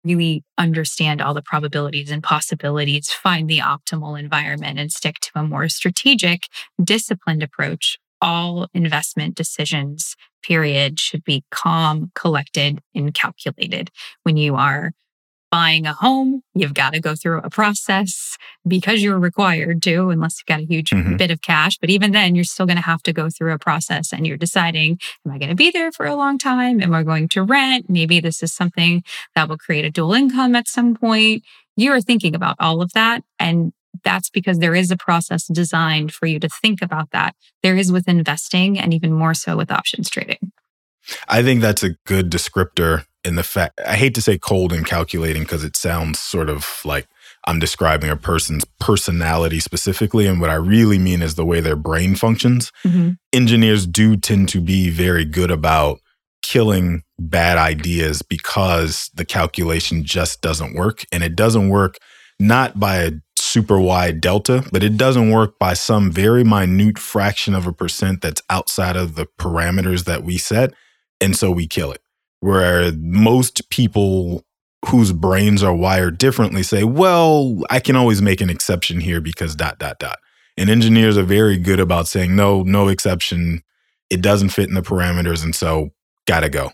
really 0.06 0.44
understand 0.56 1.20
all 1.20 1.34
the 1.34 1.42
probabilities 1.42 2.10
and 2.10 2.22
possibilities, 2.22 3.10
find 3.10 3.48
the 3.48 3.58
optimal 3.58 4.18
environment, 4.18 4.78
and 4.78 4.92
stick 4.92 5.16
to 5.20 5.30
a 5.34 5.42
more 5.42 5.68
strategic, 5.68 6.44
disciplined 6.82 7.42
approach 7.42 7.98
all 8.22 8.68
investment 8.72 9.34
decisions, 9.34 10.16
period, 10.42 10.98
should 10.98 11.24
be 11.24 11.44
calm, 11.50 12.10
collected, 12.14 12.80
and 12.94 13.12
calculated. 13.12 13.90
When 14.22 14.36
you 14.36 14.54
are 14.54 14.92
buying 15.56 15.86
a 15.86 15.94
home, 15.94 16.42
you've 16.54 16.74
got 16.74 16.92
to 16.92 17.00
go 17.00 17.14
through 17.14 17.40
a 17.42 17.48
process 17.48 18.36
because 18.68 19.02
you're 19.02 19.18
required 19.18 19.82
to, 19.82 20.10
unless 20.10 20.38
you've 20.38 20.44
got 20.44 20.60
a 20.60 20.66
huge 20.66 20.90
mm-hmm. 20.90 21.16
bit 21.16 21.30
of 21.30 21.40
cash. 21.40 21.78
But 21.78 21.88
even 21.88 22.12
then, 22.12 22.34
you're 22.34 22.44
still 22.44 22.66
going 22.66 22.76
to 22.76 22.82
have 22.82 23.02
to 23.04 23.12
go 23.14 23.30
through 23.30 23.54
a 23.54 23.58
process 23.58 24.12
and 24.12 24.26
you're 24.26 24.36
deciding, 24.36 24.98
am 25.24 25.32
I 25.32 25.38
going 25.38 25.48
to 25.48 25.54
be 25.54 25.70
there 25.70 25.90
for 25.92 26.04
a 26.04 26.14
long 26.14 26.36
time? 26.36 26.82
Am 26.82 26.92
I 26.92 27.02
going 27.04 27.26
to 27.28 27.42
rent? 27.42 27.88
Maybe 27.88 28.20
this 28.20 28.42
is 28.42 28.52
something 28.52 29.02
that 29.34 29.48
will 29.48 29.56
create 29.56 29.86
a 29.86 29.90
dual 29.90 30.12
income 30.12 30.54
at 30.54 30.68
some 30.68 30.94
point. 30.94 31.42
You 31.74 31.90
are 31.92 32.02
thinking 32.02 32.34
about 32.34 32.56
all 32.60 32.82
of 32.82 32.92
that. 32.92 33.24
And 33.38 33.72
that's 34.04 34.28
because 34.28 34.58
there 34.58 34.74
is 34.74 34.90
a 34.90 34.96
process 34.98 35.46
designed 35.46 36.12
for 36.12 36.26
you 36.26 36.38
to 36.38 36.50
think 36.50 36.82
about 36.82 37.12
that. 37.12 37.34
There 37.62 37.78
is 37.78 37.90
with 37.90 38.08
investing 38.08 38.78
and 38.78 38.92
even 38.92 39.14
more 39.14 39.32
so 39.32 39.56
with 39.56 39.70
options 39.70 40.10
trading. 40.10 40.52
I 41.28 41.42
think 41.42 41.62
that's 41.62 41.82
a 41.82 41.96
good 42.04 42.30
descriptor 42.30 43.06
in 43.26 43.34
the 43.34 43.42
fact 43.42 43.80
I 43.84 43.96
hate 43.96 44.14
to 44.14 44.22
say 44.22 44.38
cold 44.38 44.72
and 44.72 44.86
calculating 44.86 45.42
because 45.42 45.64
it 45.64 45.76
sounds 45.76 46.20
sort 46.20 46.48
of 46.48 46.80
like 46.84 47.08
I'm 47.46 47.58
describing 47.58 48.10
a 48.10 48.16
person's 48.16 48.64
personality 48.80 49.60
specifically. 49.60 50.26
And 50.26 50.40
what 50.40 50.50
I 50.50 50.54
really 50.54 50.98
mean 50.98 51.22
is 51.22 51.34
the 51.34 51.44
way 51.44 51.60
their 51.60 51.76
brain 51.76 52.14
functions. 52.14 52.72
Mm-hmm. 52.84 53.10
Engineers 53.32 53.86
do 53.86 54.16
tend 54.16 54.48
to 54.50 54.60
be 54.60 54.90
very 54.90 55.24
good 55.24 55.50
about 55.50 56.00
killing 56.42 57.02
bad 57.18 57.58
ideas 57.58 58.22
because 58.22 59.10
the 59.14 59.24
calculation 59.24 60.04
just 60.04 60.40
doesn't 60.40 60.74
work. 60.74 61.04
And 61.12 61.22
it 61.22 61.36
doesn't 61.36 61.68
work 61.68 61.98
not 62.38 62.78
by 62.78 62.98
a 62.98 63.12
super 63.38 63.80
wide 63.80 64.20
delta, 64.20 64.64
but 64.72 64.82
it 64.82 64.96
doesn't 64.96 65.30
work 65.30 65.58
by 65.58 65.74
some 65.74 66.10
very 66.10 66.44
minute 66.44 66.98
fraction 66.98 67.54
of 67.54 67.66
a 67.66 67.72
percent 67.72 68.22
that's 68.22 68.42
outside 68.50 68.96
of 68.96 69.14
the 69.14 69.26
parameters 69.38 70.04
that 70.04 70.22
we 70.22 70.38
set. 70.38 70.72
And 71.20 71.36
so 71.36 71.50
we 71.50 71.66
kill 71.66 71.92
it. 71.92 72.02
Where 72.46 72.92
most 72.92 73.68
people 73.70 74.44
whose 74.86 75.12
brains 75.12 75.64
are 75.64 75.74
wired 75.74 76.16
differently 76.16 76.62
say, 76.62 76.84
well, 76.84 77.60
I 77.70 77.80
can 77.80 77.96
always 77.96 78.22
make 78.22 78.40
an 78.40 78.50
exception 78.50 79.00
here 79.00 79.20
because 79.20 79.56
dot, 79.56 79.78
dot, 79.80 79.98
dot. 79.98 80.18
And 80.56 80.70
engineers 80.70 81.18
are 81.18 81.24
very 81.24 81.58
good 81.58 81.80
about 81.80 82.06
saying, 82.06 82.36
no, 82.36 82.62
no 82.62 82.86
exception. 82.88 83.62
it 84.10 84.22
doesn't 84.22 84.50
fit 84.50 84.68
in 84.68 84.74
the 84.74 84.82
parameters. 84.82 85.42
And 85.42 85.54
so, 85.54 85.90
gotta 86.26 86.48
go. 86.48 86.70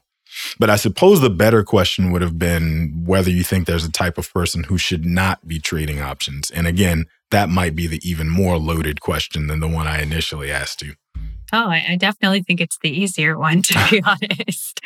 But 0.58 0.68
I 0.68 0.76
suppose 0.76 1.20
the 1.20 1.30
better 1.30 1.64
question 1.64 2.10
would 2.10 2.22
have 2.22 2.38
been 2.38 3.04
whether 3.06 3.30
you 3.30 3.42
think 3.42 3.66
there's 3.66 3.84
a 3.84 3.92
type 3.92 4.18
of 4.18 4.32
person 4.32 4.64
who 4.64 4.76
should 4.76 5.06
not 5.06 5.48
be 5.48 5.58
trading 5.58 6.00
options. 6.00 6.50
And 6.50 6.66
again, 6.66 7.06
that 7.30 7.48
might 7.48 7.74
be 7.74 7.86
the 7.86 8.00
even 8.06 8.28
more 8.28 8.58
loaded 8.58 9.00
question 9.00 9.46
than 9.46 9.60
the 9.60 9.68
one 9.68 9.86
I 9.86 10.02
initially 10.02 10.50
asked 10.50 10.82
you. 10.82 10.94
Oh, 11.52 11.68
I, 11.68 11.96
definitely 11.98 12.42
think 12.42 12.60
it's 12.60 12.78
the 12.82 12.90
easier 12.90 13.38
one, 13.38 13.62
to 13.62 13.86
be 13.90 14.02
honest. 14.06 14.80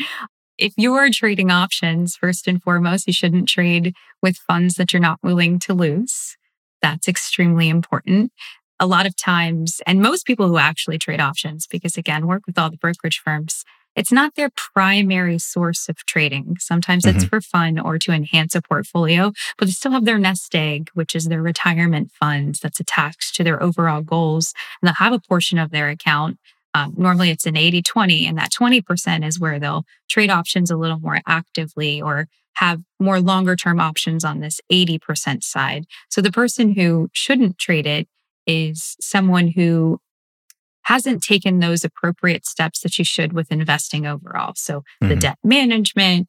If 0.58 0.72
you're 0.76 1.10
trading 1.10 1.50
options, 1.50 2.16
first 2.16 2.48
and 2.48 2.62
foremost, 2.62 3.06
you 3.06 3.12
shouldn't 3.12 3.48
trade 3.48 3.94
with 4.22 4.38
funds 4.38 4.74
that 4.74 4.92
you're 4.92 5.00
not 5.00 5.18
willing 5.22 5.58
to 5.60 5.74
lose. 5.74 6.36
That's 6.80 7.08
extremely 7.08 7.68
important. 7.68 8.32
A 8.78 8.86
lot 8.86 9.06
of 9.06 9.16
times, 9.16 9.80
and 9.86 10.00
most 10.00 10.26
people 10.26 10.48
who 10.48 10.58
actually 10.58 10.98
trade 10.98 11.20
options, 11.20 11.66
because 11.66 11.96
again, 11.96 12.26
work 12.26 12.42
with 12.46 12.58
all 12.58 12.70
the 12.70 12.76
brokerage 12.76 13.20
firms, 13.24 13.64
it's 13.96 14.12
not 14.12 14.34
their 14.34 14.50
primary 14.50 15.38
source 15.38 15.88
of 15.88 15.96
trading. 16.04 16.56
Sometimes 16.60 17.04
mm-hmm. 17.04 17.16
it's 17.16 17.26
for 17.26 17.40
fun 17.40 17.78
or 17.78 17.98
to 17.98 18.12
enhance 18.12 18.54
a 18.54 18.60
portfolio, 18.60 19.32
but 19.56 19.66
they 19.66 19.72
still 19.72 19.92
have 19.92 20.04
their 20.04 20.18
nest 20.18 20.54
egg, 20.54 20.90
which 20.92 21.16
is 21.16 21.24
their 21.24 21.42
retirement 21.42 22.12
funds 22.12 22.60
that's 22.60 22.78
attached 22.78 23.34
to 23.34 23.44
their 23.44 23.62
overall 23.62 24.02
goals. 24.02 24.52
And 24.80 24.88
they'll 24.88 24.94
have 24.94 25.14
a 25.14 25.18
portion 25.18 25.58
of 25.58 25.70
their 25.70 25.88
account. 25.88 26.38
Um, 26.76 26.92
normally 26.98 27.30
it's 27.30 27.46
an 27.46 27.56
80 27.56 27.82
20, 27.82 28.26
and 28.26 28.36
that 28.36 28.52
20% 28.52 29.26
is 29.26 29.40
where 29.40 29.58
they'll 29.58 29.84
trade 30.10 30.30
options 30.30 30.70
a 30.70 30.76
little 30.76 31.00
more 31.00 31.20
actively 31.26 32.02
or 32.02 32.28
have 32.54 32.80
more 33.00 33.20
longer 33.20 33.56
term 33.56 33.80
options 33.80 34.24
on 34.24 34.40
this 34.40 34.60
80% 34.70 35.42
side. 35.42 35.84
So 36.10 36.20
the 36.20 36.32
person 36.32 36.74
who 36.74 37.08
shouldn't 37.12 37.58
trade 37.58 37.86
it 37.86 38.08
is 38.46 38.96
someone 39.00 39.48
who 39.48 39.98
hasn't 40.82 41.22
taken 41.22 41.58
those 41.58 41.82
appropriate 41.82 42.46
steps 42.46 42.80
that 42.80 42.98
you 42.98 43.04
should 43.04 43.32
with 43.32 43.50
investing 43.50 44.06
overall. 44.06 44.52
So 44.54 44.80
mm-hmm. 44.80 45.08
the 45.08 45.16
debt 45.16 45.38
management, 45.42 46.28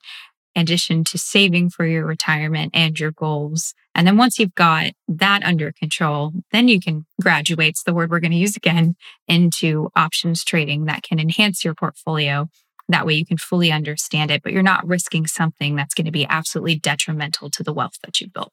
addition 0.57 1.03
to 1.05 1.17
saving 1.17 1.69
for 1.69 1.85
your 1.85 2.05
retirement 2.05 2.71
and 2.73 2.99
your 2.99 3.11
goals. 3.11 3.73
And 3.95 4.05
then 4.05 4.17
once 4.17 4.37
you've 4.37 4.55
got 4.55 4.91
that 5.07 5.43
under 5.43 5.71
control, 5.71 6.33
then 6.51 6.67
you 6.67 6.79
can 6.79 7.05
graduate, 7.21 7.69
it's 7.69 7.83
the 7.83 7.93
word 7.93 8.09
we're 8.09 8.19
going 8.19 8.31
to 8.31 8.37
use 8.37 8.55
again, 8.55 8.95
into 9.27 9.89
options 9.95 10.43
trading 10.43 10.85
that 10.85 11.03
can 11.03 11.19
enhance 11.19 11.63
your 11.63 11.73
portfolio. 11.73 12.49
That 12.89 13.05
way 13.05 13.15
you 13.15 13.25
can 13.25 13.37
fully 13.37 13.71
understand 13.71 14.31
it, 14.31 14.43
but 14.43 14.53
you're 14.53 14.63
not 14.63 14.87
risking 14.87 15.27
something 15.27 15.75
that's 15.75 15.93
going 15.93 16.05
to 16.05 16.11
be 16.11 16.25
absolutely 16.27 16.75
detrimental 16.75 17.49
to 17.51 17.63
the 17.63 17.73
wealth 17.73 17.97
that 18.03 18.19
you've 18.21 18.33
built. 18.33 18.51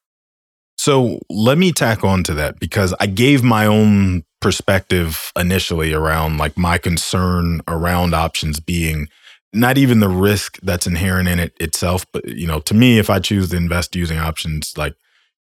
So 0.77 1.21
let 1.31 1.57
me 1.57 1.73
tack 1.73 2.03
on 2.03 2.25
to 2.25 2.35
that 2.35 2.59
because 2.59 2.95
I 2.99 3.07
gave 3.07 3.43
my 3.43 3.65
own 3.65 4.25
perspective 4.41 5.33
initially 5.37 5.95
around 5.95 6.37
like 6.37 6.59
my 6.59 6.79
concern 6.79 7.63
around 7.69 8.13
options 8.13 8.61
being 8.61 9.09
not 9.55 9.79
even 9.79 10.01
the 10.01 10.09
risk 10.09 10.59
that's 10.63 10.87
inherent 10.87 11.29
in 11.29 11.39
it 11.39 11.55
itself, 11.61 12.05
but 12.13 12.27
you 12.27 12.47
know, 12.47 12.61
to 12.61 12.75
me, 12.75 12.99
if 12.99 13.09
I 13.09 13.19
choose 13.21 13.51
to 13.51 13.57
invest 13.57 13.97
using 13.97 14.19
options, 14.19 14.77
like 14.77 14.95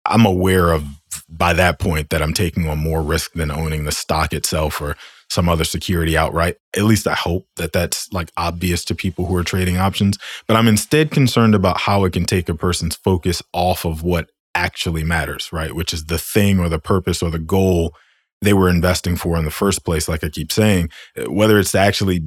I'm 0.05 0.25
aware 0.25 0.71
of 0.71 0.85
by 1.29 1.53
that 1.53 1.79
point 1.79 2.09
that 2.09 2.21
I'm 2.21 2.33
taking 2.33 2.67
on 2.67 2.79
more 2.79 3.01
risk 3.01 3.33
than 3.33 3.51
owning 3.51 3.85
the 3.85 3.91
stock 3.91 4.33
itself 4.33 4.81
or 4.81 4.95
some 5.29 5.47
other 5.49 5.63
security 5.63 6.17
outright. 6.17 6.57
At 6.75 6.83
least 6.83 7.07
I 7.07 7.13
hope 7.13 7.47
that 7.55 7.73
that's 7.73 8.11
like 8.11 8.31
obvious 8.37 8.85
to 8.85 8.95
people 8.95 9.25
who 9.25 9.35
are 9.35 9.43
trading 9.43 9.77
options. 9.77 10.17
But 10.47 10.57
I'm 10.57 10.67
instead 10.67 11.11
concerned 11.11 11.55
about 11.55 11.81
how 11.81 12.03
it 12.03 12.13
can 12.13 12.25
take 12.25 12.49
a 12.49 12.55
person's 12.55 12.95
focus 12.95 13.41
off 13.53 13.85
of 13.85 14.03
what 14.03 14.29
actually 14.53 15.03
matters, 15.03 15.51
right? 15.51 15.73
Which 15.73 15.93
is 15.93 16.05
the 16.05 16.19
thing 16.19 16.59
or 16.59 16.69
the 16.69 16.79
purpose 16.79 17.23
or 17.23 17.31
the 17.31 17.39
goal 17.39 17.95
they 18.41 18.53
were 18.53 18.69
investing 18.69 19.15
for 19.15 19.37
in 19.37 19.45
the 19.45 19.51
first 19.51 19.85
place, 19.85 20.09
like 20.09 20.23
I 20.23 20.29
keep 20.29 20.51
saying, 20.51 20.89
whether 21.27 21.57
it's 21.57 21.71
to 21.71 21.79
actually 21.79 22.21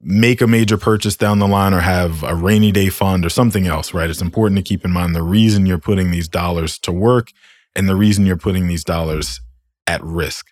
make 0.00 0.40
a 0.40 0.46
major 0.46 0.78
purchase 0.78 1.16
down 1.16 1.38
the 1.38 1.48
line 1.48 1.74
or 1.74 1.80
have 1.80 2.22
a 2.22 2.34
rainy 2.34 2.72
day 2.72 2.88
fund 2.88 3.24
or 3.24 3.28
something 3.28 3.66
else, 3.66 3.92
right? 3.92 4.08
It's 4.08 4.22
important 4.22 4.56
to 4.58 4.62
keep 4.62 4.84
in 4.84 4.90
mind 4.90 5.14
the 5.14 5.22
reason 5.22 5.66
you're 5.66 5.78
putting 5.78 6.10
these 6.10 6.28
dollars 6.28 6.78
to 6.80 6.92
work 6.92 7.32
and 7.76 7.88
the 7.88 7.96
reason 7.96 8.24
you're 8.24 8.36
putting 8.36 8.66
these 8.66 8.84
dollars 8.84 9.40
at 9.86 10.02
risk. 10.02 10.46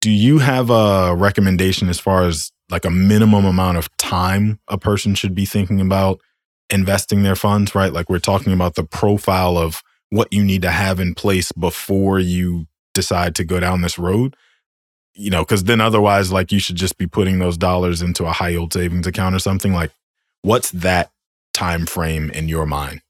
Do 0.00 0.10
you 0.10 0.38
have 0.38 0.68
a 0.68 1.14
recommendation 1.14 1.88
as 1.88 2.00
far 2.00 2.24
as 2.24 2.50
like 2.70 2.84
a 2.84 2.90
minimum 2.90 3.44
amount 3.44 3.78
of 3.78 3.94
time 3.98 4.58
a 4.66 4.78
person 4.78 5.14
should 5.14 5.34
be 5.34 5.44
thinking 5.44 5.80
about 5.80 6.20
investing 6.70 7.22
their 7.22 7.36
funds, 7.36 7.74
right? 7.74 7.92
Like 7.92 8.10
we're 8.10 8.18
talking 8.18 8.52
about 8.52 8.74
the 8.74 8.84
profile 8.84 9.56
of 9.56 9.82
what 10.10 10.32
you 10.32 10.42
need 10.42 10.62
to 10.62 10.70
have 10.70 10.98
in 10.98 11.14
place 11.14 11.52
before 11.52 12.18
you 12.18 12.66
decide 12.94 13.34
to 13.36 13.44
go 13.44 13.60
down 13.60 13.82
this 13.82 13.98
road 13.98 14.36
you 15.14 15.30
know 15.30 15.42
because 15.42 15.64
then 15.64 15.80
otherwise 15.80 16.32
like 16.32 16.52
you 16.52 16.58
should 16.58 16.76
just 16.76 16.98
be 16.98 17.06
putting 17.06 17.38
those 17.38 17.56
dollars 17.56 18.02
into 18.02 18.24
a 18.24 18.32
high 18.32 18.50
yield 18.50 18.72
savings 18.72 19.06
account 19.06 19.34
or 19.34 19.38
something 19.38 19.72
like 19.72 19.90
what's 20.42 20.70
that 20.70 21.10
time 21.52 21.86
frame 21.86 22.30
in 22.30 22.48
your 22.48 22.66
mind 22.66 23.00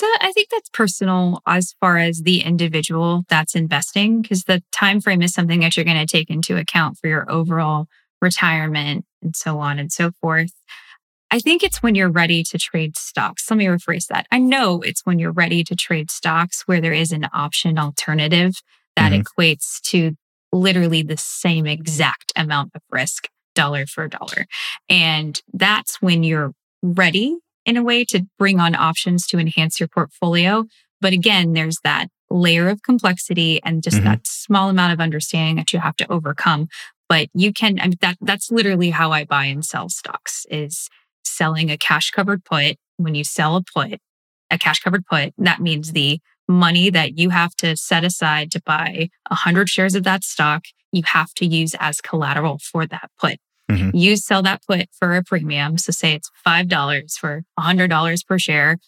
so 0.00 0.06
i 0.20 0.32
think 0.32 0.48
that's 0.48 0.70
personal 0.70 1.40
as 1.46 1.74
far 1.80 1.98
as 1.98 2.22
the 2.22 2.40
individual 2.40 3.24
that's 3.28 3.54
investing 3.54 4.22
because 4.22 4.44
the 4.44 4.62
time 4.72 5.00
frame 5.00 5.22
is 5.22 5.32
something 5.32 5.60
that 5.60 5.76
you're 5.76 5.84
going 5.84 5.98
to 5.98 6.06
take 6.06 6.30
into 6.30 6.56
account 6.56 6.96
for 6.98 7.08
your 7.08 7.30
overall 7.30 7.86
retirement 8.20 9.04
and 9.22 9.36
so 9.36 9.58
on 9.58 9.78
and 9.78 9.92
so 9.92 10.10
forth 10.20 10.52
I 11.30 11.40
think 11.40 11.62
it's 11.62 11.82
when 11.82 11.94
you're 11.94 12.10
ready 12.10 12.42
to 12.44 12.58
trade 12.58 12.96
stocks. 12.96 13.50
Let 13.50 13.58
me 13.58 13.66
rephrase 13.66 14.06
that. 14.06 14.26
I 14.32 14.38
know 14.38 14.80
it's 14.80 15.04
when 15.04 15.18
you're 15.18 15.32
ready 15.32 15.62
to 15.64 15.76
trade 15.76 16.10
stocks 16.10 16.62
where 16.62 16.80
there 16.80 16.92
is 16.92 17.12
an 17.12 17.26
option 17.34 17.78
alternative 17.78 18.54
that 18.96 19.12
mm-hmm. 19.12 19.20
equates 19.20 19.80
to 19.90 20.16
literally 20.52 21.02
the 21.02 21.16
same 21.16 21.66
exact 21.66 22.32
amount 22.36 22.72
of 22.74 22.82
risk, 22.90 23.28
dollar 23.54 23.86
for 23.86 24.08
dollar. 24.08 24.46
And 24.88 25.40
that's 25.52 26.00
when 26.00 26.22
you're 26.22 26.52
ready 26.82 27.36
in 27.66 27.76
a 27.76 27.82
way 27.82 28.04
to 28.04 28.26
bring 28.38 28.60
on 28.60 28.74
options 28.74 29.26
to 29.26 29.38
enhance 29.38 29.78
your 29.78 29.88
portfolio. 29.88 30.64
But 31.00 31.12
again, 31.12 31.52
there's 31.52 31.78
that 31.84 32.08
layer 32.30 32.68
of 32.68 32.82
complexity 32.82 33.62
and 33.62 33.82
just 33.82 33.96
mm-hmm. 33.96 34.06
that 34.06 34.26
small 34.26 34.68
amount 34.68 34.92
of 34.92 35.00
understanding 35.00 35.56
that 35.56 35.72
you 35.72 35.80
have 35.80 35.96
to 35.96 36.10
overcome. 36.10 36.68
But 37.08 37.28
you 37.34 37.52
can, 37.52 37.78
I 37.80 37.84
mean, 37.84 37.98
that, 38.00 38.16
that's 38.20 38.50
literally 38.50 38.90
how 38.90 39.12
I 39.12 39.24
buy 39.24 39.46
and 39.46 39.64
sell 39.64 39.88
stocks 39.88 40.44
is 40.50 40.88
selling 41.24 41.70
a 41.70 41.78
cash 41.78 42.10
covered 42.10 42.44
put. 42.44 42.76
When 42.96 43.14
you 43.14 43.24
sell 43.24 43.56
a 43.56 43.62
put, 43.62 44.00
a 44.50 44.58
cash 44.58 44.80
covered 44.80 45.06
put, 45.06 45.32
that 45.38 45.60
means 45.60 45.92
the 45.92 46.20
money 46.48 46.90
that 46.90 47.18
you 47.18 47.30
have 47.30 47.54
to 47.56 47.76
set 47.76 48.04
aside 48.04 48.50
to 48.52 48.62
buy 48.62 49.10
100 49.28 49.68
shares 49.68 49.94
of 49.94 50.04
that 50.04 50.24
stock, 50.24 50.64
you 50.92 51.02
have 51.04 51.34
to 51.34 51.46
use 51.46 51.74
as 51.78 52.00
collateral 52.00 52.58
for 52.58 52.86
that 52.86 53.10
put. 53.20 53.38
Mm-hmm. 53.70 53.94
You 53.94 54.16
sell 54.16 54.42
that 54.42 54.62
put 54.66 54.88
for 54.98 55.14
a 55.14 55.22
premium. 55.22 55.76
So, 55.76 55.92
say 55.92 56.14
it's 56.14 56.30
$5 56.46 57.18
for 57.18 57.42
$100 57.58 58.26
per 58.26 58.38
share. 58.38 58.78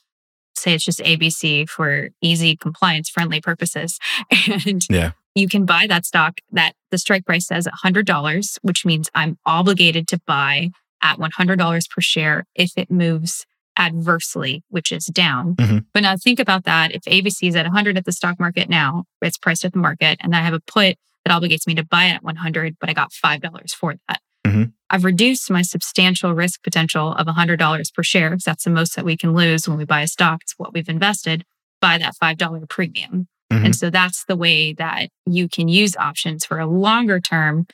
Say 0.56 0.74
it's 0.74 0.84
just 0.84 1.00
ABC 1.00 1.68
for 1.68 2.08
easy 2.22 2.56
compliance 2.56 3.08
friendly 3.10 3.40
purposes. 3.40 3.98
And 4.64 4.82
yeah. 4.88 5.12
you 5.34 5.48
can 5.48 5.66
buy 5.66 5.86
that 5.86 6.06
stock 6.06 6.38
that 6.52 6.74
the 6.90 6.98
strike 6.98 7.26
price 7.26 7.46
says 7.46 7.68
$100, 7.84 8.58
which 8.62 8.86
means 8.86 9.10
I'm 9.14 9.38
obligated 9.44 10.08
to 10.08 10.20
buy 10.26 10.70
at 11.02 11.18
$100 11.18 11.90
per 11.90 12.00
share 12.00 12.46
if 12.54 12.72
it 12.76 12.90
moves 12.90 13.46
adversely, 13.76 14.62
which 14.68 14.92
is 14.92 15.06
down. 15.06 15.54
Mm-hmm. 15.56 15.78
But 15.94 16.02
now 16.02 16.16
think 16.16 16.38
about 16.38 16.64
that. 16.64 16.92
If 16.92 17.02
ABC 17.02 17.48
is 17.48 17.56
at 17.56 17.64
100 17.64 17.96
at 17.96 18.04
the 18.04 18.12
stock 18.12 18.38
market 18.38 18.68
now, 18.68 19.04
it's 19.22 19.38
priced 19.38 19.64
at 19.64 19.72
the 19.72 19.78
market, 19.78 20.18
and 20.20 20.34
I 20.34 20.40
have 20.40 20.54
a 20.54 20.60
put 20.60 20.96
that 21.24 21.42
obligates 21.42 21.66
me 21.66 21.74
to 21.74 21.84
buy 21.84 22.06
it 22.06 22.14
at 22.14 22.22
100, 22.22 22.76
but 22.80 22.88
I 22.88 22.92
got 22.94 23.12
$5 23.12 23.70
for 23.74 23.94
that. 24.08 24.20
Mm-hmm. 24.46 24.64
I've 24.88 25.04
reduced 25.04 25.50
my 25.50 25.62
substantial 25.62 26.34
risk 26.34 26.62
potential 26.62 27.12
of 27.12 27.26
$100 27.26 27.94
per 27.94 28.02
share, 28.02 28.30
because 28.30 28.44
that's 28.44 28.64
the 28.64 28.70
most 28.70 28.96
that 28.96 29.04
we 29.04 29.16
can 29.16 29.34
lose 29.34 29.68
when 29.68 29.78
we 29.78 29.84
buy 29.84 30.00
a 30.02 30.08
stock, 30.08 30.40
It's 30.42 30.54
what 30.56 30.72
we've 30.72 30.88
invested, 30.88 31.44
by 31.80 31.98
that 31.98 32.14
$5 32.22 32.68
premium. 32.68 33.28
Mm-hmm. 33.52 33.66
And 33.66 33.76
so 33.76 33.90
that's 33.90 34.24
the 34.24 34.36
way 34.36 34.72
that 34.74 35.10
you 35.26 35.48
can 35.48 35.68
use 35.68 35.96
options 35.96 36.44
for 36.44 36.58
a 36.58 36.66
longer 36.66 37.20
term 37.20 37.66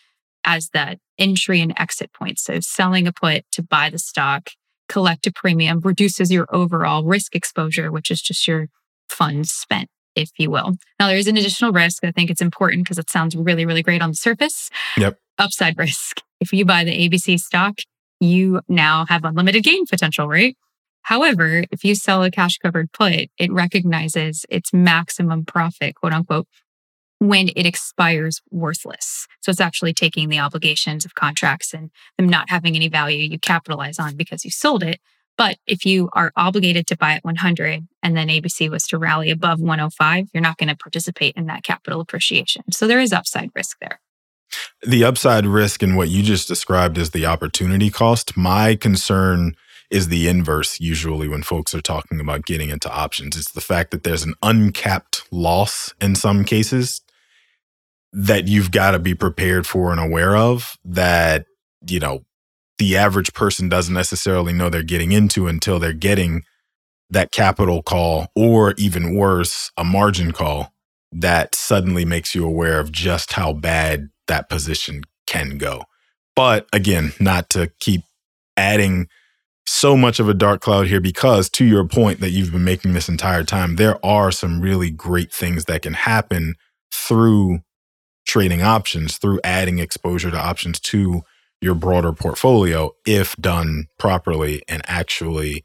as 0.44 0.70
that 0.70 0.98
entry 1.18 1.60
and 1.60 1.74
exit 1.76 2.12
point. 2.12 2.38
So 2.38 2.60
selling 2.60 3.06
a 3.06 3.12
put 3.12 3.44
to 3.52 3.62
buy 3.62 3.90
the 3.90 3.98
stock 3.98 4.50
collect 4.88 5.26
a 5.26 5.32
premium 5.32 5.80
reduces 5.80 6.30
your 6.30 6.46
overall 6.50 7.04
risk 7.04 7.34
exposure, 7.34 7.90
which 7.90 8.10
is 8.10 8.20
just 8.20 8.46
your 8.46 8.68
funds 9.08 9.52
spent, 9.52 9.88
if 10.14 10.30
you 10.38 10.50
will. 10.50 10.74
Now, 10.98 11.08
there 11.08 11.16
is 11.16 11.28
an 11.28 11.36
additional 11.36 11.72
risk. 11.72 12.04
I 12.04 12.12
think 12.12 12.30
it's 12.30 12.42
important 12.42 12.84
because 12.84 12.98
it 12.98 13.10
sounds 13.10 13.36
really, 13.36 13.66
really 13.66 13.82
great 13.82 14.02
on 14.02 14.10
the 14.10 14.16
surface. 14.16 14.70
Yep. 14.96 15.18
Upside 15.38 15.78
risk. 15.78 16.22
If 16.40 16.52
you 16.52 16.64
buy 16.64 16.84
the 16.84 17.08
ABC 17.08 17.38
stock, 17.38 17.78
you 18.20 18.60
now 18.68 19.06
have 19.06 19.24
unlimited 19.24 19.64
gain 19.64 19.86
potential, 19.86 20.28
right? 20.28 20.56
However, 21.02 21.64
if 21.70 21.84
you 21.84 21.94
sell 21.94 22.24
a 22.24 22.30
cash 22.30 22.58
covered 22.58 22.90
put, 22.92 23.28
it 23.38 23.52
recognizes 23.52 24.44
its 24.48 24.72
maximum 24.72 25.44
profit, 25.44 25.94
quote 25.94 26.12
unquote, 26.12 26.48
when 27.18 27.48
it 27.48 27.66
expires 27.66 28.42
worthless. 28.50 29.26
So 29.40 29.50
it's 29.50 29.60
actually 29.60 29.94
taking 29.94 30.28
the 30.28 30.38
obligations 30.38 31.04
of 31.04 31.14
contracts 31.14 31.72
and 31.72 31.90
them 32.18 32.28
not 32.28 32.50
having 32.50 32.76
any 32.76 32.88
value 32.88 33.18
you 33.18 33.38
capitalize 33.38 33.98
on 33.98 34.16
because 34.16 34.44
you 34.44 34.50
sold 34.50 34.82
it. 34.82 35.00
But 35.38 35.58
if 35.66 35.84
you 35.84 36.08
are 36.14 36.32
obligated 36.36 36.86
to 36.88 36.96
buy 36.96 37.12
at 37.12 37.24
100 37.24 37.86
and 38.02 38.16
then 38.16 38.28
ABC 38.28 38.70
was 38.70 38.86
to 38.88 38.98
rally 38.98 39.30
above 39.30 39.60
105, 39.60 40.28
you're 40.32 40.42
not 40.42 40.56
going 40.56 40.68
to 40.68 40.76
participate 40.76 41.36
in 41.36 41.46
that 41.46 41.62
capital 41.62 42.00
appreciation. 42.00 42.62
So 42.72 42.86
there 42.86 43.00
is 43.00 43.12
upside 43.12 43.50
risk 43.54 43.78
there. 43.80 44.00
The 44.86 45.04
upside 45.04 45.44
risk 45.44 45.82
and 45.82 45.96
what 45.96 46.08
you 46.08 46.22
just 46.22 46.48
described 46.48 46.96
as 46.96 47.10
the 47.10 47.26
opportunity 47.26 47.90
cost. 47.90 48.36
My 48.36 48.76
concern 48.76 49.56
is 49.90 50.08
the 50.08 50.26
inverse 50.26 50.80
usually 50.80 51.28
when 51.28 51.42
folks 51.42 51.74
are 51.74 51.82
talking 51.82 52.18
about 52.18 52.46
getting 52.46 52.70
into 52.70 52.90
options. 52.90 53.36
It's 53.36 53.52
the 53.52 53.60
fact 53.60 53.90
that 53.90 54.04
there's 54.04 54.22
an 54.22 54.34
uncapped 54.42 55.24
loss 55.30 55.92
in 56.00 56.14
some 56.14 56.44
cases 56.44 57.02
that 58.18 58.48
you've 58.48 58.70
got 58.70 58.92
to 58.92 58.98
be 58.98 59.14
prepared 59.14 59.66
for 59.66 59.92
and 59.92 60.00
aware 60.00 60.34
of 60.34 60.78
that, 60.86 61.44
you 61.86 62.00
know, 62.00 62.24
the 62.78 62.96
average 62.96 63.34
person 63.34 63.68
doesn't 63.68 63.92
necessarily 63.92 64.54
know 64.54 64.70
they're 64.70 64.82
getting 64.82 65.12
into 65.12 65.46
until 65.46 65.78
they're 65.78 65.92
getting 65.92 66.42
that 67.10 67.30
capital 67.30 67.82
call 67.82 68.28
or 68.34 68.72
even 68.78 69.14
worse, 69.14 69.70
a 69.76 69.84
margin 69.84 70.32
call 70.32 70.72
that 71.12 71.54
suddenly 71.54 72.06
makes 72.06 72.34
you 72.34 72.46
aware 72.46 72.80
of 72.80 72.90
just 72.90 73.34
how 73.34 73.52
bad 73.52 74.08
that 74.28 74.48
position 74.48 75.02
can 75.26 75.58
go. 75.58 75.84
But 76.34 76.66
again, 76.72 77.12
not 77.20 77.50
to 77.50 77.70
keep 77.80 78.00
adding 78.56 79.08
so 79.66 79.94
much 79.94 80.20
of 80.20 80.28
a 80.28 80.34
dark 80.34 80.62
cloud 80.62 80.86
here 80.86 81.00
because 81.00 81.50
to 81.50 81.66
your 81.66 81.86
point 81.86 82.20
that 82.20 82.30
you've 82.30 82.52
been 82.52 82.64
making 82.64 82.94
this 82.94 83.10
entire 83.10 83.44
time, 83.44 83.76
there 83.76 84.04
are 84.04 84.32
some 84.32 84.62
really 84.62 84.90
great 84.90 85.30
things 85.30 85.66
that 85.66 85.82
can 85.82 85.92
happen 85.92 86.54
through 86.90 87.60
trading 88.26 88.62
options, 88.62 89.18
through 89.18 89.40
adding 89.44 89.78
exposure 89.78 90.30
to 90.30 90.38
options 90.38 90.80
to 90.80 91.22
your 91.60 91.74
broader 91.74 92.12
portfolio 92.12 92.90
if 93.06 93.34
done 93.36 93.86
properly 93.98 94.62
and 94.68 94.82
actually 94.86 95.64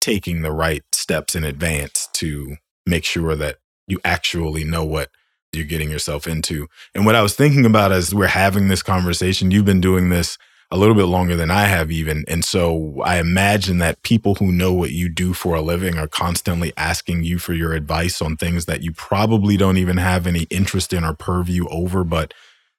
taking 0.00 0.42
the 0.42 0.52
right 0.52 0.82
steps 0.92 1.34
in 1.34 1.44
advance 1.44 2.08
to 2.14 2.56
make 2.86 3.04
sure 3.04 3.34
that 3.36 3.56
you 3.86 4.00
actually 4.04 4.64
know 4.64 4.84
what 4.84 5.10
you're 5.52 5.64
getting 5.64 5.90
yourself 5.90 6.26
into. 6.26 6.68
And 6.94 7.04
what 7.04 7.14
I 7.14 7.22
was 7.22 7.34
thinking 7.34 7.66
about 7.66 7.92
as 7.92 8.14
we're 8.14 8.26
having 8.26 8.68
this 8.68 8.82
conversation, 8.82 9.50
you've 9.50 9.64
been 9.64 9.80
doing 9.80 10.10
this 10.10 10.38
a 10.70 10.76
little 10.76 10.94
bit 10.94 11.06
longer 11.06 11.34
than 11.34 11.50
I 11.50 11.64
have 11.64 11.90
even. 11.90 12.24
And 12.28 12.44
so 12.44 13.00
I 13.04 13.18
imagine 13.18 13.78
that 13.78 14.02
people 14.02 14.36
who 14.36 14.52
know 14.52 14.72
what 14.72 14.92
you 14.92 15.08
do 15.08 15.32
for 15.32 15.56
a 15.56 15.60
living 15.60 15.98
are 15.98 16.06
constantly 16.06 16.72
asking 16.76 17.24
you 17.24 17.38
for 17.38 17.54
your 17.54 17.72
advice 17.72 18.22
on 18.22 18.36
things 18.36 18.66
that 18.66 18.82
you 18.82 18.92
probably 18.92 19.56
don't 19.56 19.78
even 19.78 19.96
have 19.96 20.26
any 20.26 20.42
interest 20.44 20.92
in 20.92 21.04
or 21.04 21.12
purview 21.12 21.66
over, 21.68 22.04
but 22.04 22.32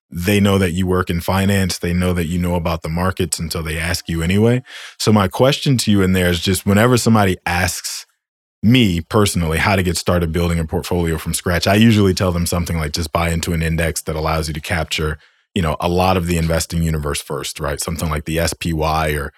they 0.10 0.40
know 0.40 0.58
that 0.58 0.72
you 0.72 0.88
work 0.88 1.10
in 1.10 1.20
finance. 1.20 1.80
They 1.80 1.94
know 1.94 2.14
that 2.14 2.28
you 2.28 2.40
know 2.40 2.56
about 2.56 2.82
the 2.82 2.90
markets. 2.90 3.40
And 3.40 3.52
so 3.52 3.62
they 3.62 3.78
ask 3.78 4.08
you 4.08 4.22
anyway. 4.22 4.64
So 4.98 5.12
my 5.12 5.28
question 5.28 5.78
to 5.78 5.92
you 5.92 6.02
in 6.02 6.14
there 6.14 6.30
is 6.30 6.40
just 6.40 6.66
whenever 6.66 6.98
somebody 6.98 7.38
asks 7.46 8.06
me 8.64 9.02
personally 9.02 9.58
how 9.58 9.76
to 9.76 9.84
get 9.84 9.98
started 9.98 10.32
building 10.32 10.60
a 10.60 10.66
portfolio 10.66 11.18
from 11.18 11.34
scratch, 11.34 11.68
I 11.68 11.76
usually 11.76 12.14
tell 12.14 12.32
them 12.32 12.46
something 12.46 12.78
like 12.78 12.94
just 12.94 13.12
buy 13.12 13.32
into 13.32 13.54
an 13.54 13.62
index 13.62 14.02
that 14.04 14.16
allows 14.16 14.48
you 14.48 14.54
to 14.54 14.62
capture 14.62 15.18
you 15.54 15.62
know, 15.62 15.76
a 15.80 15.90
lot 15.90 16.18
of 16.18 16.28
the 16.28 16.38
investing 16.38 16.84
universe 16.84 17.22
first, 17.22 17.60
right? 17.60 17.80
Something 17.80 18.10
like 18.10 18.26
the 18.26 18.46
SPY 18.46 19.12
or 19.12 19.34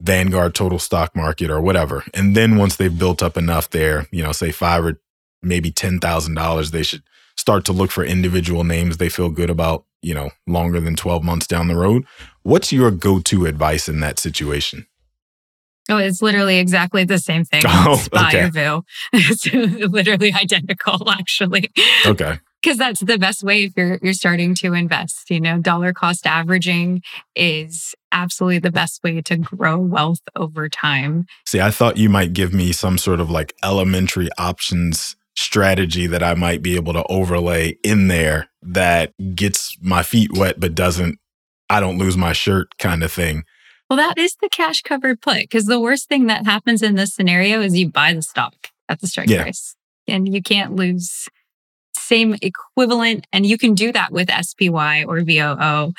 Vanguard 0.00 0.54
Total 0.54 0.78
Stock 0.78 1.14
Market 1.14 1.50
or 1.50 1.60
whatever. 1.60 2.04
And 2.14 2.34
then 2.34 2.56
once 2.56 2.76
they've 2.76 2.96
built 2.96 3.22
up 3.22 3.36
enough 3.36 3.68
there, 3.70 4.06
you 4.10 4.22
know, 4.22 4.32
say 4.32 4.50
five 4.50 4.84
or 4.84 5.00
maybe 5.42 5.70
$10,000, 5.70 6.70
they 6.70 6.82
should 6.82 7.02
start 7.36 7.64
to 7.66 7.72
look 7.72 7.90
for 7.90 8.04
individual 8.04 8.64
names 8.64 8.96
they 8.96 9.08
feel 9.08 9.30
good 9.30 9.50
about, 9.50 9.84
you 10.02 10.14
know, 10.14 10.30
longer 10.46 10.80
than 10.80 10.96
12 10.96 11.22
months 11.22 11.46
down 11.46 11.68
the 11.68 11.76
road. 11.76 12.06
What's 12.42 12.72
your 12.72 12.90
go 12.90 13.20
to 13.20 13.46
advice 13.46 13.88
in 13.88 14.00
that 14.00 14.18
situation? 14.18 14.86
Oh, 15.90 15.98
it's 15.98 16.22
literally 16.22 16.58
exactly 16.58 17.04
the 17.04 17.18
same 17.18 17.44
thing. 17.44 17.62
Oh, 17.66 17.96
SPY 17.96 18.28
okay. 18.28 18.50
VOO. 18.50 18.84
It's 19.12 19.46
literally 19.92 20.32
identical, 20.32 21.10
actually. 21.10 21.70
Okay 22.06 22.38
because 22.62 22.78
that's 22.78 23.00
the 23.00 23.18
best 23.18 23.42
way 23.42 23.64
if 23.64 23.72
you're 23.76 23.98
you're 24.02 24.12
starting 24.12 24.54
to 24.56 24.74
invest 24.74 25.30
you 25.30 25.40
know? 25.40 25.58
Dollar 25.58 25.92
cost 25.92 26.26
averaging 26.26 27.02
is 27.34 27.94
absolutely 28.12 28.58
the 28.58 28.70
best 28.70 29.02
way 29.02 29.20
to 29.22 29.36
grow 29.36 29.78
wealth 29.78 30.20
over 30.36 30.68
time. 30.68 31.26
See 31.46 31.60
i 31.60 31.70
thought 31.70 31.96
you 31.96 32.08
might 32.08 32.32
give 32.32 32.52
me 32.52 32.72
some 32.72 32.98
sort 32.98 33.20
of 33.20 33.30
like 33.30 33.54
elementary 33.62 34.28
options 34.38 35.16
strategy 35.36 36.06
that 36.06 36.22
i 36.22 36.34
might 36.34 36.60
be 36.60 36.74
able 36.74 36.92
to 36.92 37.04
overlay 37.08 37.76
in 37.82 38.08
there 38.08 38.48
that 38.62 39.12
gets 39.34 39.76
my 39.80 40.02
feet 40.02 40.30
wet 40.36 40.58
but 40.58 40.74
doesn't 40.74 41.18
i 41.70 41.80
don't 41.80 41.98
lose 41.98 42.16
my 42.16 42.32
shirt 42.32 42.76
kind 42.78 43.02
of 43.02 43.12
thing. 43.12 43.44
Well 43.88 43.96
that 43.96 44.18
is 44.18 44.36
the 44.40 44.48
cash 44.48 44.82
covered 44.82 45.20
put 45.20 45.40
because 45.42 45.66
the 45.66 45.80
worst 45.80 46.08
thing 46.08 46.26
that 46.26 46.44
happens 46.44 46.82
in 46.82 46.94
this 46.94 47.14
scenario 47.14 47.60
is 47.60 47.76
you 47.76 47.88
buy 47.88 48.12
the 48.12 48.22
stock 48.22 48.54
at 48.88 49.00
the 49.00 49.06
strike 49.06 49.28
yeah. 49.28 49.42
price 49.42 49.74
and 50.06 50.32
you 50.32 50.42
can't 50.42 50.76
lose 50.76 51.28
same 52.10 52.34
equivalent. 52.42 53.26
And 53.32 53.46
you 53.46 53.56
can 53.56 53.74
do 53.74 53.92
that 53.92 54.10
with 54.10 54.28
SPY 54.28 55.04
or 55.04 55.22
VOO. 55.22 55.92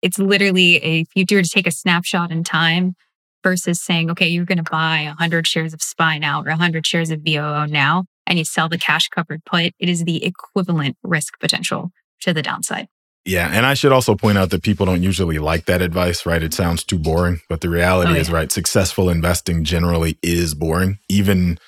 It's 0.00 0.18
literally 0.18 0.76
a, 0.76 1.00
if 1.00 1.30
you 1.32 1.36
were 1.36 1.42
to 1.42 1.48
take 1.48 1.66
a 1.66 1.72
snapshot 1.72 2.30
in 2.30 2.44
time 2.44 2.94
versus 3.42 3.80
saying, 3.80 4.10
okay, 4.12 4.28
you're 4.28 4.44
going 4.44 4.62
to 4.62 4.70
buy 4.70 5.04
100 5.06 5.46
shares 5.46 5.74
of 5.74 5.82
SPY 5.82 6.18
now 6.18 6.40
or 6.42 6.50
100 6.50 6.86
shares 6.86 7.10
of 7.10 7.20
VOO 7.20 7.66
now, 7.66 8.04
and 8.26 8.38
you 8.38 8.44
sell 8.44 8.68
the 8.68 8.78
cash 8.78 9.08
covered 9.08 9.44
put, 9.44 9.72
it 9.78 9.88
is 9.88 10.04
the 10.04 10.24
equivalent 10.24 10.96
risk 11.02 11.38
potential 11.40 11.90
to 12.20 12.32
the 12.32 12.42
downside. 12.42 12.86
Yeah. 13.24 13.50
And 13.52 13.66
I 13.66 13.74
should 13.74 13.90
also 13.90 14.14
point 14.14 14.38
out 14.38 14.50
that 14.50 14.62
people 14.62 14.86
don't 14.86 15.02
usually 15.02 15.38
like 15.38 15.64
that 15.64 15.82
advice, 15.82 16.24
right? 16.24 16.42
It 16.42 16.54
sounds 16.54 16.84
too 16.84 16.98
boring. 16.98 17.40
But 17.48 17.60
the 17.60 17.68
reality 17.68 18.12
oh, 18.12 18.14
yeah. 18.14 18.20
is, 18.20 18.30
right, 18.30 18.52
successful 18.52 19.10
investing 19.10 19.64
generally 19.64 20.16
is 20.22 20.54
boring. 20.54 21.00
Even 21.08 21.58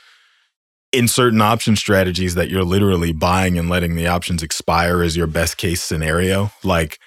in 0.93 1.09
certain 1.09 1.41
option 1.41 1.77
strategies 1.77 2.35
that 2.35 2.49
you're 2.49 2.65
literally 2.65 3.13
buying 3.13 3.59
and 3.59 3.69
letting 3.69 3.95
the 3.95 4.07
options 4.07 4.43
expire 4.43 5.03
is 5.03 5.17
your 5.17 5.27
best 5.27 5.57
case 5.57 5.83
scenario. 5.83 6.51
Like 6.65 6.99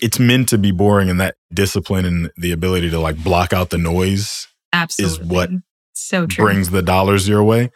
it's 0.00 0.18
meant 0.18 0.48
to 0.50 0.58
be 0.58 0.70
boring 0.70 1.10
and 1.10 1.20
that 1.20 1.36
discipline 1.52 2.06
and 2.06 2.30
the 2.36 2.52
ability 2.52 2.90
to 2.90 2.98
like 2.98 3.22
block 3.22 3.52
out 3.52 3.70
the 3.70 3.78
noise 3.78 4.48
Absolutely. 4.72 5.24
is 5.26 5.30
what 5.30 5.50
so 5.92 6.26
true. 6.26 6.44
brings 6.44 6.70
the 6.70 6.82
dollars 6.82 7.28
your 7.28 7.44
way. 7.44 7.70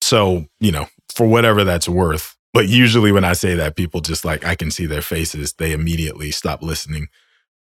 So, 0.00 0.46
you 0.58 0.72
know, 0.72 0.86
for 1.14 1.26
whatever 1.26 1.62
that's 1.64 1.88
worth. 1.88 2.36
But 2.52 2.68
usually 2.68 3.12
when 3.12 3.24
I 3.24 3.34
say 3.34 3.54
that, 3.54 3.76
people 3.76 4.00
just 4.00 4.24
like, 4.24 4.44
I 4.44 4.56
can 4.56 4.72
see 4.72 4.86
their 4.86 5.02
faces. 5.02 5.52
They 5.52 5.72
immediately 5.72 6.32
stop 6.32 6.62
listening 6.62 7.06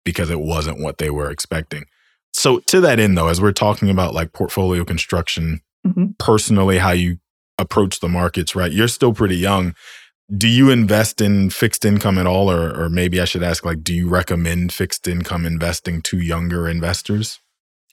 because 0.06 0.30
it 0.30 0.40
wasn't 0.40 0.80
what 0.80 0.98
they 0.98 1.10
were 1.10 1.30
expecting. 1.30 1.86
So, 2.32 2.60
to 2.60 2.80
that 2.82 3.00
end, 3.00 3.18
though, 3.18 3.28
as 3.28 3.42
we're 3.42 3.52
talking 3.52 3.90
about 3.90 4.14
like 4.14 4.32
portfolio 4.32 4.86
construction 4.86 5.62
mm-hmm. 5.88 6.06
personally 6.20 6.78
how 6.78 6.92
you 6.92 7.18
approach 7.58 8.00
the 8.00 8.10
markets, 8.10 8.56
right? 8.56 8.72
You're 8.72 8.88
still 8.88 9.14
pretty 9.14 9.38
young. 9.38 9.74
Do 10.36 10.48
you 10.48 10.70
invest 10.70 11.22
in 11.22 11.50
fixed 11.50 11.86
income 11.86 12.18
at 12.18 12.28
all? 12.28 12.52
Or, 12.52 12.78
or 12.78 12.90
maybe 12.90 13.22
I 13.22 13.26
should 13.26 13.44
ask, 13.44 13.66
like, 13.66 13.84
do 13.84 13.94
you 13.94 14.10
recommend 14.10 14.74
fixed 14.74 15.08
income 15.08 15.46
investing 15.46 16.02
to 16.04 16.20
younger 16.20 16.68
investors? 16.68 17.40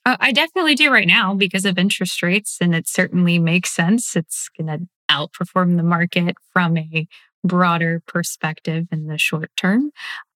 Uh, 0.05 0.17
I 0.21 0.33
definitely 0.33 0.75
do 0.75 0.93
right 0.93 1.07
now 1.07 1.35
because 1.35 1.65
of 1.65 1.79
interest 1.79 2.23
rates, 2.23 2.59
and 2.61 2.75
it 2.75 2.89
certainly 2.89 3.39
makes 3.39 3.71
sense. 3.71 4.17
It's 4.17 4.51
going 4.59 4.67
to 4.67 4.87
outperform 5.11 5.77
the 5.77 5.83
market 5.83 6.35
from 6.53 6.77
a 6.77 7.07
broader 7.43 8.03
perspective 8.07 8.87
in 8.91 9.07
the 9.07 9.19
short 9.19 9.51
term. 9.57 9.93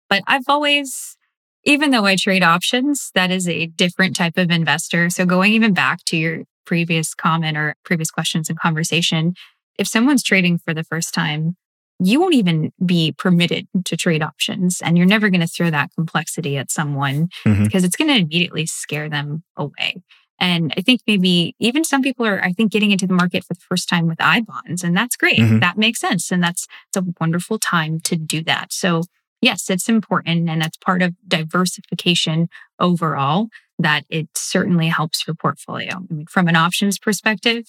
But 0.09 0.21
I've 0.27 0.47
always, 0.47 1.17
even 1.63 1.91
though 1.91 2.05
I 2.05 2.15
trade 2.15 2.43
options, 2.43 3.11
that 3.15 3.31
is 3.31 3.47
a 3.47 3.67
different 3.67 4.15
type 4.15 4.37
of 4.37 4.51
investor. 4.51 5.09
So 5.09 5.25
going 5.25 5.53
even 5.53 5.73
back 5.73 6.03
to 6.05 6.17
your 6.17 6.43
previous 6.65 7.13
comment 7.13 7.57
or 7.57 7.75
previous 7.83 8.11
questions 8.11 8.49
and 8.49 8.59
conversation, 8.59 9.33
if 9.77 9.87
someone's 9.87 10.23
trading 10.23 10.57
for 10.57 10.73
the 10.73 10.83
first 10.83 11.13
time, 11.13 11.55
you 11.99 12.19
won't 12.19 12.35
even 12.35 12.71
be 12.85 13.13
permitted 13.13 13.67
to 13.85 13.95
trade 13.95 14.21
options 14.21 14.81
and 14.81 14.97
you're 14.97 15.07
never 15.07 15.29
going 15.29 15.41
to 15.41 15.47
throw 15.47 15.69
that 15.69 15.91
complexity 15.95 16.57
at 16.57 16.69
someone 16.69 17.29
mm-hmm. 17.45 17.63
because 17.63 17.83
it's 17.83 17.95
going 17.95 18.09
to 18.09 18.19
immediately 18.19 18.65
scare 18.65 19.09
them 19.09 19.43
away. 19.55 20.03
And 20.39 20.73
I 20.77 20.81
think 20.81 21.01
maybe 21.07 21.55
even 21.59 21.83
some 21.85 22.01
people 22.01 22.25
are, 22.25 22.43
I 22.43 22.51
think, 22.51 22.71
getting 22.71 22.91
into 22.91 23.07
the 23.07 23.13
market 23.13 23.45
for 23.45 23.53
the 23.53 23.61
first 23.61 23.87
time 23.87 24.07
with 24.07 24.19
I 24.19 24.41
bonds, 24.41 24.83
and 24.83 24.95
that's 24.95 25.15
great. 25.15 25.39
Mm-hmm. 25.39 25.59
That 25.59 25.77
makes 25.77 26.01
sense. 26.01 26.29
And 26.29 26.43
that's 26.43 26.67
it's 26.89 26.97
a 26.97 27.05
wonderful 27.21 27.57
time 27.57 28.01
to 28.01 28.17
do 28.17 28.43
that. 28.43 28.73
So 28.73 29.03
yes, 29.45 29.69
it's 29.69 29.87
important 29.87 30.49
and 30.49 30.61
that's 30.61 30.77
part 30.77 31.03
of 31.03 31.13
diversification 31.27 32.49
overall 32.79 33.47
that 33.77 34.03
it 34.09 34.27
certainly 34.35 34.87
helps 34.87 35.27
your 35.27 35.35
portfolio. 35.35 35.97
I 35.97 36.13
mean, 36.13 36.25
from 36.25 36.47
an 36.47 36.55
options 36.55 36.97
perspective, 36.97 37.65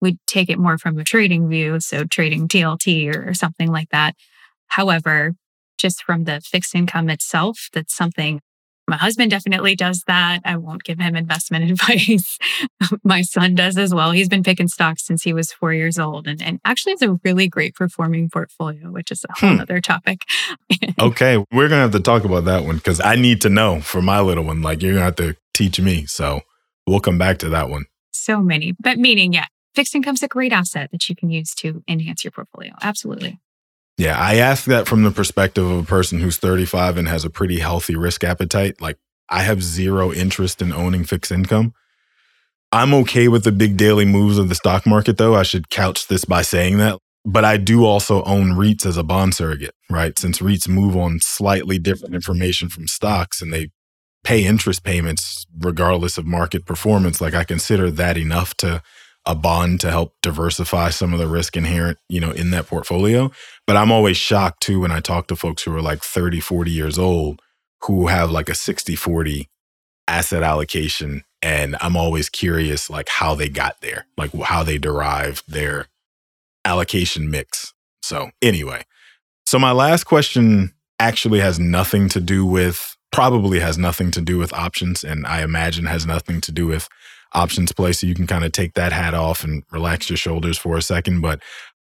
we 0.00 0.18
take 0.26 0.50
it 0.50 0.58
more 0.58 0.78
from 0.78 0.98
a 0.98 1.04
trading 1.04 1.48
view, 1.48 1.78
so 1.78 2.04
trading 2.04 2.48
TLT 2.48 3.14
or, 3.14 3.28
or 3.28 3.34
something 3.34 3.70
like 3.70 3.88
that. 3.90 4.16
However, 4.66 5.34
just 5.78 6.02
from 6.02 6.24
the 6.24 6.40
fixed 6.40 6.74
income 6.74 7.08
itself, 7.08 7.68
that's 7.72 7.94
something 7.94 8.40
my 8.88 8.96
husband 8.96 9.30
definitely 9.30 9.76
does 9.76 10.02
that. 10.06 10.40
I 10.44 10.56
won't 10.56 10.82
give 10.82 10.98
him 10.98 11.14
investment 11.14 11.70
advice. 11.70 12.38
My 13.04 13.22
son 13.22 13.54
does 13.54 13.78
as 13.78 13.94
well. 13.94 14.10
He's 14.10 14.28
been 14.28 14.42
picking 14.42 14.68
stocks 14.68 15.06
since 15.06 15.22
he 15.22 15.32
was 15.32 15.52
four 15.52 15.72
years 15.72 15.98
old 15.98 16.26
and, 16.26 16.42
and 16.42 16.60
actually 16.64 16.92
has 16.92 17.02
a 17.02 17.18
really 17.24 17.48
great 17.48 17.74
performing 17.74 18.28
portfolio, 18.28 18.90
which 18.90 19.10
is 19.10 19.24
a 19.28 19.40
whole 19.40 19.54
hmm. 19.54 19.60
other 19.60 19.80
topic. 19.80 20.22
okay. 21.00 21.38
We're 21.52 21.68
going 21.68 21.78
to 21.78 21.82
have 21.82 21.92
to 21.92 22.00
talk 22.00 22.24
about 22.24 22.44
that 22.46 22.64
one 22.64 22.76
because 22.76 23.00
I 23.00 23.14
need 23.14 23.40
to 23.42 23.48
know 23.48 23.80
for 23.80 24.02
my 24.02 24.20
little 24.20 24.44
one. 24.44 24.62
Like, 24.62 24.82
you're 24.82 24.92
going 24.92 25.00
to 25.00 25.04
have 25.04 25.16
to 25.16 25.36
teach 25.54 25.80
me. 25.80 26.06
So 26.06 26.40
we'll 26.86 27.00
come 27.00 27.18
back 27.18 27.38
to 27.38 27.48
that 27.50 27.70
one. 27.70 27.84
So 28.12 28.40
many, 28.40 28.74
but 28.78 28.98
meaning, 28.98 29.32
yeah, 29.32 29.46
fixed 29.74 29.94
income's 29.94 30.22
a 30.22 30.28
great 30.28 30.52
asset 30.52 30.90
that 30.92 31.08
you 31.08 31.16
can 31.16 31.30
use 31.30 31.54
to 31.56 31.82
enhance 31.88 32.24
your 32.24 32.30
portfolio. 32.30 32.72
Absolutely. 32.82 33.40
Yeah, 33.98 34.18
I 34.18 34.36
ask 34.36 34.64
that 34.64 34.88
from 34.88 35.02
the 35.02 35.10
perspective 35.10 35.64
of 35.68 35.78
a 35.84 35.86
person 35.86 36.20
who's 36.20 36.38
35 36.38 36.96
and 36.96 37.08
has 37.08 37.24
a 37.24 37.30
pretty 37.30 37.60
healthy 37.60 37.94
risk 37.94 38.24
appetite. 38.24 38.80
Like, 38.80 38.98
I 39.28 39.42
have 39.42 39.62
zero 39.62 40.12
interest 40.12 40.60
in 40.62 40.72
owning 40.72 41.04
fixed 41.04 41.30
income. 41.30 41.74
I'm 42.72 42.94
okay 42.94 43.28
with 43.28 43.44
the 43.44 43.52
big 43.52 43.76
daily 43.76 44.06
moves 44.06 44.38
of 44.38 44.48
the 44.48 44.54
stock 44.54 44.86
market, 44.86 45.18
though. 45.18 45.34
I 45.34 45.42
should 45.42 45.68
couch 45.68 46.08
this 46.08 46.24
by 46.24 46.42
saying 46.42 46.78
that. 46.78 46.98
But 47.24 47.44
I 47.44 47.56
do 47.56 47.84
also 47.84 48.24
own 48.24 48.52
REITs 48.52 48.84
as 48.84 48.96
a 48.96 49.04
bond 49.04 49.34
surrogate, 49.34 49.74
right? 49.88 50.18
Since 50.18 50.40
REITs 50.40 50.68
move 50.68 50.96
on 50.96 51.20
slightly 51.20 51.78
different 51.78 52.14
information 52.14 52.68
from 52.68 52.88
stocks 52.88 53.40
and 53.40 53.52
they 53.52 53.70
pay 54.24 54.44
interest 54.44 54.82
payments 54.82 55.46
regardless 55.60 56.18
of 56.18 56.26
market 56.26 56.66
performance, 56.66 57.20
like 57.20 57.34
I 57.34 57.44
consider 57.44 57.90
that 57.92 58.16
enough 58.16 58.54
to 58.56 58.82
a 59.24 59.34
bond 59.34 59.80
to 59.80 59.90
help 59.90 60.14
diversify 60.22 60.90
some 60.90 61.12
of 61.12 61.18
the 61.18 61.28
risk 61.28 61.56
inherent, 61.56 61.98
you 62.08 62.20
know, 62.20 62.32
in 62.32 62.50
that 62.50 62.66
portfolio. 62.66 63.30
But 63.66 63.76
I'm 63.76 63.92
always 63.92 64.16
shocked 64.16 64.62
too 64.62 64.80
when 64.80 64.90
I 64.90 65.00
talk 65.00 65.28
to 65.28 65.36
folks 65.36 65.62
who 65.62 65.74
are 65.74 65.82
like 65.82 66.02
30, 66.02 66.40
40 66.40 66.70
years 66.70 66.98
old 66.98 67.40
who 67.82 68.08
have 68.08 68.30
like 68.30 68.48
a 68.48 68.54
60, 68.54 68.96
40 68.96 69.48
asset 70.08 70.42
allocation. 70.42 71.24
And 71.40 71.76
I'm 71.80 71.96
always 71.96 72.28
curious 72.28 72.90
like 72.90 73.08
how 73.08 73.34
they 73.34 73.48
got 73.48 73.80
there, 73.80 74.06
like 74.16 74.32
how 74.34 74.62
they 74.62 74.78
derived 74.78 75.44
their 75.48 75.86
allocation 76.64 77.30
mix. 77.30 77.74
So 78.02 78.30
anyway, 78.40 78.84
so 79.46 79.58
my 79.58 79.72
last 79.72 80.04
question 80.04 80.72
actually 80.98 81.40
has 81.40 81.58
nothing 81.58 82.08
to 82.08 82.20
do 82.20 82.44
with 82.44 82.96
probably 83.10 83.60
has 83.60 83.76
nothing 83.76 84.10
to 84.10 84.20
do 84.20 84.38
with 84.38 84.52
options 84.54 85.04
and 85.04 85.26
I 85.26 85.42
imagine 85.42 85.84
has 85.84 86.06
nothing 86.06 86.40
to 86.40 86.52
do 86.52 86.66
with 86.66 86.88
OptionsPlay. 87.34 87.94
So 87.94 88.06
you 88.06 88.14
can 88.14 88.26
kind 88.26 88.44
of 88.44 88.52
take 88.52 88.74
that 88.74 88.92
hat 88.92 89.14
off 89.14 89.44
and 89.44 89.62
relax 89.70 90.10
your 90.10 90.16
shoulders 90.16 90.58
for 90.58 90.76
a 90.76 90.82
second. 90.82 91.20
But 91.20 91.42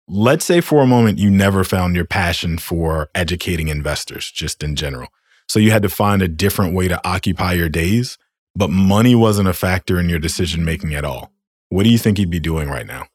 let's 0.08 0.46
say 0.46 0.62
for 0.62 0.82
a 0.82 0.88
moment 0.88 1.18
you 1.18 1.30
never 1.30 1.64
found 1.64 1.96
your 1.96 2.06
passion 2.06 2.58
for 2.58 3.10
educating 3.16 3.68
investors, 3.68 4.32
just 4.32 4.64
in 4.64 4.76
general. 4.76 5.08
So 5.48 5.60
you 5.60 5.72
had 5.72 5.84
to 5.84 5.90
find 5.90 6.22
a 6.22 6.28
different 6.28 6.74
way 6.74 6.88
to 6.88 7.08
occupy 7.08 7.54
your 7.54 7.70
days, 7.70 8.18
but 8.56 8.70
money 8.70 9.16
wasn't 9.16 9.48
a 9.48 9.54
factor 9.54 10.00
in 10.00 10.10
your 10.10 10.20
decision 10.20 10.66
making 10.66 10.94
at 10.96 11.06
all. 11.06 11.32
What 11.70 11.84
do 11.84 11.90
you 11.90 11.98
think 11.98 12.20
you'd 12.20 12.30
be 12.30 12.40
doing 12.40 12.70
right 12.70 12.88
now? 12.88 13.08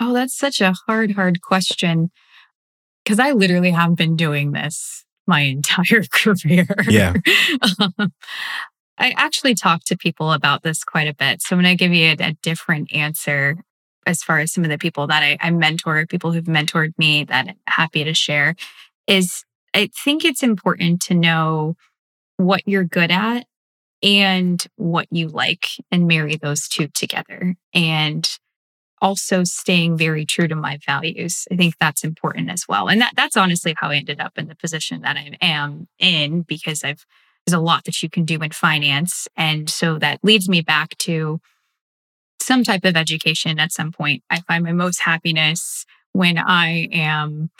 Oh, 0.00 0.12
that's 0.12 0.36
such 0.36 0.60
a 0.60 0.74
hard, 0.86 1.12
hard 1.12 1.40
question. 1.40 2.10
Because 3.04 3.18
I 3.18 3.32
literally 3.32 3.70
have 3.70 3.96
been 3.96 4.16
doing 4.16 4.52
this 4.52 5.04
my 5.26 5.40
entire 5.56 6.04
career. 6.12 6.66
Yeah. 6.88 7.14
um, 7.80 8.12
I 8.98 9.14
actually 9.16 9.54
talk 9.54 9.84
to 9.84 9.96
people 9.96 10.32
about 10.32 10.62
this 10.62 10.84
quite 10.84 11.08
a 11.08 11.14
bit. 11.14 11.42
So 11.42 11.54
I'm 11.56 11.62
going 11.62 11.76
to 11.76 11.84
give 11.84 11.92
you 11.92 12.14
a, 12.18 12.28
a, 12.28 12.32
different 12.42 12.92
answer 12.92 13.58
as 14.06 14.22
far 14.22 14.38
as 14.38 14.52
some 14.52 14.64
of 14.64 14.70
the 14.70 14.78
people 14.78 15.06
that 15.08 15.22
I, 15.22 15.36
I 15.40 15.50
mentor, 15.50 16.06
people 16.06 16.32
who've 16.32 16.44
mentored 16.44 16.92
me 16.96 17.24
that 17.24 17.48
I'm 17.48 17.56
happy 17.66 18.04
to 18.04 18.14
share 18.14 18.54
is 19.06 19.44
I 19.74 19.90
think 20.04 20.24
it's 20.24 20.42
important 20.42 21.02
to 21.02 21.14
know 21.14 21.76
what 22.36 22.62
you're 22.66 22.84
good 22.84 23.10
at 23.10 23.46
and 24.02 24.64
what 24.76 25.06
you 25.10 25.28
like 25.28 25.68
and 25.90 26.06
marry 26.06 26.36
those 26.36 26.68
two 26.68 26.88
together. 26.88 27.56
And 27.74 28.28
also 29.02 29.44
staying 29.44 29.96
very 29.96 30.24
true 30.24 30.48
to 30.48 30.54
my 30.54 30.78
values. 30.86 31.46
I 31.50 31.56
think 31.56 31.74
that's 31.78 32.04
important 32.04 32.50
as 32.50 32.64
well. 32.68 32.88
And 32.88 33.00
that 33.00 33.12
that's 33.14 33.36
honestly 33.36 33.74
how 33.76 33.90
I 33.90 33.96
ended 33.96 34.20
up 34.20 34.38
in 34.38 34.48
the 34.48 34.54
position 34.54 35.02
that 35.02 35.16
I 35.16 35.36
am 35.40 35.88
in 35.98 36.42
because 36.42 36.82
I've 36.82 37.04
there's 37.46 37.58
a 37.58 37.62
lot 37.62 37.84
that 37.84 38.02
you 38.02 38.10
can 38.10 38.24
do 38.24 38.40
in 38.42 38.50
finance. 38.50 39.28
And 39.36 39.70
so 39.70 39.98
that 39.98 40.18
leads 40.22 40.48
me 40.48 40.60
back 40.60 40.96
to 40.98 41.40
some 42.40 42.64
type 42.64 42.84
of 42.84 42.96
education 42.96 43.58
at 43.58 43.72
some 43.72 43.92
point. 43.92 44.22
I 44.30 44.40
find 44.40 44.64
my 44.64 44.72
most 44.72 45.00
happiness 45.00 45.84
when 46.12 46.38
I 46.38 46.88
am 46.92 47.50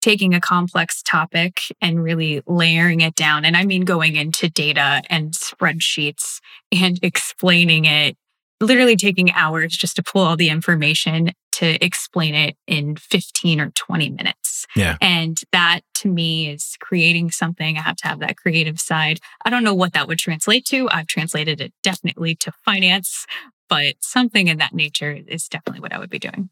taking 0.00 0.34
a 0.34 0.40
complex 0.40 1.02
topic 1.02 1.60
and 1.80 2.02
really 2.02 2.42
layering 2.46 3.00
it 3.00 3.14
down. 3.14 3.44
And 3.44 3.56
I 3.56 3.64
mean 3.64 3.84
going 3.84 4.16
into 4.16 4.50
data 4.50 5.02
and 5.08 5.32
spreadsheets 5.32 6.40
and 6.70 6.98
explaining 7.02 7.86
it 7.86 8.16
literally 8.60 8.96
taking 8.96 9.32
hours 9.32 9.76
just 9.76 9.96
to 9.96 10.02
pull 10.02 10.22
all 10.22 10.36
the 10.36 10.48
information 10.48 11.32
to 11.54 11.84
explain 11.84 12.34
it 12.34 12.56
in 12.66 12.96
15 12.96 13.60
or 13.60 13.70
20 13.70 14.10
minutes. 14.10 14.66
Yeah. 14.74 14.96
And 15.00 15.38
that 15.52 15.80
to 15.94 16.08
me 16.08 16.50
is 16.50 16.76
creating 16.80 17.30
something. 17.30 17.78
I 17.78 17.82
have 17.82 17.96
to 17.96 18.08
have 18.08 18.18
that 18.20 18.36
creative 18.36 18.80
side. 18.80 19.20
I 19.44 19.50
don't 19.50 19.62
know 19.62 19.74
what 19.74 19.92
that 19.92 20.08
would 20.08 20.18
translate 20.18 20.64
to. 20.66 20.88
I've 20.90 21.06
translated 21.06 21.60
it 21.60 21.72
definitely 21.82 22.34
to 22.36 22.52
finance, 22.64 23.24
but 23.68 23.94
something 24.00 24.48
in 24.48 24.58
that 24.58 24.74
nature 24.74 25.12
is 25.12 25.48
definitely 25.48 25.80
what 25.80 25.92
I 25.92 25.98
would 25.98 26.10
be 26.10 26.18
doing. 26.18 26.50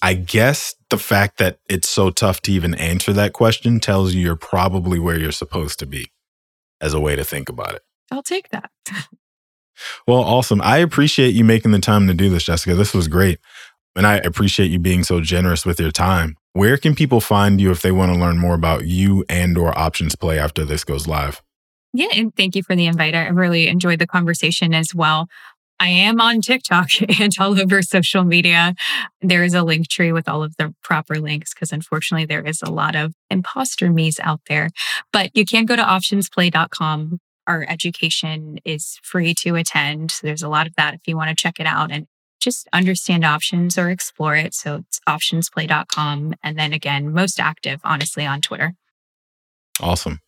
I 0.00 0.14
guess 0.14 0.74
the 0.88 0.98
fact 0.98 1.38
that 1.38 1.58
it's 1.68 1.88
so 1.88 2.10
tough 2.10 2.40
to 2.42 2.52
even 2.52 2.74
answer 2.74 3.12
that 3.12 3.32
question 3.32 3.78
tells 3.78 4.14
you 4.14 4.22
you're 4.22 4.36
probably 4.36 4.98
where 4.98 5.18
you're 5.18 5.32
supposed 5.32 5.78
to 5.80 5.86
be 5.86 6.12
as 6.80 6.94
a 6.94 7.00
way 7.00 7.16
to 7.16 7.24
think 7.24 7.48
about 7.48 7.74
it. 7.74 7.82
I'll 8.10 8.22
take 8.22 8.48
that. 8.50 8.70
Well, 10.06 10.18
awesome. 10.18 10.60
I 10.62 10.78
appreciate 10.78 11.34
you 11.34 11.44
making 11.44 11.70
the 11.70 11.78
time 11.78 12.06
to 12.08 12.14
do 12.14 12.28
this, 12.28 12.44
Jessica. 12.44 12.74
This 12.74 12.94
was 12.94 13.08
great. 13.08 13.38
And 13.98 14.06
I 14.06 14.18
appreciate 14.18 14.70
you 14.70 14.78
being 14.78 15.02
so 15.02 15.20
generous 15.20 15.66
with 15.66 15.80
your 15.80 15.90
time. 15.90 16.36
Where 16.52 16.76
can 16.76 16.94
people 16.94 17.20
find 17.20 17.60
you 17.60 17.72
if 17.72 17.82
they 17.82 17.90
want 17.90 18.12
to 18.12 18.18
learn 18.18 18.38
more 18.38 18.54
about 18.54 18.86
you 18.86 19.24
and 19.28 19.58
or 19.58 19.72
OptionsPlay 19.72 20.38
after 20.38 20.64
this 20.64 20.84
goes 20.84 21.08
live? 21.08 21.42
Yeah, 21.92 22.08
and 22.14 22.32
thank 22.36 22.54
you 22.54 22.62
for 22.62 22.76
the 22.76 22.86
invite. 22.86 23.16
I 23.16 23.26
really 23.26 23.66
enjoyed 23.66 23.98
the 23.98 24.06
conversation 24.06 24.72
as 24.72 24.94
well. 24.94 25.26
I 25.80 25.88
am 25.88 26.20
on 26.20 26.40
TikTok 26.40 26.90
and 27.20 27.34
all 27.40 27.60
over 27.60 27.82
social 27.82 28.22
media. 28.22 28.76
There 29.20 29.42
is 29.42 29.52
a 29.52 29.58
Linktree 29.58 30.14
with 30.14 30.28
all 30.28 30.44
of 30.44 30.54
the 30.58 30.72
proper 30.80 31.16
links 31.16 31.52
because 31.52 31.72
unfortunately 31.72 32.26
there 32.26 32.46
is 32.46 32.62
a 32.62 32.70
lot 32.70 32.94
of 32.94 33.14
imposter 33.30 33.90
me's 33.90 34.20
out 34.20 34.42
there. 34.48 34.70
But 35.12 35.36
you 35.36 35.44
can 35.44 35.66
go 35.66 35.74
to 35.74 35.82
optionsplay.com 35.82 37.18
our 37.48 37.64
education 37.66 38.58
is 38.64 39.00
free 39.02 39.32
to 39.32 39.56
attend. 39.56 40.10
So 40.10 40.26
there's 40.26 40.42
a 40.42 40.50
lot 40.50 40.66
of 40.66 40.74
that 40.76 40.94
if 40.94 41.00
you 41.06 41.16
want 41.16 41.30
to 41.30 41.34
check 41.34 41.58
it 41.58 41.66
out 41.66 41.90
and 41.90 42.06
just 42.40 42.68
understand 42.72 43.24
options 43.24 43.78
or 43.78 43.90
explore 43.90 44.36
it. 44.36 44.54
So 44.54 44.84
it's 44.88 45.00
optionsplay.com. 45.08 46.34
And 46.42 46.58
then 46.58 46.72
again, 46.72 47.12
most 47.12 47.40
active, 47.40 47.80
honestly, 47.84 48.26
on 48.26 48.40
Twitter. 48.40 48.74
Awesome. 49.80 50.20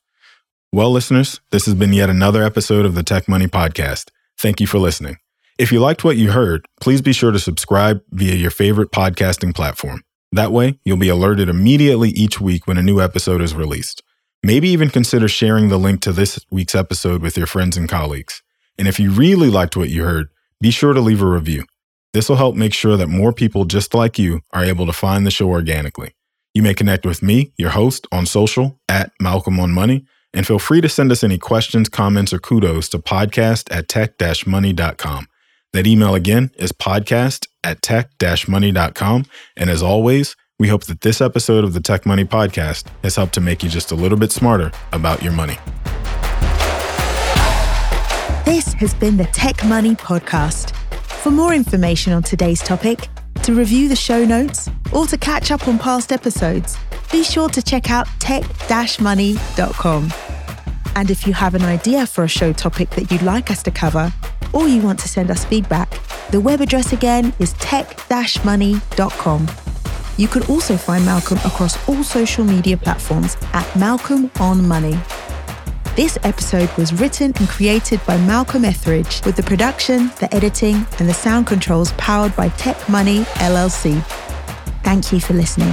Well, 0.73 0.93
listeners, 0.93 1.41
this 1.51 1.67
has 1.67 1.75
been 1.75 1.93
yet 1.93 2.11
another 2.11 2.45
episode 2.45 2.87
of 2.87 2.95
the 2.95 3.03
Tech 3.03 3.29
Money 3.29 3.49
Podcast. 3.49 4.11
Thank 4.39 4.61
you 4.61 4.67
for 4.67 4.79
listening. 4.79 5.17
If 5.59 5.73
you 5.73 5.81
liked 5.81 6.05
what 6.05 6.17
you 6.17 6.31
heard, 6.31 6.65
please 6.81 7.03
be 7.03 7.13
sure 7.13 7.33
to 7.33 7.39
subscribe 7.39 8.01
via 8.11 8.35
your 8.35 8.51
favorite 8.51 8.93
podcasting 8.93 9.55
platform. 9.55 10.03
That 10.33 10.53
way, 10.53 10.79
you'll 10.85 10.97
be 10.97 11.09
alerted 11.09 11.49
immediately 11.49 12.11
each 12.11 12.41
week 12.41 12.67
when 12.67 12.79
a 12.79 12.83
new 12.83 13.01
episode 13.01 13.43
is 13.43 13.55
released. 13.55 14.03
Maybe 14.43 14.69
even 14.71 14.89
consider 14.89 15.29
sharing 15.29 15.69
the 15.69 15.77
link 15.77 16.01
to 16.03 16.13
this 16.13 16.39
week's 16.51 16.75
episode 16.75 17.21
with 17.21 17.37
your 17.37 17.47
friends 17.47 17.77
and 17.77 17.89
colleagues. 17.89 18.43
And 18.79 18.89
if 18.89 18.99
you 18.99 19.11
really 19.11 19.51
liked 19.51 19.77
what 19.77 19.91
you 19.91 20.05
heard, 20.05 20.29
be 20.61 20.71
sure 20.71 20.95
to 20.95 21.01
leave 21.01 21.21
a 21.21 21.27
review. 21.27 21.65
This 22.13 22.29
will 22.29 22.37
help 22.37 22.57
make 22.57 22.75
sure 22.75 22.97
that 22.97 23.07
more 23.07 23.33
people 23.33 23.65
just 23.65 23.95
like 23.95 24.19
you 24.19 24.41
are 24.53 24.65
able 24.65 24.85
to 24.87 24.93
find 24.93 25.25
the 25.25 25.31
show 25.31 25.49
organically. 25.49 26.13
You 26.55 26.63
may 26.63 26.75
connect 26.75 27.07
with 27.07 27.23
me, 27.23 27.53
your 27.57 27.71
host, 27.71 28.07
on 28.11 28.27
social 28.27 28.81
at 28.89 29.13
Malcolm 29.21 29.61
on 29.61 29.71
Money, 29.71 30.05
and 30.35 30.45
feel 30.45 30.59
free 30.59 30.81
to 30.81 30.89
send 30.89 31.13
us 31.13 31.23
any 31.23 31.39
questions, 31.39 31.89
comments, 31.89 32.33
or 32.33 32.41
kudos 32.41 32.89
to 32.89 32.99
podcast 32.99 33.69
at 33.71 33.87
tech-money.com. 33.87 35.29
That 35.73 35.87
email 35.87 36.17
again 36.17 36.51
is 36.57 36.73
podcast 36.73 37.47
at 37.63 37.81
tech-money.com. 37.81 39.27
And 39.57 39.71
as 39.71 39.83
always, 39.83 40.35
we 40.59 40.67
hope 40.67 40.85
that 40.87 41.03
this 41.03 41.21
episode 41.21 41.63
of 41.63 41.75
the 41.75 41.81
Tech 41.81 42.05
Money 42.07 42.25
Podcast 42.25 42.87
has 43.05 43.15
helped 43.15 43.35
to 43.35 43.41
make 43.41 43.63
you 43.63 43.69
just 43.69 43.93
a 43.93 43.95
little 43.95 44.19
bit 44.19 44.33
smarter 44.33 44.73
about 44.93 45.23
your 45.23 45.33
money. 45.33 45.59
This 48.45 48.73
has 48.75 48.95
been 48.95 49.17
the 49.17 49.29
Tech 49.33 49.65
Money 49.65 49.95
Podcast. 49.95 50.77
For 51.23 51.31
more 51.31 51.53
information 51.53 52.15
on 52.15 52.23
today's 52.23 52.61
topic, 52.63 53.09
to 53.43 53.53
review 53.53 53.89
the 53.91 53.97
show 53.97 54.25
notes, 54.25 54.71
or 54.91 55.07
to 55.07 55.19
catch 55.19 55.51
up 55.51 55.69
on 55.69 55.79
past 55.79 56.13
episodes, 56.13 56.79
be 57.13 57.23
sure 57.23 57.51
to 57.51 57.61
check 57.61 57.91
out 57.91 58.09
tech-money.com. 58.21 60.13
And 60.97 61.11
if 61.11 61.27
you 61.27 61.35
have 61.35 61.55
an 61.55 61.63
idea 61.63 62.07
for 62.07 62.25
a 62.25 62.29
show 62.29 62.55
topic 62.55 62.89
that 62.91 63.13
you'd 63.13 63.21
like 63.21 63.51
us 63.51 63.63
to 63.65 63.71
cover, 63.71 64.11
or 64.55 64.67
you 64.67 64.81
want 64.81 64.99
to 65.01 65.09
send 65.09 65.31
us 65.31 65.45
feedback, 65.45 65.93
the 66.31 66.41
web 66.41 66.63
address 66.63 66.95
again 66.95 67.35
is 67.39 67.53
tech-money.com. 67.55 69.49
You 70.17 70.27
could 70.27 70.49
also 70.49 70.79
find 70.79 71.05
Malcolm 71.05 71.37
across 71.45 71.77
all 71.87 72.03
social 72.03 72.45
media 72.47 72.79
platforms 72.79 73.37
at 73.53 73.77
Malcolm 73.77 74.31
on 74.41 74.67
Money. 74.67 74.99
This 75.97 76.17
episode 76.23 76.71
was 76.79 76.93
written 76.95 77.33
and 77.37 77.49
created 77.49 78.01
by 78.07 78.17
Malcolm 78.17 78.65
Ethridge 78.65 79.25
with 79.27 79.35
the 79.35 79.43
production, 79.43 80.13
the 80.21 80.33
editing, 80.33 80.87
and 81.01 81.09
the 81.09 81.13
sound 81.13 81.49
controls 81.49 81.93
powered 81.93 82.35
by 82.37 82.49
Tech 82.51 82.89
Money 82.89 83.23
LLC. 83.43 84.01
Thank 84.85 85.13
you 85.13 85.19
for 85.19 85.35
listening. 85.35 85.73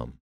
com. 0.01 0.13